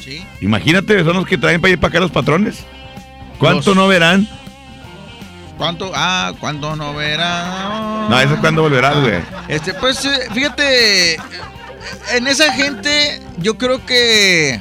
Sí. 0.04 0.22
Imagínate, 0.42 1.02
son 1.06 1.16
los 1.16 1.26
que 1.26 1.38
traen 1.38 1.62
para 1.62 1.72
ir 1.72 1.80
para 1.80 1.90
acá 1.90 2.00
los 2.02 2.12
patrones. 2.12 2.58
¿Cuánto 3.40 3.70
Los- 3.70 3.78
no 3.78 3.88
verán? 3.88 4.28
¿Cuánto? 5.58 5.92
Ah, 5.96 6.34
¿cuánto 6.40 6.76
no 6.76 6.94
verá? 6.96 8.08
No, 8.10 8.20
eso 8.20 8.34
es 8.34 8.40
cuando 8.40 8.64
volverás, 8.64 9.00
güey. 9.00 9.22
Este, 9.48 9.74
pues, 9.76 10.04
eh, 10.04 10.10
fíjate, 10.34 11.16
en 12.16 12.28
esa 12.28 12.52
gente 12.54 13.22
yo 13.38 13.58
creo 13.58 13.86
que 13.86 14.60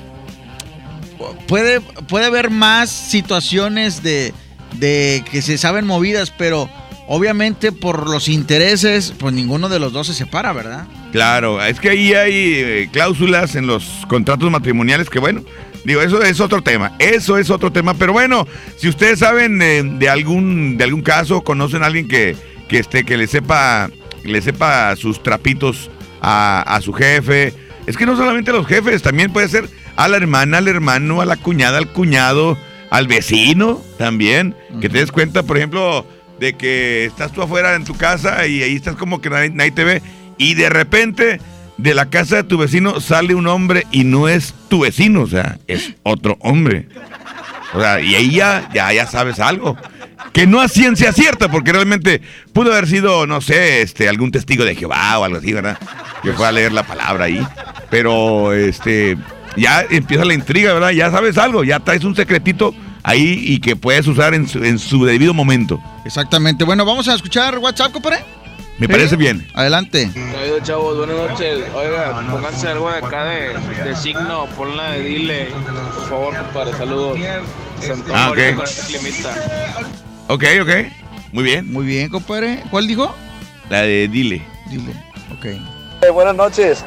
puede, 1.48 1.80
puede 1.80 2.26
haber 2.26 2.50
más 2.50 2.90
situaciones 2.90 4.02
de, 4.02 4.34
de 4.74 5.24
que 5.30 5.40
se 5.42 5.56
saben 5.58 5.86
movidas, 5.86 6.30
pero 6.36 6.68
obviamente 7.06 7.72
por 7.72 8.08
los 8.08 8.28
intereses, 8.28 9.12
pues 9.18 9.34
ninguno 9.34 9.68
de 9.68 9.78
los 9.78 9.92
dos 9.92 10.06
se 10.06 10.14
separa, 10.14 10.52
¿verdad? 10.52 10.86
Claro, 11.12 11.62
es 11.62 11.80
que 11.80 11.90
ahí 11.90 12.14
hay 12.14 12.34
eh, 12.34 12.88
cláusulas 12.92 13.54
en 13.56 13.66
los 13.66 13.84
contratos 14.08 14.50
matrimoniales 14.50 15.10
que, 15.10 15.18
bueno, 15.18 15.42
digo, 15.84 16.00
eso 16.00 16.22
es 16.22 16.40
otro 16.40 16.62
tema, 16.62 16.96
eso 16.98 17.38
es 17.38 17.50
otro 17.50 17.72
tema, 17.72 17.94
pero 17.94 18.12
bueno, 18.12 18.46
si 18.76 18.88
ustedes 18.88 19.18
saben 19.18 19.60
eh, 19.62 19.82
de 19.82 20.08
algún 20.08 20.78
de 20.78 20.84
algún 20.84 21.02
caso, 21.02 21.42
conocen 21.42 21.82
a 21.82 21.86
alguien 21.86 22.08
que, 22.08 22.36
que, 22.68 22.78
este, 22.78 23.04
que 23.04 23.16
le 23.16 23.26
sepa 23.26 23.90
le 24.24 24.40
sepa 24.40 24.94
sus 24.96 25.22
trapitos 25.22 25.90
a, 26.20 26.62
a 26.62 26.80
su 26.80 26.92
jefe, 26.92 27.52
es 27.86 27.96
que 27.96 28.06
no 28.06 28.16
solamente 28.16 28.52
a 28.52 28.54
los 28.54 28.66
jefes, 28.66 29.02
también 29.02 29.32
puede 29.32 29.48
ser 29.48 29.68
a 29.96 30.08
la 30.08 30.16
hermana, 30.16 30.58
al 30.58 30.68
hermano, 30.68 31.20
a 31.20 31.26
la 31.26 31.36
cuñada, 31.36 31.78
al 31.78 31.88
cuñado, 31.88 32.56
al 32.90 33.08
vecino 33.08 33.82
también, 33.98 34.54
que 34.80 34.88
te 34.88 34.98
des 34.98 35.10
cuenta, 35.10 35.42
por 35.42 35.56
ejemplo, 35.56 36.06
de 36.42 36.54
que 36.54 37.04
estás 37.04 37.30
tú 37.30 37.40
afuera 37.40 37.76
en 37.76 37.84
tu 37.84 37.94
casa 37.94 38.48
y 38.48 38.64
ahí 38.64 38.74
estás 38.74 38.96
como 38.96 39.20
que 39.20 39.30
nadie, 39.30 39.70
te 39.70 39.84
ve 39.84 40.02
y 40.38 40.54
de 40.54 40.70
repente 40.70 41.40
de 41.78 41.94
la 41.94 42.10
casa 42.10 42.34
de 42.34 42.42
tu 42.42 42.58
vecino 42.58 43.00
sale 43.00 43.36
un 43.36 43.46
hombre 43.46 43.86
y 43.92 44.02
no 44.02 44.28
es 44.28 44.52
tu 44.68 44.80
vecino, 44.80 45.22
o 45.22 45.26
sea, 45.28 45.58
es 45.68 45.94
otro 46.02 46.38
hombre. 46.40 46.88
O 47.74 47.80
sea, 47.80 48.00
y 48.00 48.16
ahí 48.16 48.32
ya, 48.32 48.68
ya, 48.74 48.92
ya 48.92 49.06
sabes 49.06 49.38
algo. 49.38 49.76
Que 50.32 50.48
no 50.48 50.60
a 50.60 50.66
ciencia 50.66 51.12
cierta, 51.12 51.48
porque 51.48 51.72
realmente 51.72 52.20
pudo 52.52 52.72
haber 52.72 52.88
sido, 52.88 53.24
no 53.28 53.40
sé, 53.40 53.80
este, 53.82 54.08
algún 54.08 54.32
testigo 54.32 54.64
de 54.64 54.74
Jehová 54.74 55.20
o 55.20 55.24
algo 55.24 55.38
así, 55.38 55.52
¿verdad? 55.52 55.78
Que 56.24 56.32
fue 56.32 56.48
a 56.48 56.52
leer 56.52 56.72
la 56.72 56.82
palabra 56.82 57.26
ahí. 57.26 57.46
Pero, 57.88 58.52
este, 58.52 59.16
ya 59.56 59.86
empieza 59.88 60.24
la 60.24 60.34
intriga, 60.34 60.74
¿verdad? 60.74 60.90
Ya 60.90 61.10
sabes 61.12 61.38
algo, 61.38 61.62
ya 61.62 61.78
traes 61.78 62.02
un 62.02 62.16
secretito 62.16 62.74
ahí 63.04 63.44
y 63.46 63.60
que 63.60 63.76
puedes 63.76 64.08
usar 64.08 64.34
en 64.34 64.48
su, 64.48 64.62
en 64.64 64.80
su 64.80 65.04
debido 65.04 65.34
momento. 65.34 65.80
Exactamente. 66.04 66.64
Bueno, 66.64 66.84
vamos 66.84 67.08
a 67.08 67.14
escuchar 67.14 67.58
WhatsApp, 67.58 67.92
compadre. 67.92 68.24
Me 68.78 68.88
parece 68.88 69.16
bien. 69.16 69.46
Adelante. 69.54 70.10
Oiga, 70.14 70.62
chavos, 70.62 70.96
buenas 70.96 71.16
noches. 71.30 71.58
Oiga, 71.74 72.26
pónganse 72.30 72.68
algo 72.68 72.90
de 72.90 72.98
acá 72.98 73.24
de, 73.24 73.54
de 73.84 73.96
signo, 73.96 74.46
ponla 74.56 74.92
de 74.92 75.00
dile, 75.00 75.48
por 75.94 76.08
favor, 76.08 76.36
compadre, 76.36 76.72
saludos. 76.76 77.18
Se 77.80 77.92
antoja 77.92 78.24
Ah, 78.26 78.30
ok. 78.30 78.38
ahorita 78.38 78.56
con 78.56 79.06
este. 79.06 79.28
Ok, 80.28 80.44
ok. 80.62 80.92
Muy 81.32 81.44
bien. 81.44 81.72
Muy 81.72 81.84
bien, 81.86 82.08
compadre. 82.08 82.62
¿Cuál 82.70 82.86
dijo? 82.88 83.14
La 83.70 83.82
de 83.82 84.08
Dile. 84.08 84.42
Dile. 84.68 84.92
Ok. 85.36 85.44
Eh, 85.46 86.10
buenas 86.12 86.34
noches. 86.34 86.84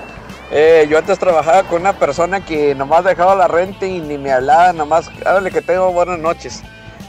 Eh, 0.52 0.88
yo 0.90 0.98
antes 0.98 1.18
trabajaba 1.18 1.64
con 1.64 1.82
una 1.82 1.94
persona 1.94 2.44
que 2.46 2.76
nomás 2.76 3.04
dejaba 3.04 3.36
la 3.36 3.48
renta 3.48 3.86
y 3.88 4.00
ni 4.00 4.18
me 4.18 4.32
hablaba, 4.32 4.74
nomás, 4.74 5.10
háblale 5.26 5.50
que 5.52 5.62
tengo 5.62 5.92
buenas 5.92 6.20
noches. 6.20 6.62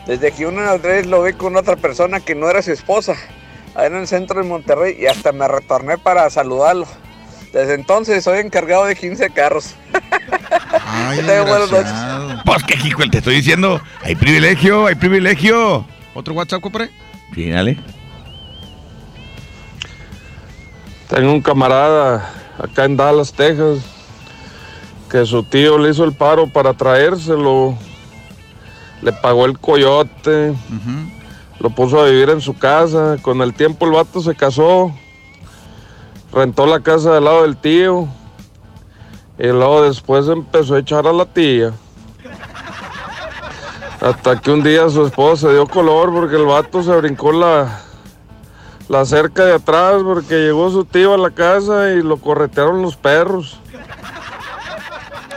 Desde 0.06 0.30
que 0.32 0.46
una 0.46 0.76
vez 0.76 1.06
lo 1.06 1.22
vi 1.22 1.32
con 1.32 1.56
otra 1.56 1.76
persona 1.76 2.20
que 2.20 2.34
no 2.34 2.48
era 2.48 2.62
su 2.62 2.72
esposa, 2.72 3.16
ahí 3.74 3.88
en 3.88 3.96
el 3.96 4.06
centro 4.06 4.40
de 4.40 4.48
Monterrey, 4.48 4.96
y 4.98 5.06
hasta 5.06 5.32
me 5.32 5.48
retorné 5.48 5.98
para 5.98 6.30
saludarlo. 6.30 6.86
Desde 7.52 7.74
entonces 7.74 8.22
soy 8.22 8.38
encargado 8.38 8.84
de 8.84 8.94
15 8.94 9.30
carros. 9.30 9.74
Ay, 10.82 11.18
Que 11.26 11.40
buenas 11.40 11.70
noches. 11.70 11.92
Pues 12.44 12.62
qué 12.64 12.74
hijo, 12.86 13.02
te 13.10 13.18
estoy 13.18 13.36
diciendo. 13.36 13.80
Hay 14.02 14.14
privilegio, 14.14 14.86
hay 14.86 14.94
privilegio. 14.94 15.84
¿Otro 16.14 16.34
WhatsApp, 16.34 16.60
compadre? 16.60 16.90
Sí, 17.34 17.50
dale. 17.50 17.78
Tengo 21.08 21.32
un 21.32 21.40
camarada 21.40 22.30
acá 22.58 22.84
en 22.84 22.96
Dallas, 22.96 23.32
Texas, 23.32 23.78
que 25.10 25.24
su 25.24 25.42
tío 25.44 25.78
le 25.78 25.90
hizo 25.90 26.04
el 26.04 26.12
paro 26.12 26.46
para 26.46 26.74
traérselo. 26.74 27.76
Le 29.06 29.12
pagó 29.12 29.46
el 29.46 29.56
coyote, 29.60 30.52
lo 31.60 31.70
puso 31.70 32.00
a 32.00 32.06
vivir 32.06 32.28
en 32.28 32.40
su 32.40 32.58
casa. 32.58 33.18
Con 33.22 33.40
el 33.40 33.54
tiempo 33.54 33.86
el 33.86 33.92
vato 33.92 34.20
se 34.20 34.34
casó, 34.34 34.92
rentó 36.32 36.66
la 36.66 36.80
casa 36.80 37.14
del 37.14 37.22
lado 37.22 37.42
del 37.42 37.56
tío 37.56 38.08
y 39.38 39.46
luego 39.46 39.82
después 39.82 40.26
empezó 40.26 40.74
a 40.74 40.80
echar 40.80 41.06
a 41.06 41.12
la 41.12 41.24
tía. 41.24 41.72
Hasta 44.00 44.40
que 44.40 44.50
un 44.50 44.64
día 44.64 44.88
su 44.88 45.06
esposa 45.06 45.46
se 45.46 45.52
dio 45.52 45.68
color 45.68 46.12
porque 46.12 46.34
el 46.34 46.44
vato 46.44 46.82
se 46.82 46.96
brincó 46.96 47.30
la, 47.30 47.78
la 48.88 49.04
cerca 49.04 49.44
de 49.44 49.54
atrás 49.54 50.02
porque 50.02 50.34
llegó 50.34 50.68
su 50.72 50.84
tío 50.84 51.14
a 51.14 51.18
la 51.18 51.30
casa 51.30 51.92
y 51.92 52.02
lo 52.02 52.16
corretearon 52.16 52.82
los 52.82 52.96
perros. 52.96 53.60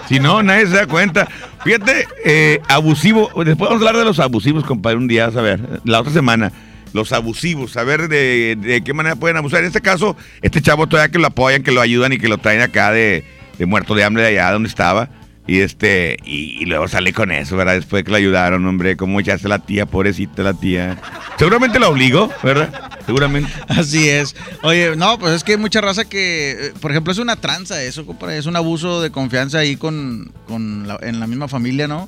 Si 0.07 0.19
no, 0.19 0.41
nadie 0.41 0.65
se 0.65 0.75
da 0.75 0.87
cuenta. 0.87 1.27
Fíjate, 1.63 2.07
eh, 2.25 2.61
abusivo. 2.67 3.29
Después 3.43 3.69
vamos 3.69 3.83
a 3.83 3.87
hablar 3.87 3.97
de 3.97 4.05
los 4.05 4.19
abusivos, 4.19 4.63
compadre, 4.63 4.97
un 4.97 5.07
día, 5.07 5.25
a 5.25 5.29
ver, 5.29 5.59
la 5.83 5.99
otra 5.99 6.13
semana. 6.13 6.51
Los 6.93 7.11
abusivos, 7.11 7.77
a 7.77 7.83
ver 7.83 8.07
de, 8.07 8.57
de 8.59 8.83
qué 8.83 8.93
manera 8.93 9.15
pueden 9.15 9.37
abusar. 9.37 9.59
En 9.59 9.67
este 9.67 9.81
caso, 9.81 10.15
este 10.41 10.61
chavo 10.61 10.87
todavía 10.87 11.11
que 11.11 11.19
lo 11.19 11.27
apoyan, 11.27 11.61
que 11.61 11.71
lo 11.71 11.81
ayudan 11.81 12.13
y 12.13 12.17
que 12.17 12.27
lo 12.27 12.39
traen 12.39 12.61
acá 12.61 12.91
de, 12.91 13.23
de 13.59 13.65
muerto 13.67 13.93
de 13.93 14.03
hambre 14.03 14.23
de 14.23 14.29
allá 14.29 14.51
donde 14.51 14.69
estaba. 14.69 15.09
Y 15.49 15.61
este, 15.61 16.17
y, 16.25 16.61
y 16.61 16.65
luego 16.65 16.87
sale 16.87 17.11
con 17.11 17.31
eso, 17.31 17.57
¿verdad? 17.57 17.73
Después 17.73 18.01
de 18.01 18.03
que 18.03 18.11
lo 18.11 18.17
ayudaron, 18.17 18.63
hombre, 18.67 18.95
cómo 18.95 19.19
echaste 19.19 19.47
la 19.47 19.57
tía, 19.57 19.87
pobrecita 19.87 20.43
la 20.43 20.53
tía. 20.53 21.01
Seguramente 21.39 21.79
la 21.79 21.89
obligó, 21.89 22.31
¿verdad? 22.43 22.91
Seguramente. 23.07 23.51
Así 23.67 24.07
es. 24.07 24.35
Oye, 24.61 24.95
no, 24.95 25.17
pues 25.17 25.33
es 25.33 25.43
que 25.43 25.53
hay 25.53 25.57
mucha 25.57 25.81
raza 25.81 26.05
que, 26.05 26.51
eh, 26.51 26.73
por 26.79 26.91
ejemplo, 26.91 27.11
es 27.11 27.17
una 27.17 27.35
tranza 27.35 27.81
eso, 27.81 28.05
compadre. 28.05 28.37
Es 28.37 28.45
un 28.45 28.55
abuso 28.57 29.01
de 29.01 29.09
confianza 29.09 29.57
ahí 29.57 29.75
con, 29.75 30.31
con 30.47 30.87
la- 30.87 30.99
en 31.01 31.19
la 31.19 31.25
misma 31.25 31.47
familia, 31.47 31.87
¿no? 31.87 32.07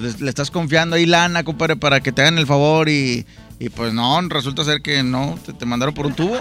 Le, 0.00 0.10
le 0.18 0.28
estás 0.28 0.50
confiando 0.50 0.96
ahí 0.96 1.06
lana, 1.06 1.44
compadre, 1.44 1.76
para 1.76 2.00
que 2.00 2.10
te 2.10 2.22
hagan 2.22 2.38
el 2.38 2.46
favor 2.48 2.88
y, 2.88 3.24
y 3.60 3.68
pues 3.68 3.92
no, 3.92 4.20
resulta 4.28 4.64
ser 4.64 4.82
que 4.82 5.04
no, 5.04 5.38
te, 5.46 5.52
te 5.52 5.64
mandaron 5.64 5.94
por 5.94 6.06
un 6.06 6.14
tubo. 6.14 6.40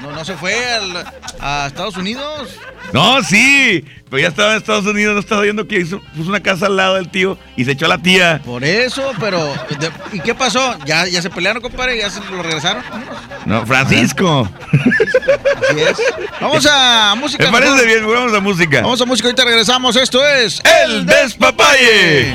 No, 0.00 0.12
no 0.12 0.24
se 0.24 0.34
fue 0.36 0.54
al- 0.74 1.04
a 1.40 1.66
Estados 1.66 1.96
Unidos. 1.96 2.50
No, 2.92 3.22
sí, 3.22 3.84
pero 4.08 4.22
ya 4.22 4.28
estaba 4.28 4.52
en 4.52 4.58
Estados 4.58 4.86
Unidos, 4.86 5.14
no 5.14 5.20
estaba 5.20 5.42
viendo 5.42 5.66
que 5.68 5.80
hizo, 5.80 6.00
puso 6.16 6.28
una 6.30 6.40
casa 6.40 6.66
al 6.66 6.76
lado 6.76 6.94
del 6.94 7.08
tío 7.10 7.36
y 7.56 7.64
se 7.64 7.72
echó 7.72 7.86
a 7.86 7.88
la 7.88 7.98
tía. 7.98 8.40
Por 8.44 8.64
eso, 8.64 9.12
pero... 9.20 9.44
de- 9.78 9.90
¿Y 10.12 10.20
qué 10.20 10.34
pasó? 10.34 10.78
¿Ya, 10.86 11.06
ya 11.06 11.20
se 11.20 11.28
pelearon, 11.30 11.60
compadre? 11.60 11.98
¿Ya 11.98 12.08
se 12.10 12.20
lo 12.30 12.42
regresaron? 12.42 12.82
No, 13.44 13.66
Francisco. 13.66 14.48
Así 15.68 15.80
es. 15.80 15.98
Vamos 16.40 16.66
a 16.70 17.14
música. 17.18 17.44
Me 17.44 17.52
parece 17.52 17.84
bien, 17.86 18.06
vamos 18.06 18.32
a 18.34 18.40
música. 18.40 18.80
Vamos 18.82 19.00
a 19.00 19.04
música, 19.04 19.28
ahorita 19.28 19.44
regresamos. 19.44 19.96
Esto 19.96 20.24
es 20.24 20.62
El 20.84 21.04
Despapalle. 21.04 22.34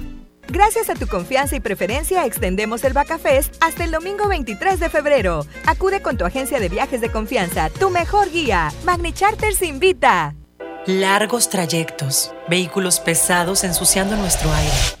Gracias 0.73 0.95
a 0.95 0.97
tu 0.97 1.05
confianza 1.05 1.53
y 1.57 1.59
preferencia, 1.59 2.25
extendemos 2.25 2.85
el 2.85 2.93
Bacafest 2.93 3.55
hasta 3.59 3.83
el 3.83 3.91
domingo 3.91 4.29
23 4.29 4.79
de 4.79 4.89
febrero. 4.89 5.45
Acude 5.65 6.01
con 6.01 6.15
tu 6.15 6.23
agencia 6.23 6.61
de 6.61 6.69
viajes 6.69 7.01
de 7.01 7.11
confianza, 7.11 7.69
tu 7.69 7.89
mejor 7.89 8.31
guía. 8.31 8.71
Magni 8.85 9.11
Charters 9.11 9.61
invita. 9.63 10.33
Largos 10.85 11.49
trayectos, 11.49 12.33
vehículos 12.47 13.01
pesados 13.01 13.65
ensuciando 13.65 14.15
nuestro 14.15 14.49
aire. 14.53 15.00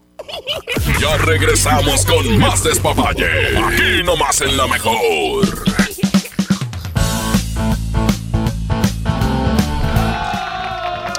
Ya 0.99 1.17
regresamos 1.17 2.05
con 2.05 2.37
más 2.37 2.63
despapalle. 2.63 3.57
Aquí 3.57 4.03
nomás 4.03 4.41
en 4.41 4.55
la 4.57 4.67
mejor. 4.67 5.63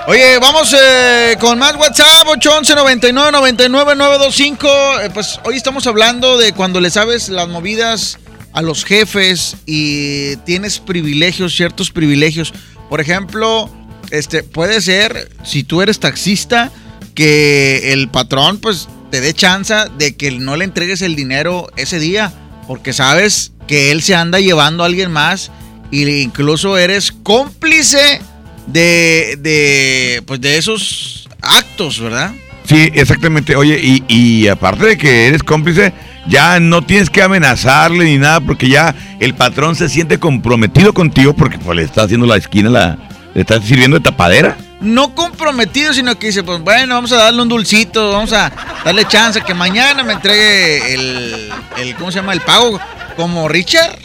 Oye, 0.09 0.39
vamos 0.41 0.75
eh, 0.79 1.37
con 1.41 1.59
más 1.59 1.77
WhatsApp, 1.77 2.27
811 2.27 2.75
99 2.75 3.33
99 3.33 3.95
925. 3.95 4.69
Eh, 5.01 5.11
pues 5.15 5.41
hoy 5.45 5.57
estamos 5.57 5.87
hablando 5.87 6.37
de 6.39 6.53
cuando 6.53 6.81
le 6.81 6.91
sabes 6.91 7.29
las 7.29 7.49
movidas 7.49 8.19
a 8.53 8.63
los 8.63 8.85
jefes 8.85 9.57
y 9.65 10.37
tienes 10.39 10.81
privilegios, 10.81 11.55
ciertos 11.55 11.91
privilegios. 11.91 12.53
Por 12.89 13.01
ejemplo, 13.01 13.71
este 14.11 14.43
puede 14.43 14.81
ser, 14.81 15.31
si 15.45 15.63
tú 15.63 15.83
eres 15.83 16.01
taxista, 16.01 16.71
que 17.15 17.93
el 17.93 18.09
patrón 18.09 18.59
pues 18.59 18.89
te 19.13 19.21
dé 19.21 19.35
chance 19.35 19.75
de 19.99 20.17
que 20.17 20.31
no 20.31 20.57
le 20.57 20.65
entregues 20.65 21.03
el 21.03 21.15
dinero 21.15 21.69
ese 21.77 21.99
día, 22.01 22.33
porque 22.67 22.95
sabes 22.95 23.53
que 23.69 23.93
él 23.93 24.03
se 24.03 24.15
anda 24.15 24.41
llevando 24.41 24.83
a 24.83 24.87
alguien 24.87 25.11
más 25.11 25.53
y 25.91 26.09
incluso 26.23 26.79
eres 26.79 27.13
cómplice 27.13 28.23
de, 28.69 29.37
de, 29.39 30.23
pues 30.25 30.41
de 30.41 30.57
esos 30.57 31.29
actos, 31.43 32.01
¿verdad? 32.01 32.33
Sí, 32.65 32.89
exactamente. 32.95 33.55
Oye, 33.55 33.79
y, 33.83 34.03
y 34.09 34.49
aparte 34.49 34.87
de 34.87 34.97
que 34.97 35.27
eres 35.27 35.43
cómplice, 35.43 35.93
ya 36.27 36.59
no 36.59 36.81
tienes 36.81 37.11
que 37.11 37.21
amenazarle 37.21 38.07
ni 38.07 38.17
nada, 38.17 38.41
porque 38.41 38.71
ya 38.71 38.95
el 39.21 39.35
patrón 39.35 39.77
se 39.77 39.91
siente 39.91 40.19
comprometido 40.19 40.95
contigo 40.95 41.35
porque 41.35 41.59
pues, 41.59 41.77
le 41.77 41.83
está 41.83 42.05
haciendo 42.05 42.25
la 42.25 42.39
esquina, 42.39 42.71
la, 42.71 42.99
le 43.35 43.43
está 43.43 43.61
sirviendo 43.61 43.99
de 43.99 44.05
tapadera. 44.05 44.57
No 44.83 45.15
comprometido, 45.15 45.93
sino 45.95 46.19
que 46.19 46.27
dice, 46.29 46.43
pues 46.43 46.61
bueno, 46.61 46.95
vamos 46.97 47.13
a 47.13 47.17
darle 47.17 47.41
un 47.43 47.49
dulcito, 47.49 48.13
vamos 48.13 48.33
a 48.33 48.51
darle 48.85 49.05
chance 49.07 49.41
que 49.41 49.55
mañana 49.55 50.03
me 50.03 50.13
entregue 50.15 50.95
el, 50.95 51.53
el 51.79 51.95
¿cómo 51.97 52.11
se 52.11 52.17
llama? 52.19 52.33
El 52.33 52.41
pago 52.41 52.81
como 53.17 53.49
Richard. 53.49 53.97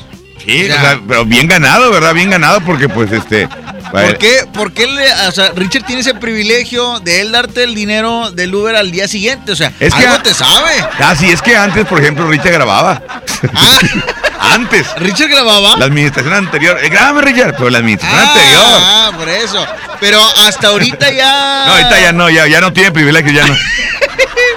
Sí, 0.45 0.63
O 0.63 0.67
sea- 0.67 0.75
o 0.75 0.79
sea, 0.81 0.99
pero 1.07 1.25
bien 1.25 1.47
ganado, 1.47 1.91
¿verdad? 1.91 2.13
Bien 2.13 2.29
ganado 2.29 2.61
porque 2.61 2.87
pues 2.87 3.11
este... 3.11 3.49
¿Por 3.91 4.17
qué? 4.17 4.45
¿Por 4.53 4.73
qué 4.73 4.85
le- 4.85 5.27
o 5.27 5.31
sea, 5.31 5.51
Richard 5.55 5.83
tiene 5.85 6.01
ese 6.01 6.13
privilegio 6.13 6.99
de 6.99 7.21
él 7.21 7.31
darte 7.31 7.63
el 7.63 7.73
dinero 7.73 8.31
del 8.31 8.53
Uber 8.53 8.75
al 8.75 8.91
día 8.91 9.07
siguiente? 9.07 9.53
O 9.53 9.55
sea, 9.55 9.71
Es 9.79 9.93
que 9.93 10.03
algo 10.05 10.19
a- 10.19 10.23
te 10.23 10.33
sabe. 10.33 10.71
Ah, 10.99 11.15
sí, 11.17 11.29
es 11.29 11.41
que 11.41 11.55
antes, 11.55 11.85
por 11.87 11.99
ejemplo, 11.99 12.27
Richard 12.29 12.51
grababa. 12.53 13.01
antes. 14.53 14.87
¿Richard 14.97 15.29
grababa? 15.29 15.77
La 15.77 15.85
administración 15.85 16.33
anterior. 16.33 16.77
Eh, 16.83 16.89
grábame, 16.89 17.21
Richard, 17.21 17.55
pero 17.57 17.69
la 17.69 17.77
administración 17.79 18.19
anterior. 18.21 18.63
Ah, 18.65 19.11
por 19.15 19.29
eso. 19.29 19.65
Pero 19.99 20.21
hasta 20.45 20.67
ahorita 20.67 21.11
ya. 21.11 21.63
No, 21.65 21.71
ahorita 21.73 21.99
ya 21.99 22.11
no, 22.11 22.29
ya, 22.29 22.47
ya 22.47 22.61
no 22.61 22.71
tiene 22.73 22.91
privilegio, 22.91 23.31
ya 23.31 23.45
no. 23.45 23.55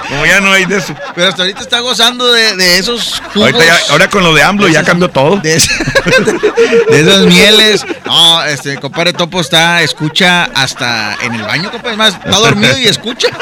Como 0.08 0.26
ya 0.26 0.40
no 0.40 0.52
hay 0.52 0.64
de 0.64 0.78
eso. 0.78 0.92
Pero 1.14 1.28
hasta 1.28 1.42
ahorita 1.42 1.60
está 1.60 1.78
gozando 1.80 2.32
de, 2.32 2.56
de 2.56 2.78
esos 2.78 3.22
jugos. 3.32 3.52
Ahorita 3.54 3.64
ya, 3.64 3.92
ahora 3.92 4.10
con 4.10 4.24
lo 4.24 4.34
de 4.34 4.42
AMLO 4.42 4.66
ya 4.68 4.82
cambió 4.82 5.08
todo. 5.08 5.36
De, 5.36 5.54
es- 5.54 5.68
de 6.90 7.00
esas 7.00 7.20
mieles. 7.26 7.86
No, 8.04 8.42
este, 8.44 8.76
compadre 8.78 9.12
Topo 9.12 9.40
está, 9.40 9.82
escucha 9.82 10.44
hasta 10.54 11.16
en 11.22 11.34
el 11.34 11.42
baño, 11.42 11.70
compadre. 11.70 11.92
Es 11.92 11.98
más, 11.98 12.14
está 12.14 12.38
dormido 12.38 12.76
y 12.78 12.86
escucha. 12.86 13.28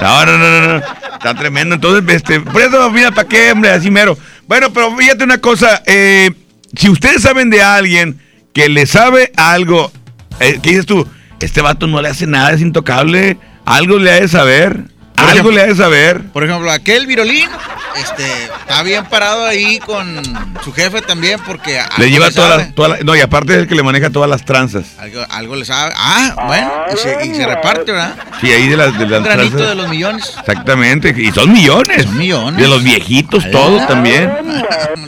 No, 0.00 0.24
no, 0.24 0.38
no, 0.38 0.60
no, 0.62 0.78
no. 0.78 0.84
Está 1.12 1.34
tremendo. 1.34 1.74
Entonces, 1.74 2.02
este, 2.16 2.40
por 2.40 2.62
eso, 2.62 2.88
mira, 2.90 3.10
¿para 3.10 3.28
qué, 3.28 3.52
hombre? 3.52 3.70
Así 3.70 3.90
mero. 3.90 4.16
Bueno, 4.50 4.72
pero 4.72 4.96
fíjate 4.96 5.22
una 5.22 5.38
cosa. 5.38 5.80
eh, 5.86 6.32
si 6.74 6.88
ustedes 6.88 7.22
saben 7.22 7.50
de 7.50 7.62
alguien 7.62 8.18
que 8.52 8.68
le 8.68 8.84
sabe 8.84 9.30
algo, 9.36 9.92
eh, 10.40 10.58
¿qué 10.60 10.70
dices 10.70 10.86
tú? 10.86 11.06
Este 11.38 11.60
vato 11.60 11.86
no 11.86 12.02
le 12.02 12.08
hace 12.08 12.26
nada, 12.26 12.50
es 12.50 12.60
intocable. 12.60 13.38
Algo 13.64 14.00
le 14.00 14.10
ha 14.10 14.20
de 14.20 14.26
saber. 14.26 14.86
Algo 15.20 15.32
ejemplo- 15.32 15.52
le 15.52 15.60
ha 15.62 15.66
de 15.66 15.74
saber. 15.76 16.22
Por 16.32 16.44
ejemplo, 16.44 16.70
aquel 16.70 17.06
virolín, 17.06 17.48
este, 17.96 18.24
está 18.60 18.82
bien 18.82 19.04
parado 19.06 19.46
ahí 19.46 19.78
con 19.78 20.22
su 20.64 20.72
jefe 20.72 21.02
también 21.02 21.38
porque 21.46 21.80
Le 21.98 22.10
lleva 22.10 22.26
las, 22.26 22.34
todas 22.34 22.72
las- 22.90 23.04
No, 23.04 23.14
y 23.16 23.20
aparte 23.20 23.52
es 23.54 23.58
el 23.60 23.66
que 23.68 23.74
le 23.74 23.82
maneja 23.82 24.10
todas 24.10 24.28
las 24.30 24.44
tranzas. 24.44 24.84
Algo, 24.98 25.24
algo 25.30 25.56
le 25.56 25.64
sabe. 25.64 25.92
Ah, 25.96 26.34
bueno, 26.46 26.70
y 26.92 26.96
se, 26.96 27.26
y 27.26 27.34
se 27.34 27.46
reparte, 27.46 27.92
¿verdad? 27.92 28.14
Sí, 28.40 28.50
ahí 28.52 28.68
de 28.68 28.76
las, 28.76 28.98
de 28.98 29.06
las 29.06 29.18
Un 29.18 29.24
granito 29.24 29.56
tranzas. 29.56 29.68
de 29.68 29.74
los 29.82 29.88
millones. 29.88 30.34
Exactamente. 30.38 31.14
Y 31.16 31.30
son 31.32 31.52
millones. 31.52 32.04
Son 32.04 32.16
millones. 32.18 32.60
De 32.62 32.68
los 32.68 32.82
viejitos, 32.82 33.50
todos 33.50 33.86
también. 33.86 34.30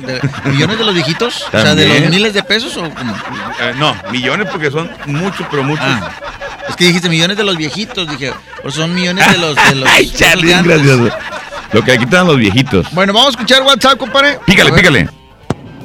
De- 0.03 0.21
¿Millones 0.51 0.79
de 0.79 0.85
los 0.85 0.95
viejitos? 0.95 1.43
O 1.47 1.51
sea, 1.51 1.75
de 1.75 1.87
los 1.87 2.11
miles 2.11 2.35
de 2.35 2.43
pesos 2.43 2.77
o 2.77 2.83
cómo? 2.91 3.15
Eh, 3.61 3.73
no, 3.79 3.97
millones 4.11 4.49
porque 4.51 4.71
son 4.71 4.91
muchos, 5.07 5.47
pero 5.51 5.63
muchos. 5.63 5.85
Ah, 5.87 6.11
es 6.69 6.77
que 6.77 6.85
dijiste 6.87 7.09
millones 7.09 7.37
de 7.37 7.45
los 7.45 7.57
viejitos, 7.57 8.09
dije, 8.09 8.33
pues 8.63 8.75
son 8.75 8.95
millones 8.95 9.31
de 9.31 9.39
los 9.39 9.55
de 9.57 9.75
los. 9.77 9.89
Ay, 10.03 10.11
Charlie, 10.11 10.53
gracioso. 10.65 11.15
Lo 11.73 11.85
que 11.85 11.93
le 11.93 11.99
quitan 11.99 12.27
los 12.27 12.37
viejitos. 12.37 12.93
Bueno, 12.93 13.13
vamos 13.13 13.29
a 13.29 13.31
escuchar 13.31 13.63
WhatsApp, 13.63 13.99
compadre. 13.99 14.37
Pícale, 14.45 14.73
pícale. 14.73 15.09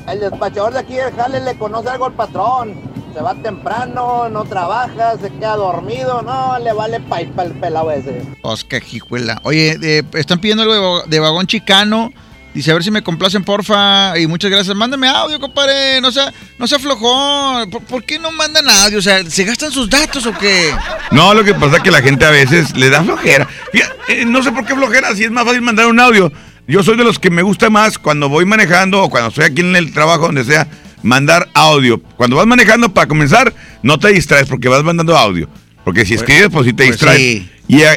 El 0.08 0.20
despachador 0.20 0.74
de 0.74 0.80
aquí 0.80 0.96
del 0.96 1.14
Jale 1.14 1.40
le 1.40 1.56
conoce 1.56 1.90
algo 1.90 2.06
al 2.06 2.14
patrón. 2.14 2.74
Se 3.14 3.22
va 3.22 3.36
temprano, 3.36 4.28
no 4.30 4.44
trabaja, 4.46 5.18
se 5.22 5.30
queda 5.30 5.56
dormido. 5.56 6.24
No, 6.24 6.58
le 6.58 6.74
vale 6.74 7.00
pipa 7.00 7.44
el 7.44 7.52
pelado 7.60 7.92
ese. 7.92 8.24
Oscar 8.42 8.82
Jijuela. 8.82 9.40
Oye, 9.44 9.78
eh, 9.84 10.04
están 10.14 10.40
pidiendo 10.40 10.64
algo 10.64 11.04
de 11.04 11.20
vagón 11.20 11.46
chicano. 11.46 12.12
Dice, 12.58 12.72
a 12.72 12.74
ver 12.74 12.84
si 12.84 12.90
me 12.90 13.04
complacen, 13.04 13.44
porfa. 13.44 14.18
Y 14.18 14.26
muchas 14.26 14.50
gracias. 14.50 14.76
Mándame 14.76 15.08
audio, 15.08 15.40
compadre. 15.40 16.02
No 16.02 16.12
sea, 16.12 16.34
no 16.58 16.66
se 16.66 16.74
aflojó. 16.74 17.70
¿Por, 17.88 18.04
qué 18.04 18.18
no 18.18 18.32
mandan 18.32 18.68
audio? 18.68 18.98
O 18.98 19.02
sea, 19.04 19.24
¿se 19.30 19.44
gastan 19.44 19.72
sus 19.72 19.88
datos 19.88 20.26
o 20.26 20.36
qué? 20.36 20.74
No, 21.12 21.36
lo 21.36 21.44
que 21.44 21.54
pasa 21.54 21.78
es 21.78 21.84
que 21.84 21.92
la 21.92 22.02
gente 22.02 22.26
a 22.26 22.32
veces 22.32 22.76
le 22.76 22.90
da 22.90 23.04
flojera. 23.04 23.48
Fíjate, 23.72 24.22
eh, 24.22 24.26
no 24.26 24.42
sé 24.42 24.52
por 24.52 24.66
qué 24.66 24.74
flojera, 24.74 25.14
si 25.16 25.26
es 25.26 25.30
más 25.30 25.46
fácil 25.46 25.62
mandar 25.62 25.86
un 25.86 26.00
audio. 26.00 26.32
Yo 26.68 26.82
soy 26.82 26.98
de 26.98 27.04
los 27.04 27.20
que 27.20 27.30
me 27.30 27.44
gusta 27.44 27.70
más 27.70 28.00
cuando 28.00 28.28
voy 28.28 28.46
manejando 28.46 29.04
o 29.04 29.10
cuando 29.12 29.30
estoy 29.30 29.46
aquí 29.46 29.62
en 29.62 29.76
el 29.76 29.94
trabajo, 29.94 30.26
donde 30.26 30.44
sea, 30.44 30.68
mandar 31.04 31.50
audio. 31.54 32.02
Cuando 32.16 32.38
vas 32.38 32.48
manejando, 32.48 32.92
para 32.92 33.08
comenzar, 33.08 33.54
no 33.84 34.00
te 34.00 34.08
distraes 34.08 34.48
porque 34.48 34.68
vas 34.68 34.84
mandando 34.84 35.16
audio. 35.16 35.48
Porque 35.88 36.06
si 36.06 36.16
escribes, 36.16 36.50
pues 36.52 36.66
sí 36.66 36.74
te 36.74 36.84
pues 36.84 36.98
distraes. 36.98 37.18
sí. 37.18 37.50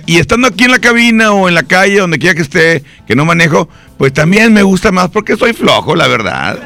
Y, 0.06 0.16
estando 0.16 0.46
aquí 0.46 0.62
en 0.62 0.70
la 0.70 0.78
cabina 0.78 1.32
o 1.32 1.48
en 1.48 1.56
la 1.56 1.64
calle, 1.64 1.98
donde 1.98 2.20
quiera 2.20 2.36
que 2.36 2.42
esté, 2.42 2.84
que 3.04 3.16
no 3.16 3.24
manejo, 3.24 3.68
pues 3.98 4.12
también 4.12 4.52
me 4.52 4.62
gusta 4.62 4.92
más 4.92 5.10
porque 5.10 5.36
soy 5.36 5.54
flojo, 5.54 5.96
la 5.96 6.06
verdad. 6.06 6.56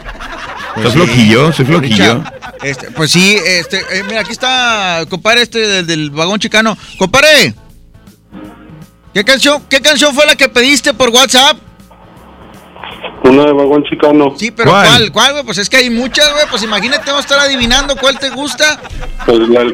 Pues 0.74 0.92
soy 0.92 0.92
sí. 0.92 0.98
flojillo, 0.98 1.50
soy 1.54 1.64
flojillo. 1.64 2.22
Este, 2.62 2.90
pues 2.90 3.10
sí, 3.10 3.38
este, 3.42 3.78
eh, 3.78 4.02
mira, 4.06 4.20
aquí 4.20 4.32
está, 4.32 5.06
compadre, 5.08 5.40
este 5.40 5.60
del, 5.60 5.86
del 5.86 6.10
vagón 6.10 6.40
chicano. 6.40 6.76
Compadre, 6.98 7.54
¿qué 9.14 9.24
canción, 9.24 9.62
¿qué 9.70 9.80
canción 9.80 10.14
fue 10.14 10.26
la 10.26 10.36
que 10.36 10.50
pediste 10.50 10.92
por 10.92 11.08
WhatsApp? 11.08 11.56
Una 13.24 13.44
de 13.46 13.52
vagón 13.52 13.82
chicano. 13.84 14.34
Sí, 14.36 14.50
pero 14.50 14.70
¿cuál? 14.70 15.10
¿Cuál, 15.10 15.32
güey? 15.32 15.44
Pues 15.44 15.58
es 15.58 15.70
que 15.70 15.78
hay 15.78 15.88
muchas, 15.90 16.30
güey. 16.32 16.44
Pues 16.50 16.62
imagínate, 16.62 17.04
vamos 17.06 17.24
a 17.24 17.28
estar 17.28 17.38
adivinando 17.40 17.96
cuál 17.96 18.18
te 18.18 18.28
gusta. 18.30 18.78
Pues 19.24 19.38
la, 19.48 19.64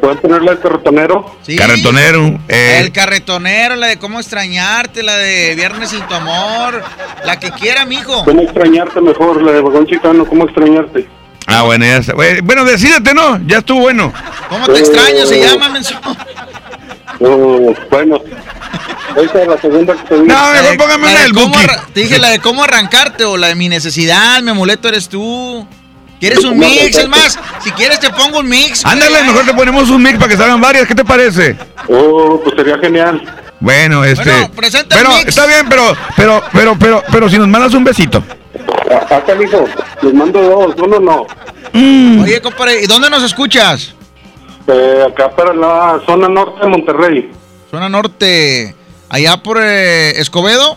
¿Pueden 0.00 0.18
ponerla 0.18 0.52
de 0.56 0.60
carretonero? 0.60 1.36
Sí. 1.42 1.56
Carretonero. 1.56 2.38
eh, 2.48 2.80
El 2.80 2.92
carretonero, 2.92 3.76
la 3.76 3.86
de 3.86 3.98
cómo 3.98 4.18
extrañarte, 4.18 5.02
la 5.04 5.16
de 5.16 5.54
Viernes 5.54 5.90
sin 5.90 6.00
tu 6.08 6.14
amor, 6.14 6.82
la 7.24 7.38
que 7.38 7.50
quiera, 7.52 7.84
mijo. 7.86 8.24
¿Cómo 8.24 8.42
extrañarte 8.42 9.00
mejor? 9.00 9.40
La 9.40 9.52
de 9.52 9.60
vagón 9.60 9.86
chicano, 9.86 10.24
¿cómo 10.26 10.44
extrañarte? 10.44 11.06
Ah, 11.46 11.62
bueno, 11.62 11.84
ya 11.84 11.98
está. 11.98 12.12
Bueno, 12.42 12.64
decídete, 12.64 13.14
¿no? 13.14 13.38
Ya 13.46 13.58
estuvo 13.58 13.80
bueno. 13.82 14.12
¿Cómo 14.48 14.66
te 14.66 14.80
extraño? 14.80 15.24
Se 15.26 15.40
llama, 15.40 15.68
menso. 15.68 15.94
Bueno, 17.90 18.20
esa 19.16 19.42
es 19.42 19.48
la 19.48 19.60
segunda 19.60 19.94
que 19.94 20.02
te 20.02 20.14
digo. 20.14 20.26
No, 20.26 20.52
mejor 20.52 20.76
póngame 20.76 21.04
La 21.06 21.10
una 21.10 21.18
de 21.18 21.24
del 21.24 21.32
Buki. 21.32 21.58
Te 21.94 22.00
dije 22.00 22.18
la 22.18 22.30
de 22.30 22.38
cómo 22.40 22.64
arrancarte 22.64 23.24
o 23.24 23.36
la 23.36 23.48
de 23.48 23.54
mi 23.54 23.68
necesidad, 23.68 24.42
mi 24.42 24.50
amuleto 24.50 24.88
eres 24.88 25.08
tú. 25.08 25.66
¿Quieres 26.20 26.44
un 26.44 26.58
¿Cómo 26.58 26.68
mix? 26.68 26.96
Es 26.96 27.08
más, 27.08 27.38
si 27.62 27.70
quieres 27.72 28.00
te 28.00 28.10
pongo 28.10 28.38
un 28.38 28.48
mix. 28.48 28.84
Ándale, 28.86 29.22
mejor 29.22 29.44
te 29.44 29.52
ponemos 29.52 29.90
un 29.90 30.02
mix 30.02 30.16
para 30.16 30.28
que 30.28 30.36
salgan 30.36 30.60
varias. 30.60 30.86
¿Qué 30.86 30.94
te 30.94 31.04
parece? 31.04 31.56
Oh, 31.88 32.40
pues 32.42 32.56
sería 32.56 32.78
genial. 32.78 33.22
Bueno, 33.60 34.04
este. 34.04 34.30
Bueno, 34.30 34.50
presenta 34.52 34.96
el 34.96 35.02
pero 35.02 35.16
mix. 35.16 35.28
está 35.28 35.46
bien, 35.46 35.66
pero, 35.68 35.94
pero, 36.16 36.42
pero, 36.52 36.76
pero, 36.78 37.02
pero 37.12 37.28
si 37.28 37.38
nos 37.38 37.48
mandas 37.48 37.74
un 37.74 37.84
besito. 37.84 38.22
Acá, 38.90 39.22
hijo, 39.42 39.66
les 40.02 40.14
mando 40.14 40.40
dos, 40.40 40.74
uno 40.78 40.98
no. 41.00 41.26
Mm. 41.72 42.22
Oye, 42.22 42.40
compadre, 42.40 42.82
¿y 42.82 42.86
dónde 42.86 43.10
nos 43.10 43.22
escuchas? 43.22 43.94
Eh, 44.66 45.04
acá 45.06 45.30
para 45.30 45.52
la 45.52 46.00
zona 46.06 46.28
norte 46.28 46.60
de 46.62 46.68
Monterrey. 46.68 47.30
Zona 47.70 47.88
norte, 47.88 48.74
allá 49.08 49.36
por 49.38 49.58
eh, 49.60 50.18
Escobedo. 50.20 50.76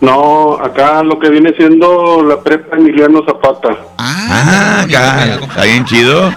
No, 0.00 0.54
acá 0.54 1.02
lo 1.04 1.18
que 1.20 1.28
viene 1.30 1.52
siendo 1.56 2.22
la 2.24 2.40
prepa 2.40 2.76
Emiliano 2.76 3.22
Zapata. 3.24 3.76
Ah, 3.98 4.80
acá. 4.84 5.34
Está 5.40 5.62
bien 5.64 5.84
chido. 5.84 6.32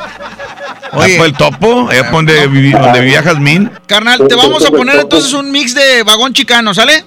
Oye. 0.93 1.17
El 1.17 1.33
topo, 1.33 1.89
allá 1.89 2.03
por 2.03 2.13
donde, 2.25 2.47
vivi- 2.47 2.79
donde 2.79 2.99
vivía 3.01 3.23
Jazmín. 3.23 3.71
Carnal, 3.87 4.27
te 4.27 4.35
vamos 4.35 4.63
a 4.65 4.69
poner 4.71 4.97
entonces 4.97 5.33
un 5.33 5.51
mix 5.51 5.73
de 5.73 6.03
vagón 6.03 6.31
chicano, 6.33 6.73
¿sale? 6.73 7.03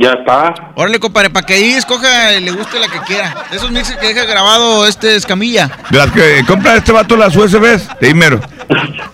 Ya 0.00 0.12
está. 0.12 0.54
Órale, 0.74 0.98
compadre, 0.98 1.28
para 1.28 1.44
que 1.44 1.52
ahí 1.54 1.72
escoja 1.74 2.32
y 2.34 2.40
le 2.40 2.50
guste 2.52 2.78
la 2.80 2.88
que 2.88 2.98
quiera. 3.00 3.34
De 3.50 3.58
esos 3.58 3.70
mixes 3.70 3.96
que 3.98 4.06
deja 4.08 4.24
grabado 4.24 4.86
este 4.86 5.16
Escamilla. 5.16 5.70
De 5.90 5.98
las 5.98 6.10
que 6.10 6.42
compra 6.46 6.76
este 6.76 6.92
vato 6.92 7.14
las 7.16 7.36
USBs, 7.36 7.88
de 8.00 8.08
Imero. 8.08 8.40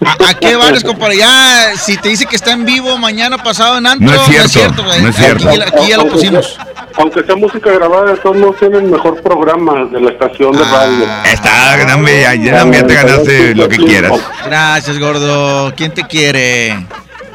¿A, 0.07 0.31
a 0.31 0.35
qué 0.35 0.55
vales, 0.55 0.85
compadre? 0.85 1.17
Ya, 1.17 1.73
si 1.77 1.97
te 1.97 2.11
dice 2.11 2.27
que 2.27 2.37
está 2.37 2.53
en 2.53 2.65
vivo 2.65 2.97
mañana 2.97 3.39
pasado 3.39 3.79
en 3.79 3.87
Antro, 3.89 4.07
No 4.07 4.15
es 4.15 4.53
cierto, 4.53 4.85
güey. 4.85 5.03
no 5.03 5.09
es 5.09 5.17
cierto. 5.17 5.49
Aquí, 5.49 5.61
aquí 5.63 5.89
ya 5.89 5.97
lo 5.97 6.07
pusimos. 6.07 6.57
Aunque 6.97 7.25
sea 7.25 7.35
música 7.35 7.71
grabada, 7.73 8.15
todos 8.17 8.37
modos 8.37 8.57
tienen 8.61 8.89
mejor 8.91 9.21
programa 9.21 9.85
de 9.87 10.01
la 10.01 10.11
estación 10.11 10.53
de 10.53 10.63
radio. 10.65 11.07
Está, 11.33 11.77
dame, 11.87 12.21
ya, 12.23 12.35
ya, 12.37 12.65
ya 12.71 12.87
te 12.87 12.95
ganaste 12.95 13.55
lo 13.57 13.69
que 13.69 13.77
quieras. 13.79 14.13
Gracias, 14.47 14.97
gordo. 14.99 15.73
¿Quién 15.77 15.93
te 15.93 16.05
quiere? 16.05 16.87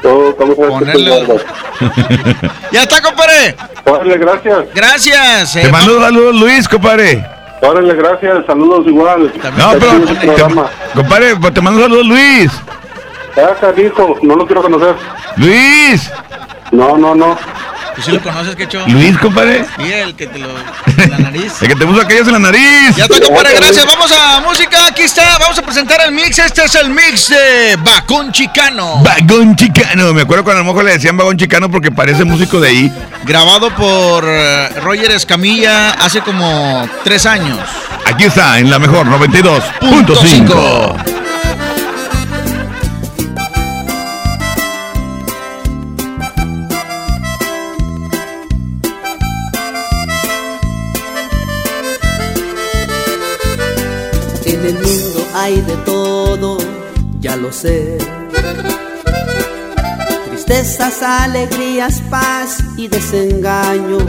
Oh, 0.04 0.34
¿cómo 0.36 0.54
sabes 0.54 0.68
que 0.68 0.92
Ponerle-? 0.92 1.44
Ya 2.72 2.82
está, 2.82 3.00
compadre. 3.02 3.54
Órale, 3.86 4.18
gracias. 4.18 4.58
Gracias. 4.74 5.56
eh, 5.56 5.62
Te 5.62 5.72
mando 5.72 6.00
saludos, 6.00 6.34
Luis, 6.40 6.68
compadre. 6.68 7.24
Órale, 7.62 7.94
gracias. 7.94 8.44
Saludos 8.46 8.86
igual. 8.86 9.32
No, 9.56 9.72
Está 9.72 9.78
pero, 9.78 9.92
chido 9.92 10.08
su 10.08 10.14
te- 10.16 10.26
programa. 10.26 10.66
compadre, 10.94 11.36
pues 11.36 11.54
te 11.54 11.60
mando 11.60 11.80
saludos, 11.82 12.06
Luis. 12.06 12.52
Acá, 13.32 13.72
hijo, 13.80 14.16
no 14.22 14.36
lo 14.36 14.46
quiero 14.46 14.62
conocer. 14.62 14.94
Luis. 15.36 16.10
No, 16.70 16.96
no, 16.98 17.14
no. 17.14 17.36
¿Tú 17.94 18.02
sí 18.02 18.10
lo 18.10 18.20
conoces, 18.20 18.56
Quecho? 18.56 18.84
Luis, 18.88 19.16
compadre. 19.18 19.64
Sí, 19.76 19.92
el 19.92 20.14
que 20.14 20.26
te 20.26 20.38
lo... 20.38 20.48
en 20.96 21.10
la 21.10 21.18
nariz. 21.18 21.62
El 21.62 21.68
que 21.68 21.76
te 21.76 21.86
puso 21.86 22.00
aquellas 22.00 22.26
en 22.26 22.32
la 22.34 22.38
nariz. 22.40 22.96
Ya 22.96 23.04
está, 23.04 23.20
compadre, 23.20 23.54
gracias. 23.54 23.86
Vamos 23.86 24.12
a 24.12 24.40
música. 24.40 24.86
Aquí 24.86 25.02
está. 25.02 25.38
Vamos 25.38 25.58
a 25.58 25.62
presentar 25.62 26.00
el 26.04 26.12
mix. 26.12 26.38
Este 26.38 26.64
es 26.64 26.74
el 26.74 26.90
mix 26.90 27.28
de 27.28 27.76
Bacón 27.84 28.32
Chicano. 28.32 29.02
Vagón 29.02 29.54
chicano. 29.54 30.12
Me 30.12 30.22
acuerdo 30.22 30.44
cuando 30.44 30.60
a 30.60 30.64
lo 30.64 30.70
mejor 30.70 30.84
le 30.84 30.92
decían 30.92 31.16
vagón 31.16 31.36
chicano 31.36 31.70
porque 31.70 31.92
parece 31.92 32.24
músico 32.24 32.60
de 32.60 32.68
ahí. 32.68 32.92
Grabado 33.24 33.70
por 33.74 34.24
eh, 34.26 34.68
Roger 34.82 35.12
Escamilla 35.12 35.92
hace 35.92 36.20
como 36.20 36.88
tres 37.04 37.26
años. 37.26 37.58
Aquí 38.06 38.24
está, 38.24 38.58
en 38.58 38.70
la 38.70 38.78
mejor 38.78 39.06
92.5. 39.06 41.33
hay 55.44 55.60
de 55.60 55.76
todo, 55.84 56.56
ya 57.20 57.36
lo 57.36 57.52
sé. 57.52 57.98
Tristezas, 60.30 61.02
alegrías, 61.02 62.00
paz 62.08 62.64
y 62.78 62.88
desengaños. 62.88 64.04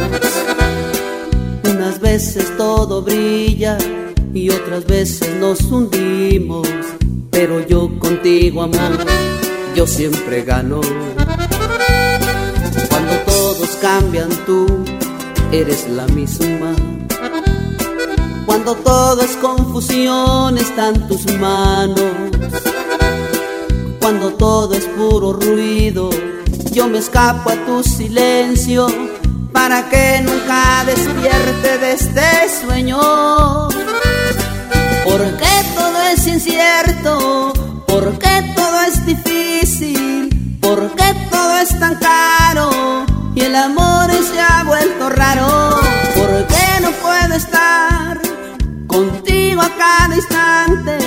Unas 1.70 2.00
veces 2.00 2.56
todo 2.56 3.02
brilla 3.02 3.78
y 4.34 4.50
otras 4.50 4.86
veces 4.86 5.36
nos 5.38 5.60
hundimos. 5.64 6.70
Pero 7.32 7.68
yo 7.68 8.00
contigo, 8.00 8.64
amor, 8.64 9.06
yo 9.76 9.86
siempre 9.86 10.42
gano. 10.44 10.80
Cuando 12.90 13.14
todos 13.26 13.70
cambian, 13.82 14.30
tú 14.46 14.68
eres 15.52 15.90
la 15.90 16.08
misma. 16.08 16.74
Cuando 18.56 18.76
todo 18.76 19.22
es 19.22 19.36
confusión 19.36 20.58
están 20.58 21.10
tus 21.10 21.26
manos. 21.34 22.00
Cuando 24.00 24.32
todo 24.36 24.74
es 24.74 24.86
puro 24.86 25.34
ruido, 25.34 26.10
yo 26.72 26.88
me 26.88 27.00
escapo 27.00 27.50
a 27.50 27.66
tu 27.66 27.84
silencio 27.84 28.88
para 29.52 29.90
que 29.90 30.22
nunca 30.22 30.86
despierte 30.86 31.80
de 31.80 31.92
este 31.92 32.22
sueño. 32.62 32.98
Porque 35.04 35.52
todo 35.76 36.02
es 36.14 36.26
incierto, 36.26 37.52
porque 37.86 38.54
todo 38.56 38.82
es 38.88 39.06
difícil, 39.06 40.58
porque 40.62 41.14
todo 41.30 41.58
es 41.58 41.78
tan 41.78 41.96
caro 41.96 42.70
y 43.36 43.42
el 43.42 43.54
amor 43.54 44.10
se 44.12 44.40
ha 44.40 44.64
vuelto 44.64 45.10
raro. 45.10 45.82
Porque 46.16 46.82
no 46.82 46.92
puedo 46.92 47.34
estar 47.36 48.25
cada 49.78 50.16
instante. 50.16 50.98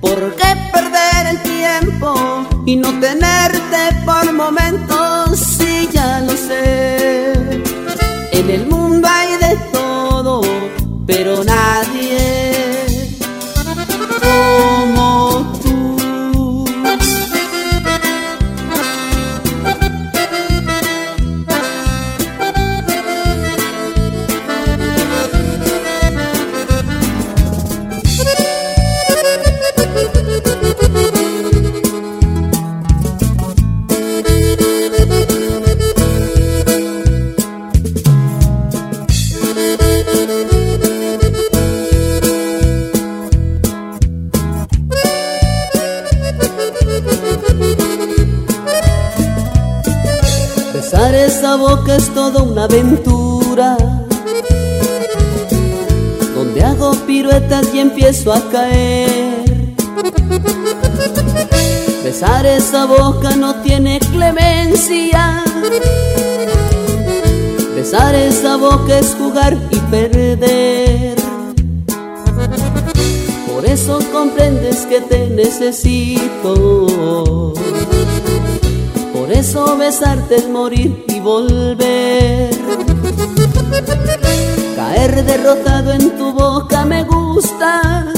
¿Por 0.00 0.34
qué 0.36 0.56
perder 0.72 1.26
el 1.30 1.42
tiempo 1.42 2.46
y 2.66 2.76
no 2.76 2.88
tenerte 3.00 3.94
por 4.04 4.32
momentos? 4.32 4.61
y 69.50 69.76
perder. 69.90 71.16
Por 73.52 73.66
eso 73.66 73.98
comprendes 74.12 74.86
que 74.86 75.00
te 75.00 75.28
necesito. 75.30 76.86
Por 79.12 79.32
eso 79.32 79.76
besarte 79.76 80.36
es 80.36 80.48
morir 80.48 81.04
y 81.08 81.18
volver. 81.18 82.50
Caer 84.76 85.24
derrotado 85.24 85.92
en 85.92 86.16
tu 86.16 86.32
boca 86.32 86.84
me 86.84 87.02
gusta. 87.02 88.12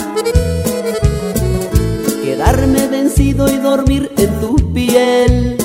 Quedarme 2.22 2.86
vencido 2.88 3.48
y 3.48 3.56
dormir 3.56 4.12
en 4.18 4.40
tu 4.40 4.56
piel. 4.74 5.56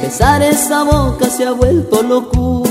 Besar 0.00 0.42
esa 0.42 0.84
boca 0.84 1.28
se 1.28 1.44
ha 1.44 1.52
vuelto 1.52 2.02
locura. 2.02 2.61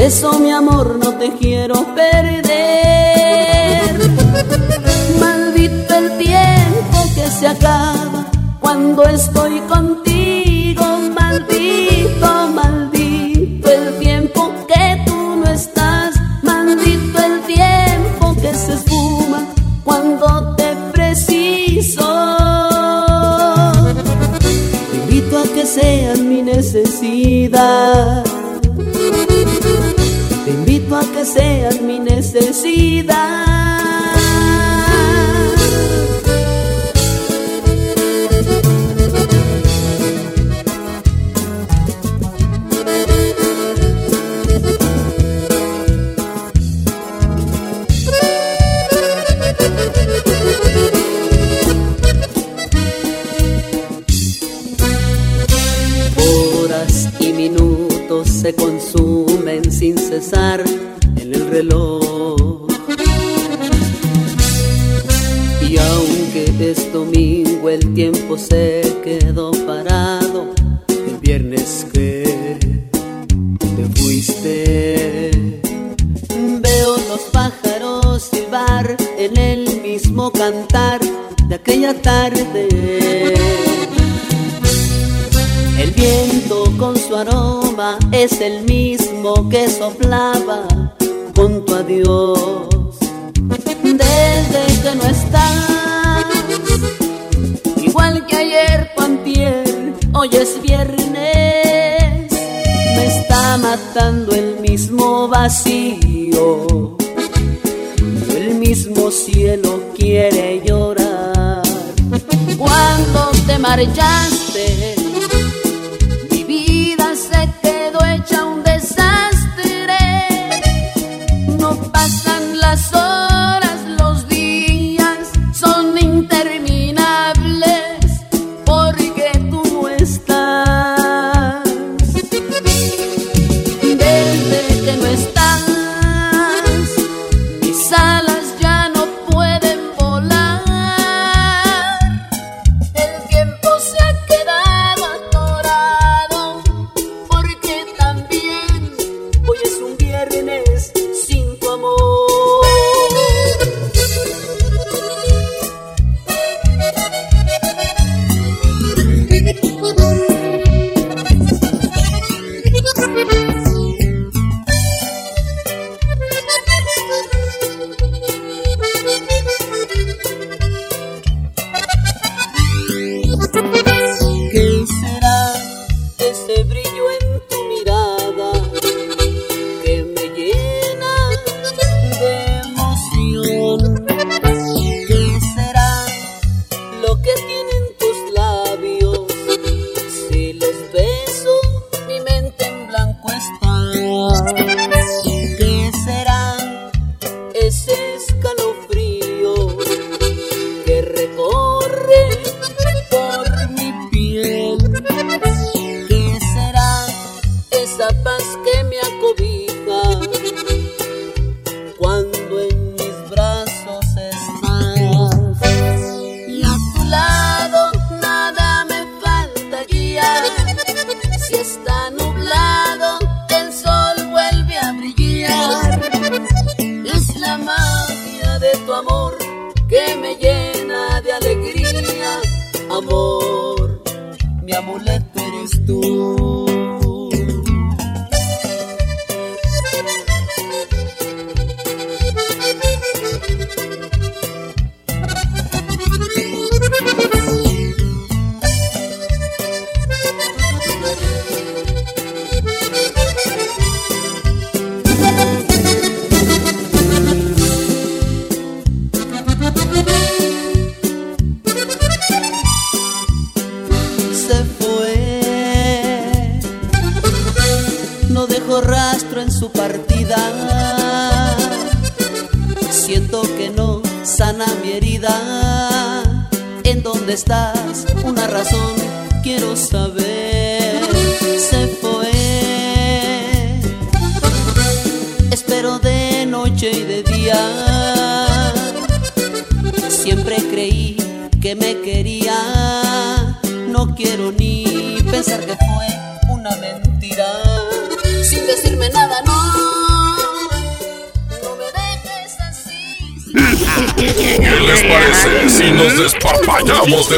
eso 0.00 0.38
mi 0.38 0.50
amor 0.50 0.98
no 1.02 1.14
te 1.18 1.32
quiero 1.34 1.74
perder. 1.94 2.50
Maldito 5.20 5.94
el 5.94 6.16
tiempo 6.16 7.04
que 7.14 7.26
se 7.26 7.46
acaba 7.46 8.24
cuando 8.60 9.04
estoy 9.04 9.60
contigo 9.60 9.89
seas 31.32 31.80
mi 31.80 31.98
necesidad. 32.00 33.49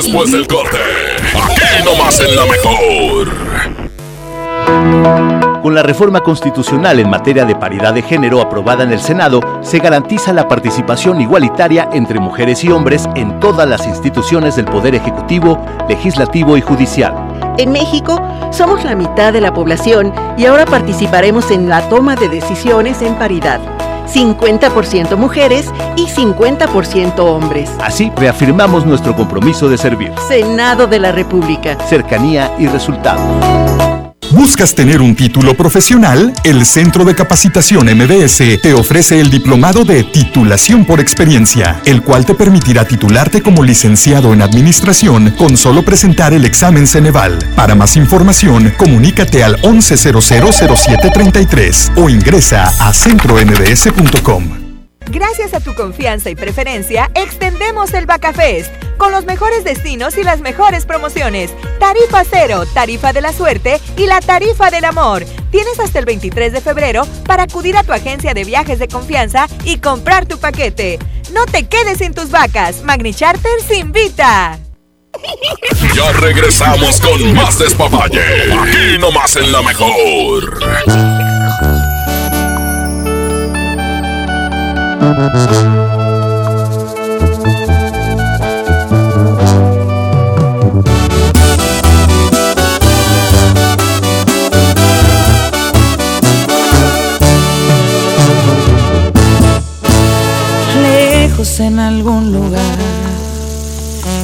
Después 0.02 0.32
del 0.32 0.46
corte? 0.46 0.78
Aquí 1.34 1.84
nomás 1.84 2.20
en 2.20 2.34
la 2.34 2.44
mejor. 2.46 3.28
Con 5.62 5.74
la 5.76 5.82
reforma 5.84 6.20
constitucional 6.20 6.98
en 6.98 7.08
materia 7.08 7.44
de 7.44 7.54
paridad 7.54 7.94
de 7.94 8.02
género 8.02 8.40
aprobada 8.40 8.82
en 8.82 8.90
el 8.90 9.00
Senado, 9.00 9.40
se 9.62 9.78
garantiza 9.78 10.32
la 10.32 10.48
participación 10.48 11.20
igualitaria 11.20 11.88
entre 11.92 12.18
mujeres 12.18 12.64
y 12.64 12.72
hombres 12.72 13.08
en 13.14 13.38
todas 13.38 13.68
las 13.68 13.86
instituciones 13.86 14.56
del 14.56 14.64
Poder 14.64 14.96
Ejecutivo, 14.96 15.64
Legislativo 15.88 16.56
y 16.56 16.62
Judicial. 16.62 17.14
En 17.58 17.70
México 17.70 18.20
somos 18.50 18.84
la 18.84 18.96
mitad 18.96 19.32
de 19.32 19.40
la 19.40 19.54
población 19.54 20.12
y 20.36 20.46
ahora 20.46 20.64
participaremos 20.64 21.50
en 21.52 21.68
la 21.68 21.88
toma 21.88 22.16
de 22.16 22.28
decisiones 22.28 23.02
en 23.02 23.14
paridad. 23.14 23.60
50% 24.12 25.16
mujeres 25.16 25.70
y 25.97 26.06
50% 26.06 27.19
hombres. 27.20 27.70
Así 27.81 28.12
reafirmamos 28.16 28.86
nuestro 28.86 29.14
compromiso 29.14 29.69
de 29.69 29.78
servir. 29.78 30.12
Senado 30.28 30.86
de 30.86 30.98
la 30.98 31.12
República. 31.12 31.78
Cercanía 31.89 32.52
y 32.59 32.66
resultados. 32.66 33.23
¿Buscas 34.32 34.74
tener 34.74 35.01
un 35.02 35.14
título 35.14 35.55
profesional? 35.55 36.32
El 36.43 36.64
Centro 36.64 37.05
de 37.05 37.14
Capacitación 37.14 37.86
MBS 37.94 38.59
te 38.62 38.73
ofrece 38.73 39.20
el 39.20 39.28
diplomado 39.28 39.85
de 39.85 40.05
titulación 40.05 40.86
por 40.86 41.01
experiencia, 41.01 41.82
el 41.85 42.02
cual 42.02 42.24
te 42.24 42.35
permitirá 42.35 42.86
titularte 42.86 43.43
como 43.43 43.62
licenciado 43.62 44.32
en 44.32 44.40
administración 44.40 45.35
con 45.36 45.59
solo 45.59 45.85
presentar 45.85 46.32
el 46.32 46.47
examen 46.47 46.86
Ceneval. 46.86 47.39
Para 47.55 47.74
más 47.74 47.98
información, 47.98 48.73
comunícate 48.78 49.44
al 49.44 49.60
11000733 49.60 51.93
o 51.97 52.09
ingresa 52.09 52.73
a 52.81 52.94
centrombs.com. 52.94 54.61
Gracias 55.12 55.52
a 55.52 55.60
tu 55.60 55.74
confianza 55.74 56.30
y 56.30 56.34
preferencia, 56.34 57.10
extendemos 57.14 57.93
el 57.93 58.06
Bacafest 58.06 58.72
con 58.97 59.12
los 59.12 59.26
mejores 59.26 59.62
destinos 59.62 60.16
y 60.16 60.22
las 60.22 60.40
mejores 60.40 60.86
promociones. 60.86 61.52
Tarifa 61.78 62.24
cero, 62.24 62.64
tarifa 62.72 63.12
de 63.12 63.20
la 63.20 63.34
suerte 63.34 63.78
y 63.98 64.06
la 64.06 64.22
tarifa 64.22 64.70
del 64.70 64.86
amor. 64.86 65.26
Tienes 65.51 65.78
hasta 65.80 65.98
el 65.98 66.06
23 66.06 66.55
de 66.55 66.62
febrero 66.62 67.06
para 67.26 67.43
acudir 67.43 67.76
a 67.76 67.84
tu 67.84 67.93
agencia 67.93 68.32
de 68.32 68.44
viajes 68.44 68.78
de 68.78 68.89
confianza 68.89 69.48
y 69.64 69.80
comprar 69.80 70.24
tu 70.24 70.39
paquete. 70.39 70.98
No 71.34 71.44
te 71.44 71.66
quedes 71.66 71.98
sin 71.98 72.14
tus 72.14 72.30
vacas. 72.30 72.82
Magni 72.82 73.12
Charters 73.12 73.70
invita. 73.70 74.59
Ya 75.94 76.12
regresamos 76.12 77.02
con 77.02 77.34
más 77.34 77.59
despapalle. 77.59 78.22
Aquí 78.51 78.98
nomás 78.98 79.36
en 79.36 79.52
la 79.52 79.60
mejor. 79.60 81.31
En 101.58 101.78
algún 101.78 102.32
lugar, 102.32 102.78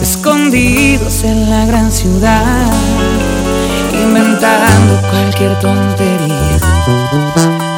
escondidos 0.01 1.25
en 1.25 1.51
la 1.51 1.67
gran 1.67 1.93
ciudad, 1.93 2.73
inventando 3.93 5.01
cualquier 5.11 5.59
tontería 5.61 6.59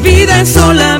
vida 0.00 0.40
es 0.40 0.50
solamente 0.50 0.97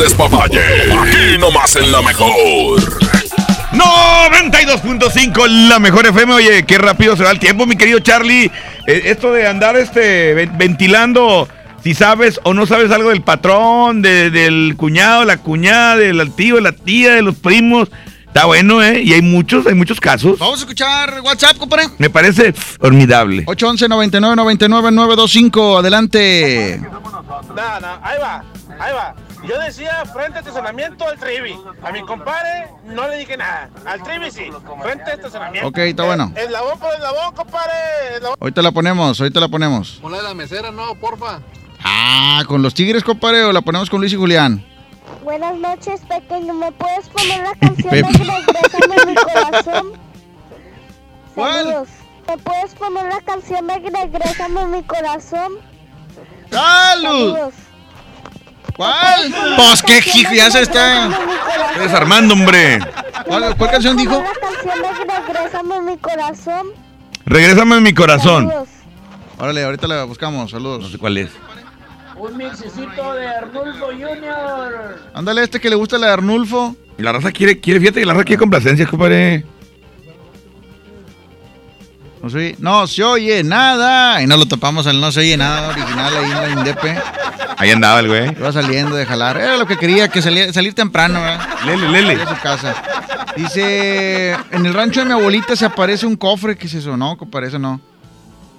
despapalle. 0.00 0.60
Aquí 1.00 1.38
nomás 1.38 1.76
en 1.76 1.92
la 1.92 2.02
mejor. 2.02 2.80
92.5, 3.72 5.46
la 5.68 5.78
mejor 5.78 6.06
FM. 6.06 6.34
Oye, 6.34 6.64
qué 6.64 6.78
rápido 6.78 7.16
se 7.16 7.22
va 7.24 7.30
el 7.30 7.38
tiempo, 7.38 7.66
mi 7.66 7.76
querido 7.76 8.00
Charlie. 8.00 8.50
Eh, 8.86 9.02
esto 9.06 9.32
de 9.32 9.46
andar 9.46 9.76
este 9.76 10.34
ven- 10.34 10.56
ventilando, 10.58 11.48
si 11.82 11.94
sabes 11.94 12.40
o 12.42 12.52
no 12.54 12.66
sabes 12.66 12.90
algo 12.90 13.10
del 13.10 13.22
patrón, 13.22 14.02
de- 14.02 14.30
del 14.30 14.74
cuñado, 14.76 15.24
la 15.24 15.36
cuñada, 15.38 15.96
del 15.96 16.32
tío, 16.32 16.56
de 16.56 16.62
la 16.62 16.72
tía, 16.72 17.14
de 17.14 17.22
los 17.22 17.36
primos. 17.36 17.88
Está 18.26 18.44
bueno, 18.44 18.80
¿eh? 18.82 19.02
Y 19.02 19.12
hay 19.12 19.22
muchos, 19.22 19.66
hay 19.66 19.74
muchos 19.74 19.98
casos. 19.98 20.38
Vamos 20.38 20.60
a 20.60 20.62
escuchar 20.62 21.20
WhatsApp, 21.22 21.56
compadre. 21.58 21.86
Me 21.98 22.10
parece 22.10 22.52
formidable. 22.52 23.42
811 23.46 23.88
99 23.88 24.36
99 24.36 24.90
925 24.92 25.78
Adelante. 25.78 26.80
No, 26.80 27.80
no, 27.80 27.88
ahí 28.02 28.18
va, 28.22 28.44
ahí 28.80 28.92
va. 28.92 29.14
Yo 29.46 29.58
decía 29.58 30.04
frente 30.12 30.38
a 30.38 30.40
estacionamiento 30.40 31.06
al 31.08 31.18
Trivi. 31.18 31.56
A 31.82 31.92
mi 31.92 32.02
compadre 32.02 32.68
no 32.84 33.08
le 33.08 33.16
dije 33.18 33.36
nada. 33.36 33.70
Al 33.86 34.02
Trivi 34.02 34.30
sí. 34.30 34.50
Frente 34.82 35.10
a 35.10 35.14
estacionamiento. 35.14 35.68
Ok, 35.68 35.78
está 35.78 36.04
bueno. 36.04 36.32
El 36.36 36.46
eslabón 36.46 36.78
por 36.78 36.92
eslabón, 36.94 37.34
compadre. 37.34 37.72
eslabón. 38.16 38.36
Ahorita 38.40 38.62
la 38.62 38.72
ponemos, 38.72 39.20
ahorita 39.20 39.40
la 39.40 39.48
ponemos. 39.48 39.98
Ponle 40.02 40.20
la 40.22 40.34
mesera, 40.34 40.70
no, 40.70 40.94
porfa. 40.96 41.40
Ah, 41.82 42.42
con 42.46 42.60
los 42.60 42.74
tigres, 42.74 43.02
compadre, 43.02 43.44
o 43.44 43.52
la 43.52 43.62
ponemos 43.62 43.88
con 43.88 44.00
Luis 44.00 44.12
y 44.12 44.16
Julián. 44.16 44.64
Buenas 45.24 45.54
noches, 45.56 46.00
pequeño. 46.02 46.52
¿Me 46.54 46.70
puedes 46.72 47.08
poner 47.08 47.42
la 47.42 47.54
canción 47.60 47.90
de 47.90 48.02
Regrésame 48.02 49.02
a 49.02 49.06
mi 49.06 49.14
corazón? 49.14 49.92
Saludos. 51.34 51.88
¿Me 52.28 52.38
puedes 52.38 52.74
poner 52.74 53.04
la 53.06 53.20
canción 53.22 53.66
de 53.66 53.74
Regrésame 53.78 54.60
a 54.60 54.66
mi 54.66 54.82
corazón? 54.82 55.52
¡Salud! 56.50 57.34
Saludos. 57.34 57.54
¿Cuál? 58.80 59.34
Pues 59.56 59.82
qué 59.82 59.98
hijo, 60.18 60.32
ya 60.32 60.50
se 60.50 60.62
está 60.62 61.10
desarmando, 61.78 62.32
hombre. 62.32 62.78
¿Cuál, 63.26 63.54
cuál 63.54 63.70
canción 63.70 63.94
dijo? 63.94 64.22
La 64.22 64.40
canción 64.40 64.82
de 64.82 65.34
Regrésame 65.34 65.74
a 65.74 65.80
mi 65.82 65.98
corazón. 65.98 66.66
Regrésame 67.26 67.76
en 67.76 67.82
mi 67.82 67.92
corazón. 67.92 68.48
Saludos. 68.48 68.68
Órale, 69.36 69.64
ahorita 69.64 69.86
la 69.86 70.04
buscamos, 70.04 70.50
saludos. 70.50 70.80
No 70.80 70.88
sé 70.88 70.96
cuál 70.96 71.18
es. 71.18 71.30
Un 72.16 72.38
mixicito 72.38 73.12
de 73.12 73.28
Arnulfo 73.28 73.86
Junior. 73.88 74.98
Ándale, 75.12 75.42
este 75.42 75.60
que 75.60 75.68
le 75.68 75.76
gusta 75.76 75.98
la 75.98 76.06
de 76.06 76.12
Arnulfo. 76.14 76.74
La 76.96 77.12
raza 77.12 77.32
quiere, 77.32 77.60
quiere, 77.60 77.80
fíjate 77.80 78.00
que 78.00 78.06
la 78.06 78.14
raza 78.14 78.24
quiere 78.24 78.38
complacencia, 78.38 78.86
compadre. 78.86 79.44
No 82.22 82.28
se 82.28 82.36
oye, 82.36 82.56
no 82.58 82.86
se 82.86 83.02
oye 83.02 83.42
nada. 83.42 84.22
Y 84.22 84.26
no 84.26 84.36
lo 84.36 84.46
topamos 84.46 84.86
al 84.86 85.00
no 85.00 85.10
se 85.12 85.20
oye 85.20 85.36
nada 85.36 85.68
original 85.70 86.16
ahí 86.16 86.30
en 86.30 86.36
la 86.36 86.48
Indepe. 86.50 86.98
Ahí 87.56 87.70
andaba 87.70 88.00
el 88.00 88.08
güey. 88.08 88.30
Iba 88.30 88.52
saliendo 88.52 88.94
de 88.96 89.06
jalar. 89.06 89.36
Era 89.38 89.56
lo 89.56 89.66
que 89.66 89.76
quería, 89.76 90.08
que 90.08 90.20
salía, 90.22 90.52
salir 90.52 90.74
temprano, 90.74 91.20
¿verdad? 91.20 91.48
Lele, 91.66 91.88
lele. 91.88 92.18
Su 92.26 92.36
casa. 92.42 92.74
Dice, 93.36 94.32
en 94.50 94.66
el 94.66 94.74
rancho 94.74 95.00
de 95.00 95.06
mi 95.06 95.12
abuelita 95.12 95.54
se 95.56 95.64
aparece 95.64 96.06
un 96.06 96.16
cofre. 96.16 96.56
¿Qué 96.56 96.66
es 96.66 96.74
eso? 96.74 96.96
No, 96.96 97.16
compadre, 97.16 97.48
eso 97.48 97.58
no. 97.58 97.80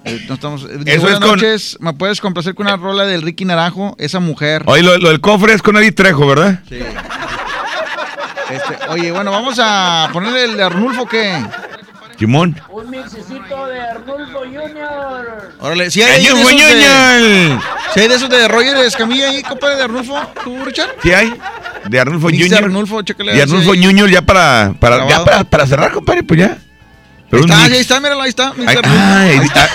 Eh, 0.04 0.24
no 0.28 0.34
estamos, 0.34 0.64
eh, 0.64 0.78
Eso 0.86 1.00
buenas 1.02 1.20
es 1.20 1.26
con- 1.26 1.28
noches. 1.36 1.76
¿Me 1.80 1.92
puedes 1.92 2.20
complacer 2.20 2.54
con 2.56 2.66
una 2.66 2.76
rola 2.76 3.04
del 3.06 3.22
Ricky 3.22 3.44
Naranjo? 3.44 3.94
Esa 3.98 4.18
mujer. 4.18 4.64
Oye, 4.66 4.82
lo, 4.82 4.98
lo 4.98 5.10
del 5.10 5.20
cofre 5.20 5.54
es 5.54 5.62
con 5.62 5.76
Eddie 5.76 5.92
Trejo, 5.92 6.26
¿verdad? 6.26 6.60
Sí. 6.68 6.78
Este, 8.50 8.76
oye, 8.88 9.12
bueno, 9.12 9.30
vamos 9.30 9.58
a 9.62 10.08
ponerle 10.12 10.44
el 10.44 10.56
de 10.56 10.62
Arnulfo, 10.64 11.06
¿qué? 11.06 11.42
Simón. 12.22 12.54
Un 12.68 12.88
mixicito 12.88 13.66
de 13.66 13.80
Arnulfo 13.80 14.38
Junior. 14.44 15.52
Órale, 15.58 15.90
si 15.90 16.02
hay, 16.02 16.24
Año, 16.24 16.36
de 16.36 16.40
esos 16.42 16.50
de, 16.50 16.62
Guañañal. 16.62 17.60
si 17.92 18.00
hay 18.00 18.06
de 18.08 18.14
esos 18.14 18.28
de 18.30 18.46
Roger 18.46 18.76
Escamilla 18.76 19.28
ahí, 19.28 19.42
compadre, 19.42 19.74
de 19.74 19.82
Arnulfo, 19.82 20.14
¿tú, 20.44 20.64
Richard? 20.64 20.90
¿Sí 21.02 21.12
hay? 21.12 21.34
De 21.88 21.98
Arnulfo 21.98 22.28
Mix 22.28 22.38
de 22.38 22.44
Junior. 22.44 22.64
Arnulfo, 22.64 23.02
chécale 23.02 23.32
De 23.34 23.42
Arnulfo. 23.42 23.70
Junior 23.70 24.08
ya 24.08 24.22
para, 24.22 24.72
para, 24.78 25.08
ya 25.08 25.24
para, 25.24 25.42
para 25.42 25.66
cerrar, 25.66 25.90
compadre, 25.90 26.22
pues 26.22 26.38
ya. 26.38 26.58
Pero 27.28 27.42
un 27.42 27.50
Está, 27.50 27.62
mix. 27.64 27.72
ahí 27.74 27.80
está, 27.80 27.98
míralo, 28.00 28.22
ahí 28.22 28.28
está. 28.28 28.48
Arnulfo. 28.50 28.70
Ahí 28.70 29.36
está. 29.42 29.64
ah, 29.64 29.68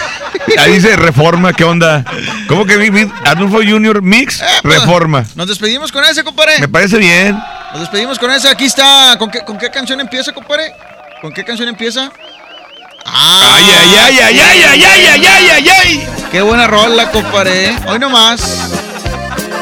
ahí 0.64 0.72
dice 0.72 0.96
Reforma, 0.96 1.52
¿qué 1.52 1.66
onda? 1.66 2.06
¿Cómo 2.48 2.66
que 2.66 2.78
mi- 2.78 2.92
mi- 2.92 3.12
Arnulfo 3.26 3.58
Junior 3.58 4.02
Mix? 4.02 4.42
pues. 4.62 4.74
Reforma. 4.80 5.26
Nos 5.36 5.50
despedimos 5.50 5.92
con 5.92 6.06
ese, 6.06 6.24
compadre. 6.24 6.60
Me 6.62 6.70
parece 6.70 6.98
bien. 6.98 7.38
Nos 7.74 7.82
despedimos 7.82 8.18
con 8.18 8.32
ese. 8.32 8.48
Aquí 8.48 8.64
está. 8.64 9.18
¿Con 9.20 9.30
qué, 9.30 9.42
con 9.42 9.58
qué 9.58 9.70
canción 9.70 10.00
empieza, 10.00 10.32
compadre? 10.32 10.72
¿Con 11.22 11.34
qué 11.34 11.44
canción 11.44 11.68
empieza? 11.68 12.10
Ay, 13.06 13.64
ay, 13.64 13.96
ay, 13.96 14.20
ay, 14.20 14.40
ay, 14.40 14.64
ay, 14.64 15.06
ay, 15.06 15.26
ay, 15.26 15.50
ay, 15.50 15.70
ay. 15.70 16.08
Qué 16.32 16.42
buena 16.42 16.68
rola, 16.68 17.10
compadre. 17.12 17.70
¿eh? 17.70 17.80
Hoy 17.88 18.00
nomás. 18.00 18.72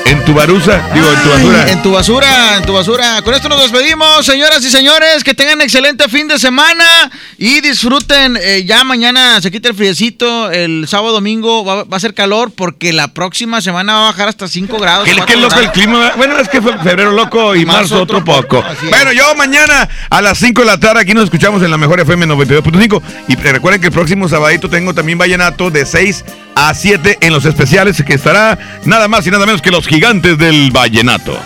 En 0.06 0.24
tu 0.24 0.36
baruza, 0.36 0.88
digo, 0.94 1.08
en 1.12 1.24
tu 1.24 1.30
basura. 1.30 1.72
En 1.72 1.82
tu 1.82 1.92
basura, 1.92 2.58
en 2.58 2.64
tu 2.66 2.74
basura. 2.74 3.22
Con 3.24 3.34
esto 3.34 3.50
nos 3.50 3.60
despedimos, 3.60 4.24
señoras 4.24 4.64
y 4.64 4.70
señores. 4.70 5.24
Que 5.24 5.34
tengan 5.34 5.62
excelente 5.62 6.08
fin 6.10 6.28
de 6.28 6.38
semana 6.38 7.12
y 7.40 7.60
disfruten. 7.62 8.38
eh, 8.40 8.64
ya 8.66 8.84
mañana 8.84 9.42
se 9.42 9.50
quita 9.50 9.70
el 9.70 9.76
friecito. 9.76 10.52
El 10.52 10.88
sábado 10.88 11.14
domingo 11.14 11.66
va, 11.66 11.86
va 11.86 11.98
a 11.98 12.00
ser 12.00 12.14
calor 12.14 12.52
porque 12.56 12.94
la 12.94 13.08
próxima 13.16 13.62
semana 13.62 13.94
va 13.94 14.00
a 14.02 14.12
bajar 14.12 14.28
hasta 14.28 14.48
5 14.48 14.78
grados. 14.78 15.06
Qué, 15.06 15.12
qué 15.16 15.18
4 15.18 15.40
loco 15.40 15.60
el 15.60 15.72
clima. 15.72 16.12
Bueno, 16.18 16.38
es 16.38 16.50
que 16.50 16.62
fue 16.62 16.78
febrero 16.78 17.12
loco 17.12 17.56
y 17.56 17.66
marzo, 17.66 18.00
otro 18.04 18.24
poco. 18.24 18.60
Así 18.64 18.86
es. 18.86 18.92
Bueno, 18.92 19.12
yo 19.12 19.34
mañana 19.34 19.90
a 20.12 20.22
las 20.22 20.38
5 20.38 20.62
de 20.62 20.68
la 20.68 20.80
tarde 20.80 21.02
aquí 21.02 21.16
nos 21.16 21.24
escuchamos 21.24 21.64
en 21.64 21.72
la 21.72 21.78
mejor 21.78 22.00
FM 22.00 22.28
92.5. 22.28 23.02
Y 23.28 23.36
recuerden 23.38 23.82
que 23.82 23.88
el 23.88 23.94
próximo 23.94 24.30
sabadito 24.30 24.70
tengo 24.70 24.94
también 24.94 25.18
Vallenato 25.18 25.72
de 25.72 25.84
6 25.84 26.24
a 26.56 26.74
7 26.74 27.20
en 27.22 27.34
los 27.34 27.46
especiales 27.46 28.02
que 28.04 28.14
estará 28.14 28.58
nada 28.86 29.08
más 29.08 29.28
y 29.28 29.32
nada 29.32 29.46
menos 29.46 29.62
que 29.62 29.72
los 29.72 29.88
gigantes 29.88 30.38
del 30.38 30.72
Vallenato. 30.72 31.38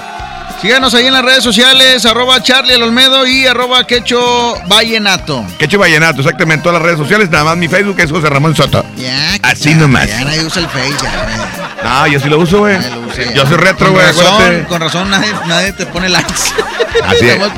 Síganos 0.61 0.94
ahí 0.94 1.07
en 1.07 1.14
las 1.14 1.23
redes 1.23 1.41
sociales, 1.44 2.06
arroba 2.06 2.44
Charlie 2.44 2.73
el 2.73 2.84
Olmedo 2.84 3.26
y 3.26 3.48
arroba 3.48 3.88
Quecho 3.88 4.56
Vallenato. 4.68 5.45
Quecho 5.57 5.80
Vallenato, 5.80 6.19
exactamente 6.19 6.56
en 6.60 6.64
todas 6.64 6.80
las 6.80 6.84
redes 6.84 6.99
sociales. 6.99 7.30
Nada 7.30 7.45
más 7.45 7.57
mi 7.57 7.69
Facebook 7.69 7.98
es 7.99 8.11
José 8.11 8.30
Ramón 8.30 8.56
Soto. 8.56 8.86
Ya, 8.98 9.38
Así 9.41 9.73
nomás. 9.73 10.07
Ya 10.07 10.26
nadie 10.26 10.44
usa 10.44 10.61
el 10.61 10.68
Face, 10.68 10.95
ya. 11.02 11.68
No, 11.84 12.07
yo 12.07 12.19
sí 12.19 12.30
lo 12.30 12.39
uso, 12.39 12.60
güey. 12.60 12.77
Yo 13.35 13.45
soy 13.45 13.57
retro, 13.57 13.88
Con 13.88 13.95
güey. 13.95 14.06
acuérdate. 14.06 14.64
con 14.68 14.81
razón 14.81 15.10
nadie, 15.10 15.30
nadie 15.47 15.73
te 15.73 15.85
pone 15.85 16.10
likes. 16.10 16.34
Así 17.06 17.27
es. 17.30 17.39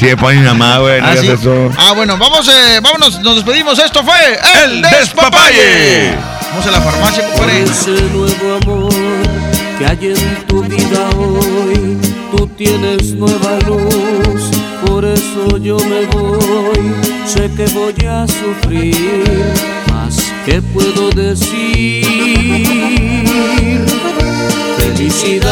Sí, 0.00 0.06
me 0.06 0.16
ponen 0.16 0.42
nada 0.44 0.54
más, 0.54 0.78
güey. 0.80 0.98
No 1.00 1.06
Ah, 1.08 1.14
¿sí? 1.20 1.28
eso. 1.28 1.70
Ah, 1.76 1.92
bueno, 1.94 2.16
vamos, 2.16 2.48
eh, 2.48 2.80
vámonos, 2.82 3.20
nos 3.20 3.36
despedimos. 3.36 3.78
Esto 3.78 4.02
fue 4.02 4.16
El 4.64 4.80
Despapalle. 4.80 6.14
Vamos 6.50 6.66
a 6.66 6.70
la 6.70 6.80
farmacia, 6.80 7.24
compadre. 7.28 7.62
ese 7.64 7.90
nuevo 7.90 8.58
amor 8.62 8.92
que 9.78 9.84
hay 9.86 10.12
en 10.14 10.46
tu 10.46 10.62
vida 10.62 11.06
hoy, 11.18 11.98
tú 12.34 12.46
tienes 12.56 13.12
nueva 13.12 13.58
luz, 13.66 14.50
por 14.86 15.04
eso 15.04 15.58
yo 15.58 15.76
me 15.80 16.06
voy, 16.06 16.94
sé 17.26 17.50
que 17.54 17.64
voy 17.74 17.94
a 18.06 18.26
sufrir, 18.26 19.52
que 20.44 20.62
puedo 20.62 21.10
decir, 21.10 22.04
felicidades. 24.78 25.50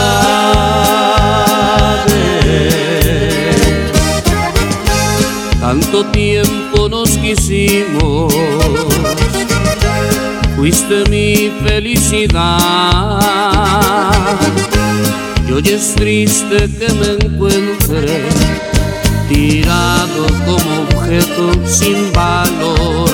Tanto 5.61 6.05
tiempo 6.07 6.89
nos 6.89 7.11
quisimos 7.19 8.35
fuiste 10.59 11.05
mi 11.09 11.53
felicidad. 11.65 13.21
Y 15.49 15.53
hoy 15.53 15.63
es 15.67 15.95
triste 15.95 16.69
que 16.79 16.93
me 16.95 17.13
encuentre 17.25 18.23
tirado 19.29 20.27
como 20.45 20.83
objeto 20.91 21.53
sin 21.65 22.13
valor, 22.13 23.08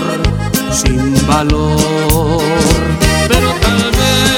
sin 0.75 1.27
valor. 1.27 2.43
Pero 3.29 3.49
tal 3.63 3.91
vez 3.93 4.34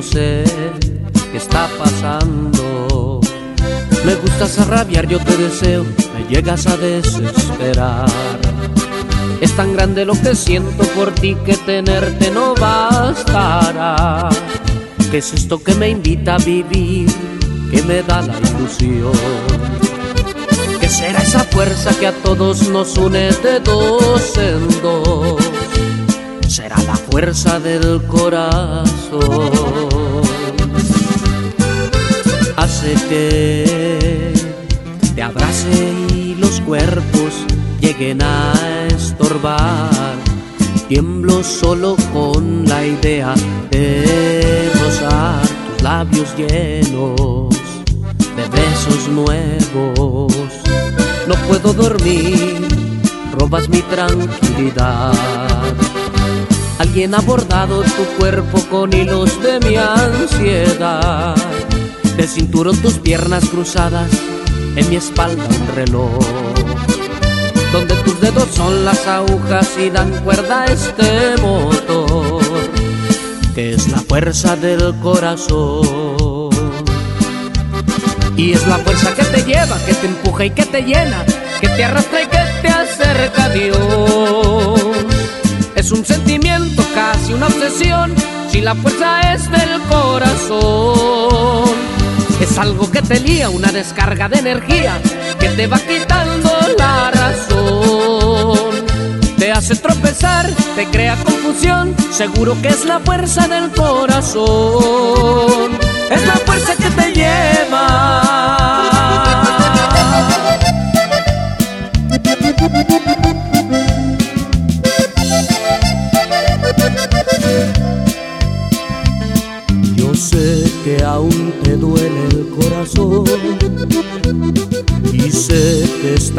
no 0.00 0.06
sé 0.06 0.44
qué 1.30 1.36
está 1.36 1.68
pasando. 1.78 3.20
Me 4.06 4.14
gustas 4.14 4.58
a 4.58 4.64
rabiar, 4.64 5.06
yo 5.06 5.18
te 5.18 5.36
deseo, 5.36 5.84
me 6.14 6.24
llegas 6.26 6.66
a 6.66 6.78
desesperar. 6.78 8.08
Es 9.42 9.54
tan 9.56 9.74
grande 9.74 10.06
lo 10.06 10.14
que 10.14 10.34
siento 10.34 10.84
por 10.94 11.10
ti 11.12 11.34
que 11.44 11.54
tenerte 11.54 12.30
no 12.30 12.54
bastará. 12.54 14.30
¿Qué 15.10 15.18
es 15.18 15.34
esto 15.34 15.62
que 15.62 15.74
me 15.74 15.90
invita 15.90 16.36
a 16.36 16.38
vivir? 16.38 17.10
Que 17.70 17.82
me 17.82 18.02
da 18.02 18.22
la 18.22 18.38
ilusión. 18.38 19.12
¿Qué 20.80 20.88
será 20.88 21.18
esa 21.22 21.44
fuerza 21.44 21.90
que 22.00 22.06
a 22.06 22.12
todos 22.22 22.70
nos 22.70 22.96
une 22.96 23.32
de 23.32 23.60
dos 23.60 24.38
en 24.38 24.66
dos? 24.80 25.42
Será 26.48 26.78
la 26.84 26.96
fuerza 26.96 27.60
del 27.60 28.02
corazón. 28.06 29.59
Te 33.10 34.32
abrace 35.20 35.92
y 36.14 36.36
los 36.36 36.60
cuerpos 36.60 37.44
lleguen 37.80 38.22
a 38.22 38.52
estorbar. 38.94 39.90
Tiemblo 40.88 41.42
solo 41.42 41.96
con 42.12 42.64
la 42.68 42.86
idea 42.86 43.34
de 43.70 44.70
rozar 44.80 45.42
tus 45.42 45.82
labios 45.82 46.28
llenos 46.36 47.48
de 48.36 48.48
besos 48.48 49.08
nuevos. 49.08 50.32
No 51.26 51.34
puedo 51.48 51.72
dormir, 51.72 52.68
robas 53.36 53.68
mi 53.68 53.82
tranquilidad. 53.82 55.12
Alguien 56.78 57.14
ha 57.16 57.20
bordado 57.20 57.82
tu 57.82 58.04
cuerpo 58.18 58.60
con 58.70 58.92
hilos 58.92 59.42
de 59.42 59.58
mi 59.60 59.76
ansiedad. 59.76 61.34
De 62.20 62.28
cinturón 62.28 62.76
tus 62.82 62.98
piernas 62.98 63.48
cruzadas, 63.48 64.10
en 64.76 64.90
mi 64.90 64.96
espalda 64.96 65.42
un 65.42 65.74
reloj 65.74 66.18
donde 67.72 67.94
tus 67.94 68.20
dedos 68.20 68.46
son 68.54 68.84
las 68.84 69.06
agujas 69.06 69.70
y 69.82 69.88
dan 69.88 70.10
cuerda 70.22 70.64
a 70.64 70.66
este 70.66 71.34
motor, 71.40 72.42
que 73.54 73.72
es 73.72 73.88
la 73.88 74.00
fuerza 74.00 74.54
del 74.54 74.94
corazón. 74.96 76.50
Y 78.36 78.52
es 78.52 78.66
la 78.66 78.76
fuerza 78.76 79.14
que 79.14 79.24
te 79.24 79.42
lleva, 79.42 79.78
que 79.86 79.94
te 79.94 80.06
empuja 80.06 80.44
y 80.44 80.50
que 80.50 80.66
te 80.66 80.82
llena, 80.82 81.24
que 81.58 81.68
te 81.68 81.84
arrastra 81.84 82.20
y 82.20 82.26
que 82.26 82.44
te 82.60 82.68
acerca 82.68 83.44
a 83.44 83.48
Dios. 83.48 84.82
Es 85.74 85.90
un 85.90 86.04
sentimiento, 86.04 86.84
casi 86.94 87.32
una 87.32 87.46
obsesión, 87.46 88.14
si 88.50 88.60
la 88.60 88.74
fuerza 88.74 89.32
es 89.32 89.50
del 89.50 89.80
corazón. 89.88 91.79
Es 92.50 92.58
algo 92.58 92.90
que 92.90 93.00
te 93.00 93.20
lía, 93.20 93.48
una 93.48 93.70
descarga 93.70 94.28
de 94.28 94.40
energía 94.40 95.00
que 95.38 95.50
te 95.50 95.68
va 95.68 95.78
quitando 95.78 96.50
la 96.76 97.12
razón. 97.12 98.84
Te 99.38 99.52
hace 99.52 99.76
tropezar, 99.76 100.50
te 100.74 100.86
crea 100.86 101.14
confusión, 101.22 101.94
seguro 102.10 102.60
que 102.60 102.68
es 102.68 102.84
la 102.84 102.98
fuerza 102.98 103.46
del 103.46 103.70
corazón. 103.70 105.78
Es 106.10 106.26
la 106.26 106.36
fuerza 106.44 106.74
que 106.74 106.90
te 106.90 107.12
lleva. 107.12 108.59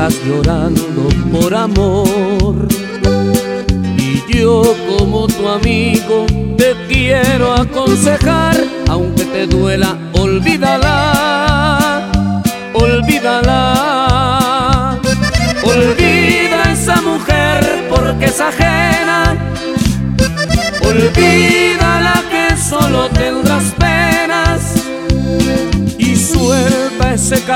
Llorando 0.10 1.10
por 1.32 1.54
amor. 1.54 2.68
Y 3.98 4.24
yo 4.34 4.76
como 4.88 5.28
tu 5.28 5.48
amigo 5.48 6.26
te 6.58 6.76
quiero 6.88 7.54
aconsejar, 7.54 8.56
aunque 8.90 9.26
te 9.26 9.48
duela, 9.48 9.98
olvídala, 10.14 12.10
olvídala. 12.74 13.60
Olvida 15.64 16.72
esa 16.72 17.02
mujer 17.02 17.88
porque 17.90 18.26
es 18.26 18.42
ajena. 18.42 19.38
Olvídala 20.84 21.51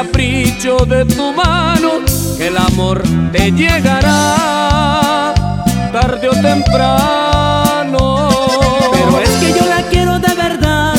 capricho 0.06 0.78
de 0.86 1.06
tu 1.06 1.34
mano 1.34 1.90
que 2.38 2.48
el 2.48 2.58
amor 2.58 3.02
te 3.32 3.52
llegará 3.52 5.34
tarde 5.92 6.30
o 6.30 6.34
temprano. 6.34 8.30
Pero 8.92 9.20
es 9.22 9.30
que 9.30 9.52
yo 9.58 9.66
la 9.66 9.82
quiero 9.90 10.20
de 10.20 10.34
verdad, 10.36 10.96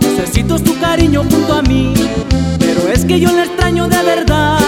necesito 0.00 0.58
tu 0.58 0.78
cariño 0.78 1.24
junto 1.30 1.54
a 1.54 1.62
mí. 1.62 1.94
Pero 2.58 2.88
es 2.92 3.04
que 3.04 3.18
yo 3.18 3.32
la 3.32 3.44
extraño 3.44 3.88
de 3.88 4.02
verdad, 4.02 4.60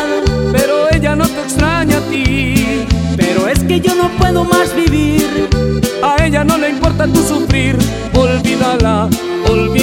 pero 0.53 0.91
ella 0.91 1.15
no 1.15 1.27
te 1.29 1.41
extraña 1.41 1.99
a 1.99 2.11
ti. 2.11 2.85
Pero 3.17 3.49
es 3.49 3.61
que 3.61 3.81
yo 3.81 3.95
no 3.95 4.09
puedo 4.19 4.45
más 4.45 4.75
vivir, 4.75 5.49
a 6.03 6.25
ella 6.25 6.45
no 6.45 6.59
le 6.59 6.71
importa 6.71 7.07
tu 7.07 7.23
sufrir. 7.23 7.77
Olvídala, 8.15 9.09
olvídala. 9.49 9.78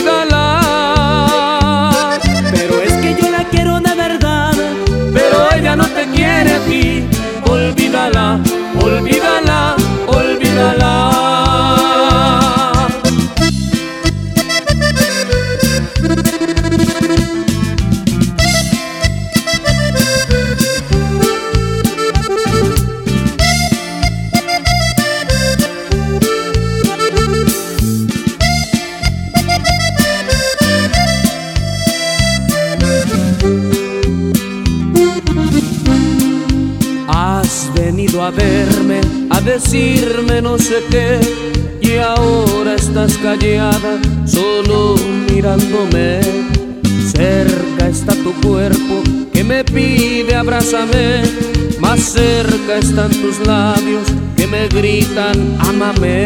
Más 51.79 52.01
cerca 52.01 52.77
están 52.77 53.09
tus 53.09 53.39
labios 53.47 54.03
que 54.35 54.45
me 54.45 54.67
gritan 54.67 55.57
ámame. 55.59 56.25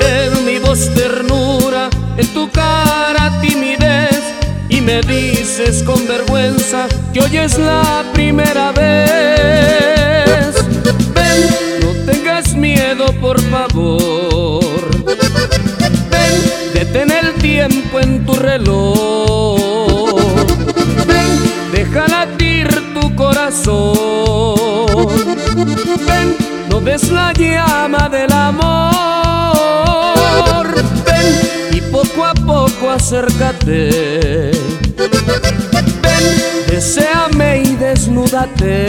En 0.00 0.46
mi 0.46 0.58
voz 0.58 0.88
ternura, 0.94 1.90
en 2.16 2.26
tu 2.28 2.48
cara 2.50 3.40
timidez, 3.40 4.22
y 4.68 4.80
me 4.80 5.00
dices 5.02 5.82
con 5.82 6.06
vergüenza 6.06 6.86
que 7.12 7.20
hoy 7.20 7.36
es 7.36 7.58
la 7.58 8.04
primera 8.12 8.70
vez. 8.72 10.54
Ven, 11.14 11.40
no 11.82 12.12
tengas 12.12 12.54
miedo, 12.54 13.06
por 13.20 13.40
favor. 13.40 14.88
Ven, 16.12 16.72
detén 16.74 17.10
el 17.10 17.34
tiempo 17.34 17.98
en 17.98 18.24
tu 18.24 18.34
reloj. 18.34 18.87
Ven, 26.06 26.36
no 26.70 26.80
des 26.80 27.10
la 27.10 27.32
llama 27.32 28.08
del 28.08 28.32
amor. 28.32 28.64
Ven 31.04 31.34
y 31.72 31.80
poco 31.80 32.24
a 32.24 32.34
poco 32.34 32.90
acércate. 32.90 34.52
Ven, 36.02 36.24
deséame 36.68 37.62
y 37.62 37.76
desnúdate. 37.76 38.86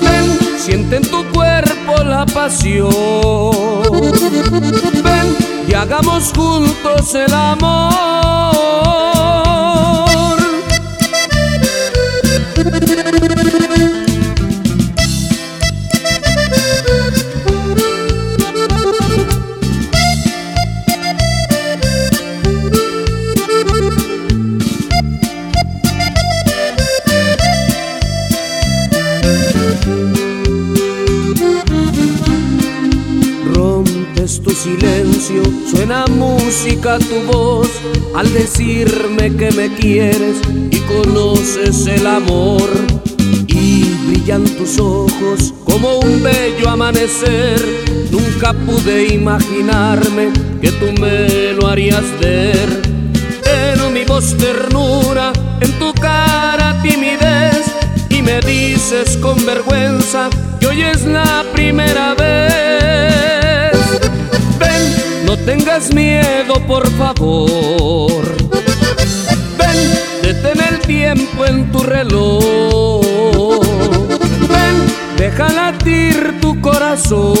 Ven, 0.00 0.38
siente 0.58 0.96
en 0.96 1.02
tu 1.02 1.24
cuerpo 1.32 2.02
la 2.04 2.26
pasión. 2.26 2.90
Ven 5.04 5.36
y 5.68 5.74
hagamos 5.74 6.32
juntos 6.34 7.14
el 7.14 7.32
amor. 7.32 7.88
Tu 36.98 37.20
voz 37.32 37.68
al 38.14 38.32
decirme 38.32 39.34
que 39.36 39.50
me 39.52 39.74
quieres 39.74 40.36
y 40.70 40.78
conoces 40.80 41.86
el 41.86 42.06
amor. 42.06 42.68
Y 43.46 43.84
brillan 44.06 44.44
tus 44.44 44.78
ojos 44.78 45.54
como 45.64 45.98
un 45.98 46.22
bello 46.22 46.68
amanecer. 46.68 47.60
Nunca 48.10 48.52
pude 48.52 49.14
imaginarme 49.14 50.30
que 50.60 50.70
tú 50.72 50.86
me 51.00 51.52
lo 51.52 51.66
harías 51.66 52.04
ver. 52.20 52.82
Pero 53.42 53.90
mi 53.90 54.04
voz 54.04 54.36
ternura, 54.36 55.32
en 55.60 55.72
tu 55.78 55.92
cara 55.94 56.80
timidez 56.82 57.74
y 58.10 58.22
me 58.22 58.40
dices 58.40 59.16
con 59.18 59.44
vergüenza 59.44 60.28
que 60.60 60.66
hoy 60.66 60.82
es 60.82 61.04
la 61.04 61.44
primera 61.52 62.14
vez. 62.14 63.17
Tengas 65.48 65.94
miedo, 65.94 66.60
por 66.66 66.86
favor. 66.98 68.22
Ven, 69.56 69.78
detén 70.22 70.60
el 70.60 70.78
tiempo 70.80 71.46
en 71.46 71.72
tu 71.72 71.78
reloj. 71.78 73.00
Ven, 74.46 74.76
deja 75.16 75.48
latir 75.48 76.38
tu 76.42 76.60
corazón. 76.60 77.34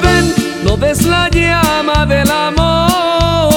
Ven, 0.00 0.32
no 0.62 0.76
des 0.76 1.02
la 1.02 1.28
llama 1.28 2.06
del 2.06 2.30
amor. 2.30 3.50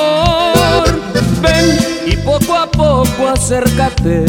Ven 1.44 1.78
y 2.08 2.18
poco 2.18 2.56
a 2.58 2.66
poco 2.66 3.28
acércate. 3.28 4.26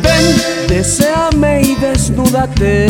Ven, 0.00 0.36
deséame 0.68 1.62
y 1.62 1.74
desnúdate. 1.74 2.84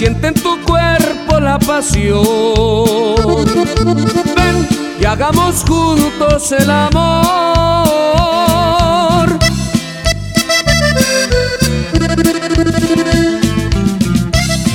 Siente 0.00 0.28
en 0.28 0.34
tu 0.34 0.58
cuerpo 0.62 1.38
la 1.40 1.58
pasión. 1.58 2.24
Ven 4.34 4.66
y 4.98 5.04
hagamos 5.04 5.62
juntos 5.68 6.52
el 6.52 6.70
amor. 6.70 6.98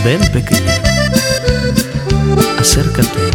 Ven 0.04 0.22
pequeña, 0.32 0.80
acércate, 2.60 3.35